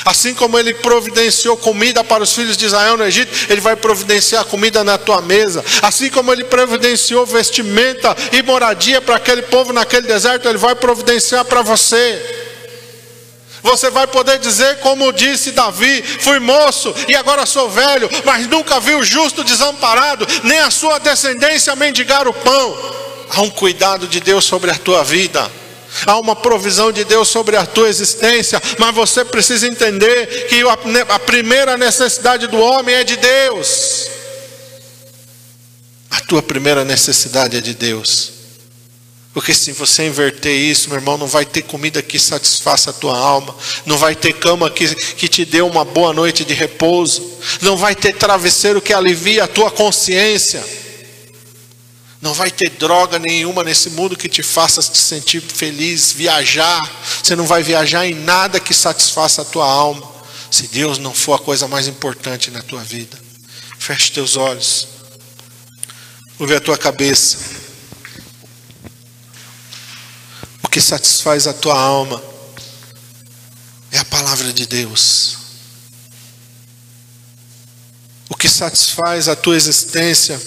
Assim 0.04 0.34
como 0.34 0.58
ele 0.58 0.74
providenciou 0.74 1.56
comida 1.56 2.02
para 2.02 2.22
os 2.22 2.34
filhos 2.34 2.56
de 2.56 2.66
Israel 2.66 2.96
no 2.96 3.04
Egito, 3.04 3.32
ele 3.50 3.60
vai 3.60 3.76
providenciar 3.76 4.44
comida 4.44 4.82
na 4.82 4.96
tua 4.96 5.20
mesa. 5.20 5.64
Assim 5.82 6.10
como 6.10 6.32
ele 6.32 6.44
providenciou 6.44 7.26
vestimenta 7.26 8.16
e 8.32 8.42
moradia 8.42 9.00
para 9.00 9.16
aquele 9.16 9.42
povo 9.42 9.72
naquele 9.72 10.06
deserto, 10.06 10.48
ele 10.48 10.58
vai 10.58 10.74
providenciar 10.74 11.44
para 11.44 11.62
você. 11.62 12.38
Você 13.62 13.90
vai 13.90 14.06
poder 14.06 14.38
dizer, 14.38 14.78
como 14.78 15.12
disse 15.12 15.50
Davi: 15.50 16.02
Fui 16.02 16.38
moço 16.38 16.94
e 17.08 17.14
agora 17.14 17.44
sou 17.44 17.68
velho, 17.68 18.08
mas 18.24 18.46
nunca 18.46 18.80
vi 18.80 18.94
o 18.94 19.04
justo 19.04 19.44
desamparado, 19.44 20.26
nem 20.44 20.58
a 20.60 20.70
sua 20.70 20.98
descendência 20.98 21.76
mendigar 21.76 22.26
o 22.26 22.32
pão. 22.32 22.76
Há 23.32 23.42
um 23.42 23.50
cuidado 23.50 24.08
de 24.08 24.18
Deus 24.18 24.44
sobre 24.44 24.70
a 24.70 24.74
tua 24.74 25.04
vida 25.04 25.59
há 26.06 26.18
uma 26.18 26.36
provisão 26.36 26.92
de 26.92 27.04
Deus 27.04 27.28
sobre 27.28 27.56
a 27.56 27.66
tua 27.66 27.88
existência, 27.88 28.60
mas 28.78 28.94
você 28.94 29.24
precisa 29.24 29.66
entender 29.66 30.48
que 30.48 30.62
a 31.08 31.18
primeira 31.18 31.76
necessidade 31.76 32.46
do 32.46 32.58
homem 32.58 32.94
é 32.94 33.04
de 33.04 33.16
Deus. 33.16 34.06
A 36.10 36.20
tua 36.20 36.42
primeira 36.42 36.84
necessidade 36.84 37.56
é 37.56 37.60
de 37.60 37.74
Deus. 37.74 38.40
Porque 39.32 39.54
se 39.54 39.70
você 39.70 40.06
inverter 40.06 40.52
isso, 40.52 40.88
meu 40.88 40.98
irmão, 40.98 41.16
não 41.16 41.28
vai 41.28 41.44
ter 41.44 41.62
comida 41.62 42.02
que 42.02 42.18
satisfaça 42.18 42.90
a 42.90 42.92
tua 42.92 43.16
alma, 43.16 43.54
não 43.86 43.96
vai 43.96 44.16
ter 44.16 44.32
cama 44.32 44.68
que, 44.68 44.92
que 45.14 45.28
te 45.28 45.44
dê 45.44 45.62
uma 45.62 45.84
boa 45.84 46.12
noite 46.12 46.44
de 46.44 46.52
repouso, 46.52 47.38
não 47.62 47.76
vai 47.76 47.94
ter 47.94 48.16
travesseiro 48.16 48.80
que 48.80 48.92
alivie 48.92 49.40
a 49.40 49.46
tua 49.46 49.70
consciência. 49.70 50.64
Não 52.20 52.34
vai 52.34 52.50
ter 52.50 52.70
droga 52.70 53.18
nenhuma 53.18 53.64
nesse 53.64 53.90
mundo 53.90 54.16
que 54.16 54.28
te 54.28 54.42
faça 54.42 54.82
te 54.82 54.98
sentir 54.98 55.40
feliz, 55.40 56.12
viajar. 56.12 56.90
Você 57.22 57.34
não 57.34 57.46
vai 57.46 57.62
viajar 57.62 58.06
em 58.06 58.14
nada 58.14 58.60
que 58.60 58.74
satisfaça 58.74 59.40
a 59.40 59.44
tua 59.44 59.66
alma, 59.66 60.06
se 60.50 60.66
Deus 60.66 60.98
não 60.98 61.14
for 61.14 61.34
a 61.34 61.38
coisa 61.38 61.66
mais 61.66 61.86
importante 61.88 62.50
na 62.50 62.60
tua 62.60 62.82
vida. 62.84 63.18
Feche 63.78 64.12
teus 64.12 64.36
olhos. 64.36 64.86
Ouve 66.38 66.54
a 66.54 66.60
tua 66.60 66.76
cabeça. 66.76 67.38
O 70.62 70.68
que 70.68 70.80
satisfaz 70.80 71.46
a 71.46 71.54
tua 71.54 71.78
alma 71.78 72.22
é 73.90 73.98
a 73.98 74.04
palavra 74.04 74.52
de 74.52 74.66
Deus. 74.66 75.38
O 78.28 78.36
que 78.36 78.48
satisfaz 78.48 79.26
a 79.26 79.34
tua 79.34 79.56
existência 79.56 80.40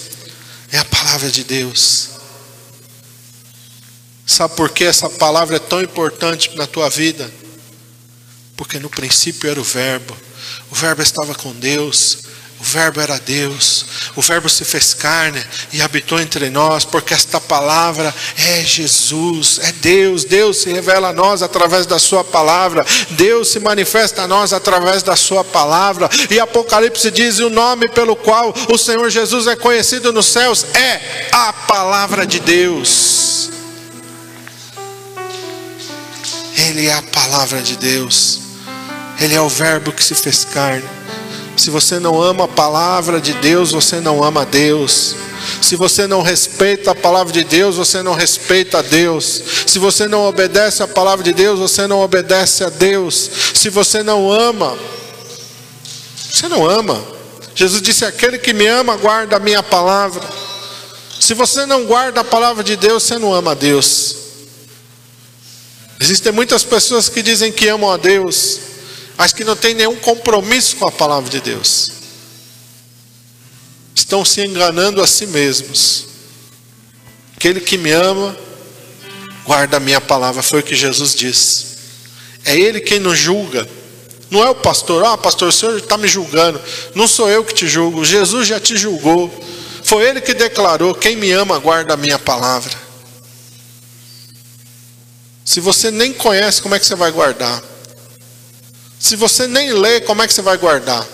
é 0.73 0.79
a 0.79 0.85
palavra 0.85 1.29
de 1.29 1.43
Deus. 1.43 2.09
Sabe 4.25 4.55
por 4.55 4.71
que 4.71 4.83
essa 4.83 5.07
palavra 5.07 5.57
é 5.57 5.59
tão 5.59 5.83
importante 5.83 6.55
na 6.55 6.65
tua 6.65 6.89
vida? 6.89 7.31
Porque 8.57 8.79
no 8.79 8.89
princípio 8.89 9.47
era 9.47 9.61
o 9.61 9.63
Verbo, 9.63 10.17
o 10.71 10.75
Verbo 10.75 11.03
estava 11.03 11.35
com 11.35 11.53
Deus, 11.53 12.23
o 12.59 12.63
Verbo 12.63 12.99
era 12.99 13.19
Deus, 13.19 13.85
o 14.15 14.21
Verbo 14.21 14.47
se 14.47 14.63
fez 14.63 14.93
carne 14.93 15.43
e 15.71 15.81
habitou 15.81 16.19
entre 16.19 16.49
nós, 16.49 16.85
porque 16.85 17.13
esta 17.13 17.41
palavra 17.41 18.13
é 18.37 18.61
Jesus, 18.61 19.59
é 19.59 19.71
Deus. 19.71 20.23
Deus 20.23 20.57
se 20.57 20.71
revela 20.71 21.09
a 21.09 21.13
nós 21.13 21.41
através 21.41 21.87
da 21.87 21.97
Sua 21.97 22.23
palavra, 22.23 22.85
Deus 23.11 23.49
se 23.49 23.59
manifesta 23.59 24.23
a 24.23 24.27
nós 24.27 24.53
através 24.53 25.01
da 25.01 25.15
Sua 25.15 25.43
palavra. 25.43 26.09
E 26.29 26.39
Apocalipse 26.39 27.09
diz: 27.09 27.39
o 27.39 27.49
nome 27.49 27.89
pelo 27.89 28.15
qual 28.15 28.53
o 28.69 28.77
Senhor 28.77 29.09
Jesus 29.09 29.47
é 29.47 29.55
conhecido 29.55 30.13
nos 30.13 30.27
céus 30.27 30.63
é 30.75 31.29
a 31.31 31.51
palavra 31.51 32.25
de 32.25 32.39
Deus. 32.39 33.49
Ele 36.55 36.87
é 36.87 36.93
a 36.93 37.01
palavra 37.01 37.61
de 37.61 37.75
Deus, 37.75 38.39
Ele 39.19 39.33
é 39.33 39.41
o 39.41 39.49
Verbo 39.49 39.91
que 39.91 40.03
se 40.03 40.13
fez 40.13 40.45
carne. 40.45 41.02
Se 41.55 41.69
você 41.69 41.99
não 41.99 42.21
ama 42.21 42.45
a 42.45 42.47
palavra 42.47 43.21
de 43.21 43.33
Deus, 43.33 43.71
você 43.71 43.99
não 43.99 44.23
ama 44.23 44.45
Deus. 44.45 45.15
Se 45.61 45.75
você 45.75 46.07
não 46.07 46.21
respeita 46.21 46.91
a 46.91 46.95
palavra 46.95 47.31
de 47.31 47.43
Deus, 47.43 47.75
você 47.75 48.01
não 48.01 48.13
respeita 48.13 48.79
a 48.79 48.81
Deus. 48.81 49.41
Se 49.67 49.79
você 49.79 50.07
não 50.07 50.25
obedece 50.25 50.81
a 50.83 50.87
palavra 50.87 51.23
de 51.23 51.33
Deus, 51.33 51.59
você 51.59 51.87
não 51.87 52.01
obedece 52.01 52.63
a 52.63 52.69
Deus. 52.69 53.29
Se 53.53 53.69
você 53.69 54.03
não 54.03 54.31
ama, 54.31 54.77
você 56.15 56.47
não 56.47 56.69
ama. 56.69 57.01
Jesus 57.55 57.81
disse: 57.81 58.05
Aquele 58.05 58.37
que 58.37 58.53
me 58.53 58.65
ama, 58.65 58.95
guarda 58.95 59.37
a 59.37 59.39
minha 59.39 59.61
palavra. 59.61 60.23
Se 61.19 61.33
você 61.33 61.65
não 61.65 61.85
guarda 61.85 62.21
a 62.21 62.23
palavra 62.23 62.63
de 62.63 62.75
Deus, 62.75 63.03
você 63.03 63.17
não 63.17 63.33
ama 63.33 63.51
a 63.51 63.55
Deus. 63.55 64.15
Existem 65.99 66.33
muitas 66.33 66.63
pessoas 66.63 67.07
que 67.07 67.21
dizem 67.21 67.51
que 67.51 67.67
amam 67.69 67.89
a 67.89 67.95
Deus, 67.95 68.59
mas 69.23 69.31
que 69.31 69.45
não 69.45 69.55
têm 69.55 69.73
nenhum 69.73 69.95
compromisso 69.95 70.75
com 70.75 70.85
a 70.85 70.91
palavra 70.91 71.29
de 71.29 71.39
Deus. 71.39 71.91
Estão 73.95 74.25
se 74.25 74.41
enganando 74.41 75.01
a 75.01 75.07
si 75.07 75.25
mesmos. 75.27 76.07
Aquele 77.37 77.61
que 77.61 77.77
me 77.77 77.89
ama, 77.89 78.35
guarda 79.45 79.77
a 79.77 79.79
minha 79.79 80.01
palavra, 80.01 80.43
foi 80.43 80.59
o 80.59 80.63
que 80.63 80.75
Jesus 80.75 81.15
disse. 81.15 81.65
É 82.43 82.53
Ele 82.53 82.81
quem 82.81 82.99
nos 82.99 83.17
julga. 83.17 83.65
Não 84.29 84.43
é 84.43 84.49
o 84.49 84.55
pastor, 84.55 85.05
ah, 85.05 85.17
pastor, 85.17 85.47
o 85.47 85.53
senhor 85.53 85.77
está 85.77 85.97
me 85.97 86.09
julgando. 86.09 86.61
Não 86.93 87.07
sou 87.07 87.29
eu 87.29 87.45
que 87.45 87.53
te 87.53 87.65
julgo, 87.65 88.03
Jesus 88.03 88.45
já 88.45 88.59
te 88.59 88.75
julgou. 88.75 89.33
Foi 89.85 90.03
Ele 90.03 90.19
que 90.19 90.33
declarou: 90.33 90.93
quem 90.93 91.15
me 91.15 91.31
ama, 91.31 91.59
guarda 91.59 91.93
a 91.93 91.97
minha 91.97 92.19
palavra. 92.19 92.73
Se 95.45 95.61
você 95.61 95.89
nem 95.89 96.11
conhece, 96.11 96.61
como 96.61 96.75
é 96.75 96.79
que 96.79 96.85
você 96.85 96.95
vai 96.95 97.09
guardar? 97.09 97.71
Se 99.03 99.17
você 99.17 99.47
nem 99.47 99.73
lê, 99.73 99.99
como 99.99 100.21
é 100.21 100.27
que 100.27 100.33
você 100.33 100.41
vai 100.41 100.55
guardar? 100.55 101.05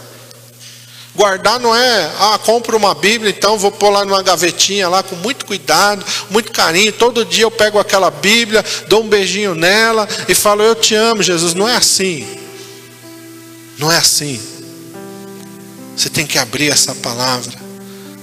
Guardar 1.16 1.60
não 1.60 1.76
é, 1.76 2.12
ah, 2.20 2.38
compro 2.46 2.78
uma 2.78 2.94
Bíblia, 2.94 3.32
então 3.32 3.58
vou 3.58 3.72
pôr 3.72 3.90
lá 3.90 4.06
numa 4.06 4.22
gavetinha 4.22 4.88
lá 4.88 5.02
com 5.02 5.16
muito 5.16 5.44
cuidado, 5.44 6.06
muito 6.30 6.52
carinho. 6.52 6.94
Todo 6.94 7.26
dia 7.26 7.46
eu 7.46 7.50
pego 7.50 7.80
aquela 7.80 8.12
Bíblia, 8.12 8.64
dou 8.88 9.02
um 9.02 9.08
beijinho 9.08 9.56
nela 9.56 10.08
e 10.28 10.36
falo, 10.36 10.62
eu 10.62 10.76
te 10.76 10.94
amo, 10.94 11.24
Jesus. 11.24 11.56
Não 11.56 11.68
é 11.68 11.76
assim. 11.76 12.28
Não 13.80 13.92
é 13.92 13.98
assim. 13.98 14.40
Você 15.98 16.12
tem 16.12 16.28
que 16.28 16.38
abrir 16.38 16.72
essa 16.72 16.94
palavra. 16.94 17.58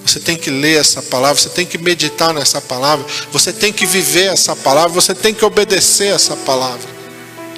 Você 0.07 0.21
tem 0.21 0.37
que 0.37 0.49
ler 0.49 0.79
essa 0.79 1.03
palavra, 1.03 1.43
você 1.43 1.49
tem 1.49 1.67
que 1.67 1.77
meditar 1.77 2.33
nessa 2.33 2.61
palavra, 2.61 3.05
você 3.33 3.53
tem 3.53 3.73
que 3.73 3.85
viver 3.85 4.27
essa 4.27 4.55
palavra, 4.55 4.91
você 4.91 5.13
tem 5.13 5.35
que 5.35 5.45
obedecer 5.45 6.15
essa 6.15 6.37
palavra. 6.37 6.89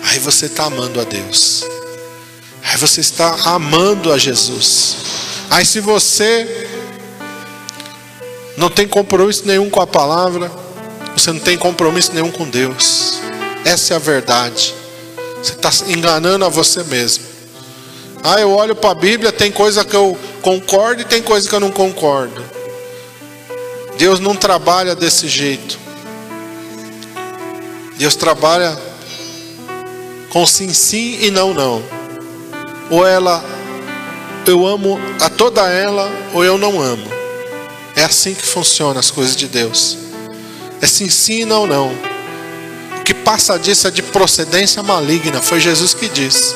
Aí 0.04 0.18
você 0.18 0.46
está 0.46 0.64
amando 0.64 0.98
a 0.98 1.04
Deus. 1.04 1.77
Aí 2.68 2.76
você 2.76 3.00
está 3.00 3.34
amando 3.46 4.12
a 4.12 4.18
Jesus. 4.18 4.96
Aí 5.50 5.64
se 5.64 5.80
você 5.80 6.68
não 8.58 8.68
tem 8.68 8.86
compromisso 8.86 9.46
nenhum 9.46 9.70
com 9.70 9.80
a 9.80 9.86
palavra, 9.86 10.52
você 11.16 11.32
não 11.32 11.40
tem 11.40 11.56
compromisso 11.56 12.12
nenhum 12.12 12.30
com 12.30 12.46
Deus. 12.46 13.20
Essa 13.64 13.94
é 13.94 13.96
a 13.96 13.98
verdade. 13.98 14.74
Você 15.42 15.52
está 15.52 15.70
enganando 15.86 16.44
a 16.44 16.50
você 16.50 16.84
mesmo. 16.84 17.24
Ah, 18.22 18.38
eu 18.38 18.50
olho 18.50 18.76
para 18.76 18.90
a 18.90 18.94
Bíblia, 18.94 19.32
tem 19.32 19.50
coisa 19.50 19.82
que 19.82 19.96
eu 19.96 20.18
concordo 20.42 21.00
e 21.00 21.04
tem 21.06 21.22
coisa 21.22 21.48
que 21.48 21.54
eu 21.54 21.60
não 21.60 21.70
concordo. 21.70 22.44
Deus 23.96 24.20
não 24.20 24.36
trabalha 24.36 24.94
desse 24.94 25.26
jeito. 25.26 25.78
Deus 27.96 28.14
trabalha 28.14 28.78
com 30.28 30.46
sim, 30.46 30.72
sim 30.74 31.18
e 31.22 31.30
não, 31.30 31.54
não. 31.54 31.97
Ou 32.90 33.06
ela 33.06 33.44
eu 34.50 34.66
amo 34.66 34.98
a 35.20 35.28
toda 35.28 35.68
ela 35.68 36.10
ou 36.32 36.42
eu 36.42 36.56
não 36.56 36.80
amo. 36.80 37.06
É 37.94 38.04
assim 38.04 38.34
que 38.34 38.46
funcionam 38.46 38.98
as 38.98 39.10
coisas 39.10 39.36
de 39.36 39.46
Deus. 39.46 39.98
É 40.80 40.86
sim, 40.86 41.10
sim, 41.10 41.44
não, 41.44 41.66
não. 41.66 41.92
O 42.98 43.04
que 43.04 43.12
passa 43.12 43.58
disso 43.58 43.88
é 43.88 43.90
de 43.90 44.02
procedência 44.02 44.82
maligna. 44.82 45.42
Foi 45.42 45.60
Jesus 45.60 45.92
que 45.92 46.08
disse. 46.08 46.54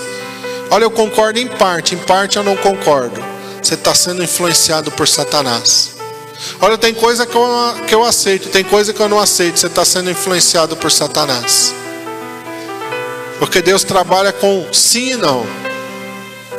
Olha, 0.70 0.84
eu 0.84 0.90
concordo 0.90 1.38
em 1.38 1.48
parte, 1.48 1.94
em 1.94 1.98
parte 1.98 2.36
eu 2.38 2.42
não 2.42 2.56
concordo. 2.56 3.22
Você 3.62 3.74
está 3.74 3.94
sendo 3.94 4.22
influenciado 4.22 4.90
por 4.90 5.06
Satanás. 5.06 5.90
Olha, 6.60 6.78
tem 6.78 6.94
coisa 6.94 7.26
que 7.26 7.36
eu, 7.36 7.46
que 7.86 7.94
eu 7.94 8.04
aceito, 8.04 8.48
tem 8.48 8.64
coisa 8.64 8.92
que 8.92 9.00
eu 9.00 9.08
não 9.08 9.20
aceito. 9.20 9.58
Você 9.58 9.66
está 9.66 9.84
sendo 9.84 10.10
influenciado 10.10 10.76
por 10.76 10.90
Satanás. 10.90 11.74
Porque 13.38 13.60
Deus 13.60 13.84
trabalha 13.84 14.32
com 14.32 14.66
sim 14.72 15.12
e 15.12 15.16
não. 15.16 15.44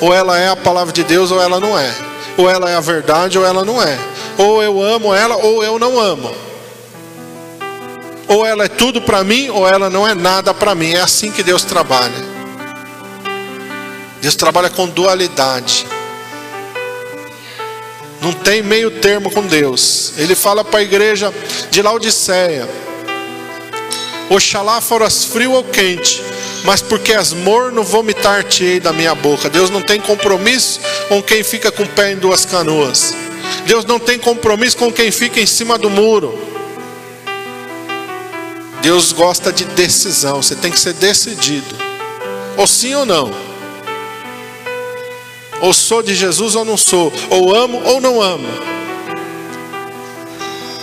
Ou 0.01 0.13
ela 0.13 0.39
é 0.39 0.49
a 0.49 0.55
palavra 0.55 0.93
de 0.93 1.03
Deus 1.03 1.31
ou 1.31 1.41
ela 1.41 1.59
não 1.59 1.77
é. 1.77 1.93
Ou 2.37 2.49
ela 2.49 2.69
é 2.69 2.75
a 2.75 2.79
verdade 2.79 3.37
ou 3.37 3.45
ela 3.45 3.63
não 3.63 3.81
é. 3.81 3.97
Ou 4.37 4.61
eu 4.63 4.81
amo 4.81 5.13
ela 5.13 5.35
ou 5.37 5.63
eu 5.63 5.77
não 5.77 5.99
amo. 5.99 6.33
Ou 8.27 8.45
ela 8.45 8.65
é 8.65 8.67
tudo 8.67 9.01
para 9.01 9.23
mim 9.23 9.49
ou 9.49 9.67
ela 9.67 9.89
não 9.89 10.07
é 10.07 10.13
nada 10.13 10.53
para 10.53 10.73
mim. 10.73 10.93
É 10.93 11.01
assim 11.01 11.31
que 11.31 11.43
Deus 11.43 11.63
trabalha. 11.63 12.33
Deus 14.21 14.35
trabalha 14.35 14.69
com 14.69 14.87
dualidade. 14.87 15.85
Não 18.21 18.31
tem 18.31 18.63
meio 18.63 18.89
termo 18.89 19.29
com 19.29 19.45
Deus. 19.45 20.13
Ele 20.17 20.33
fala 20.33 20.63
para 20.63 20.79
a 20.79 20.83
igreja 20.83 21.33
de 21.69 21.81
Laodiceia: 21.81 22.69
Oxalá 24.29 24.79
foras 24.79 25.25
frio 25.25 25.51
ou 25.51 25.63
quente, 25.65 26.23
mas 26.63 26.81
porque 26.81 27.13
és 27.13 27.33
morno, 27.33 27.83
vomitar-te-ei 27.83 28.79
da 28.79 28.93
minha 28.93 29.13
boca. 29.13 29.49
Deus 29.49 29.69
não 29.69 29.81
tem 29.81 29.99
compromisso 29.99 30.79
com 31.09 31.21
quem 31.21 31.43
fica 31.43 31.71
com 31.71 31.83
o 31.83 31.87
pé 31.87 32.13
em 32.13 32.15
duas 32.15 32.45
canoas. 32.45 33.13
Deus 33.65 33.83
não 33.85 33.99
tem 33.99 34.17
compromisso 34.17 34.77
com 34.77 34.91
quem 34.91 35.11
fica 35.11 35.41
em 35.41 35.45
cima 35.45 35.77
do 35.77 35.89
muro. 35.89 36.37
Deus 38.81 39.11
gosta 39.11 39.51
de 39.51 39.65
decisão, 39.65 40.41
você 40.41 40.55
tem 40.55 40.71
que 40.71 40.79
ser 40.79 40.93
decidido. 40.93 41.75
Ou 42.57 42.65
sim 42.65 42.93
ou 42.95 43.05
não. 43.05 43.31
Ou 45.61 45.73
sou 45.73 46.01
de 46.01 46.15
Jesus 46.15 46.55
ou 46.55 46.63
não 46.63 46.77
sou. 46.77 47.11
Ou 47.29 47.53
amo 47.55 47.81
ou 47.85 47.99
não 47.99 48.21
amo. 48.21 48.47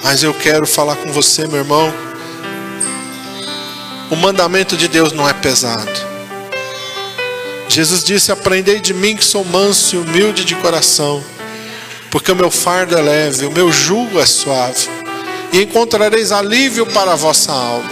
Mas 0.02 0.22
eu 0.22 0.32
quero 0.34 0.66
falar 0.66 0.96
com 0.96 1.12
você, 1.12 1.46
meu 1.46 1.58
irmão 1.58 2.09
o 4.10 4.16
mandamento 4.16 4.76
de 4.76 4.88
Deus 4.88 5.12
não 5.12 5.28
é 5.28 5.32
pesado. 5.32 5.90
Jesus 7.68 8.02
disse: 8.02 8.32
Aprendei 8.32 8.80
de 8.80 8.92
mim 8.92 9.16
que 9.16 9.24
sou 9.24 9.44
manso 9.44 9.94
e 9.94 9.98
humilde 9.98 10.44
de 10.44 10.56
coração, 10.56 11.24
porque 12.10 12.32
o 12.32 12.36
meu 12.36 12.50
fardo 12.50 12.96
é 12.96 13.00
leve, 13.00 13.46
o 13.46 13.52
meu 13.52 13.70
jugo 13.70 14.20
é 14.20 14.26
suave, 14.26 14.88
e 15.52 15.62
encontrareis 15.62 16.32
alívio 16.32 16.84
para 16.86 17.12
a 17.12 17.16
vossa 17.16 17.52
alma. 17.52 17.90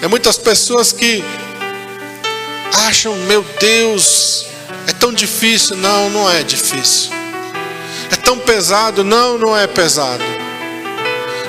Tem 0.00 0.08
muitas 0.08 0.36
pessoas 0.36 0.92
que 0.92 1.22
acham, 2.86 3.14
meu 3.16 3.44
Deus, 3.60 4.46
é 4.86 4.92
tão 4.92 5.12
difícil. 5.12 5.76
Não, 5.76 6.10
não 6.10 6.30
é 6.30 6.42
difícil. 6.42 7.10
É 8.10 8.16
tão 8.16 8.38
pesado. 8.38 9.04
Não, 9.04 9.38
não 9.38 9.56
é 9.56 9.66
pesado. 9.66 10.24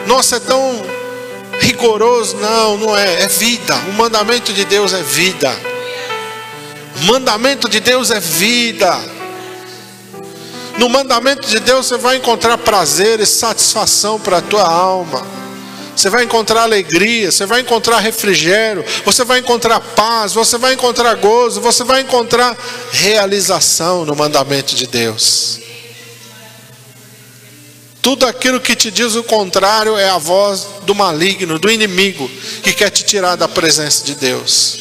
Nossa, 0.05 0.35
é 0.35 0.39
tão 0.39 0.92
rigoroso, 1.63 2.37
não, 2.37 2.77
não 2.77 2.97
é, 2.97 3.23
é 3.23 3.27
vida. 3.27 3.75
O 3.89 3.93
mandamento 3.93 4.53
de 4.53 4.65
Deus 4.65 4.93
é 4.93 5.01
vida. 5.01 5.51
O 7.01 7.05
mandamento 7.05 7.67
de 7.67 7.79
Deus 7.79 8.11
é 8.11 8.19
vida. 8.19 8.99
No 10.77 10.89
mandamento 10.89 11.47
de 11.47 11.59
Deus 11.59 11.87
você 11.87 11.97
vai 11.97 12.17
encontrar 12.17 12.57
prazer 12.57 13.19
e 13.19 13.25
satisfação 13.25 14.19
para 14.19 14.37
a 14.37 14.41
tua 14.41 14.67
alma. 14.67 15.25
Você 15.95 16.09
vai 16.09 16.23
encontrar 16.23 16.63
alegria, 16.63 17.31
você 17.31 17.45
vai 17.45 17.61
encontrar 17.61 17.99
refrigério, 17.99 18.83
você 19.05 19.23
vai 19.23 19.39
encontrar 19.39 19.79
paz, 19.79 20.33
você 20.33 20.57
vai 20.57 20.73
encontrar 20.73 21.13
gozo, 21.15 21.61
você 21.61 21.83
vai 21.83 22.01
encontrar 22.01 22.57
realização 22.91 24.03
no 24.03 24.15
mandamento 24.15 24.73
de 24.73 24.87
Deus. 24.87 25.62
Tudo 28.03 28.25
aquilo 28.25 28.59
que 28.59 28.75
te 28.75 28.91
diz 28.91 29.15
o 29.15 29.23
contrário 29.23 29.97
é 29.97 30.09
a 30.09 30.17
voz 30.17 30.67
do 30.81 30.93
maligno, 30.93 31.57
do 31.57 31.71
inimigo, 31.71 32.29
que 32.61 32.73
quer 32.73 32.89
te 32.89 33.01
tirar 33.01 33.37
da 33.37 33.47
presença 33.47 34.03
de 34.03 34.13
Deus. 34.13 34.77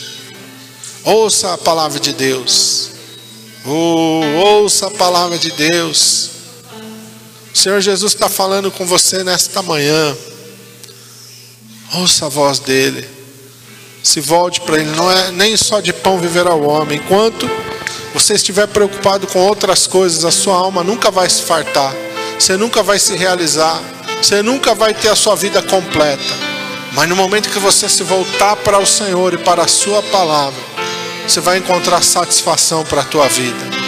Ouça 1.04 1.54
a 1.54 1.58
palavra 1.58 2.00
de 2.00 2.12
Deus. 2.12 2.90
Oh, 3.64 4.22
ouça 4.44 4.88
a 4.88 4.90
palavra 4.90 5.38
de 5.38 5.52
Deus. 5.52 6.30
O 7.54 7.56
Senhor 7.56 7.80
Jesus 7.80 8.12
está 8.12 8.28
falando 8.28 8.72
com 8.72 8.84
você 8.84 9.22
nesta 9.22 9.62
manhã. 9.62 10.16
Ouça 11.94 12.26
a 12.26 12.28
voz 12.28 12.58
dele. 12.58 13.08
Se 14.02 14.20
volte 14.20 14.60
para 14.62 14.80
ele. 14.80 14.90
Não 14.96 15.08
é 15.08 15.30
nem 15.30 15.56
só 15.56 15.78
de 15.78 15.92
pão 15.92 16.18
viverá 16.18 16.52
o 16.56 16.66
homem. 16.68 16.98
Enquanto 16.98 17.48
você 18.12 18.34
estiver 18.34 18.66
preocupado 18.66 19.28
com 19.28 19.38
outras 19.38 19.86
coisas, 19.86 20.24
a 20.24 20.32
sua 20.32 20.56
alma 20.56 20.82
nunca 20.82 21.08
vai 21.08 21.30
se 21.30 21.42
fartar 21.42 21.94
você 22.42 22.56
nunca 22.56 22.82
vai 22.82 22.98
se 22.98 23.14
realizar, 23.14 23.80
você 24.20 24.42
nunca 24.42 24.74
vai 24.74 24.92
ter 24.92 25.06
a 25.06 25.14
sua 25.14 25.36
vida 25.36 25.62
completa. 25.62 26.34
Mas 26.92 27.08
no 27.08 27.14
momento 27.14 27.48
que 27.48 27.58
você 27.60 27.88
se 27.88 28.02
voltar 28.02 28.56
para 28.56 28.80
o 28.80 28.84
Senhor 28.84 29.32
e 29.32 29.38
para 29.38 29.62
a 29.62 29.68
Sua 29.68 30.02
palavra, 30.02 30.60
você 31.24 31.38
vai 31.38 31.58
encontrar 31.58 32.02
satisfação 32.02 32.82
para 32.84 33.02
a 33.02 33.04
tua 33.04 33.28
vida. 33.28 33.81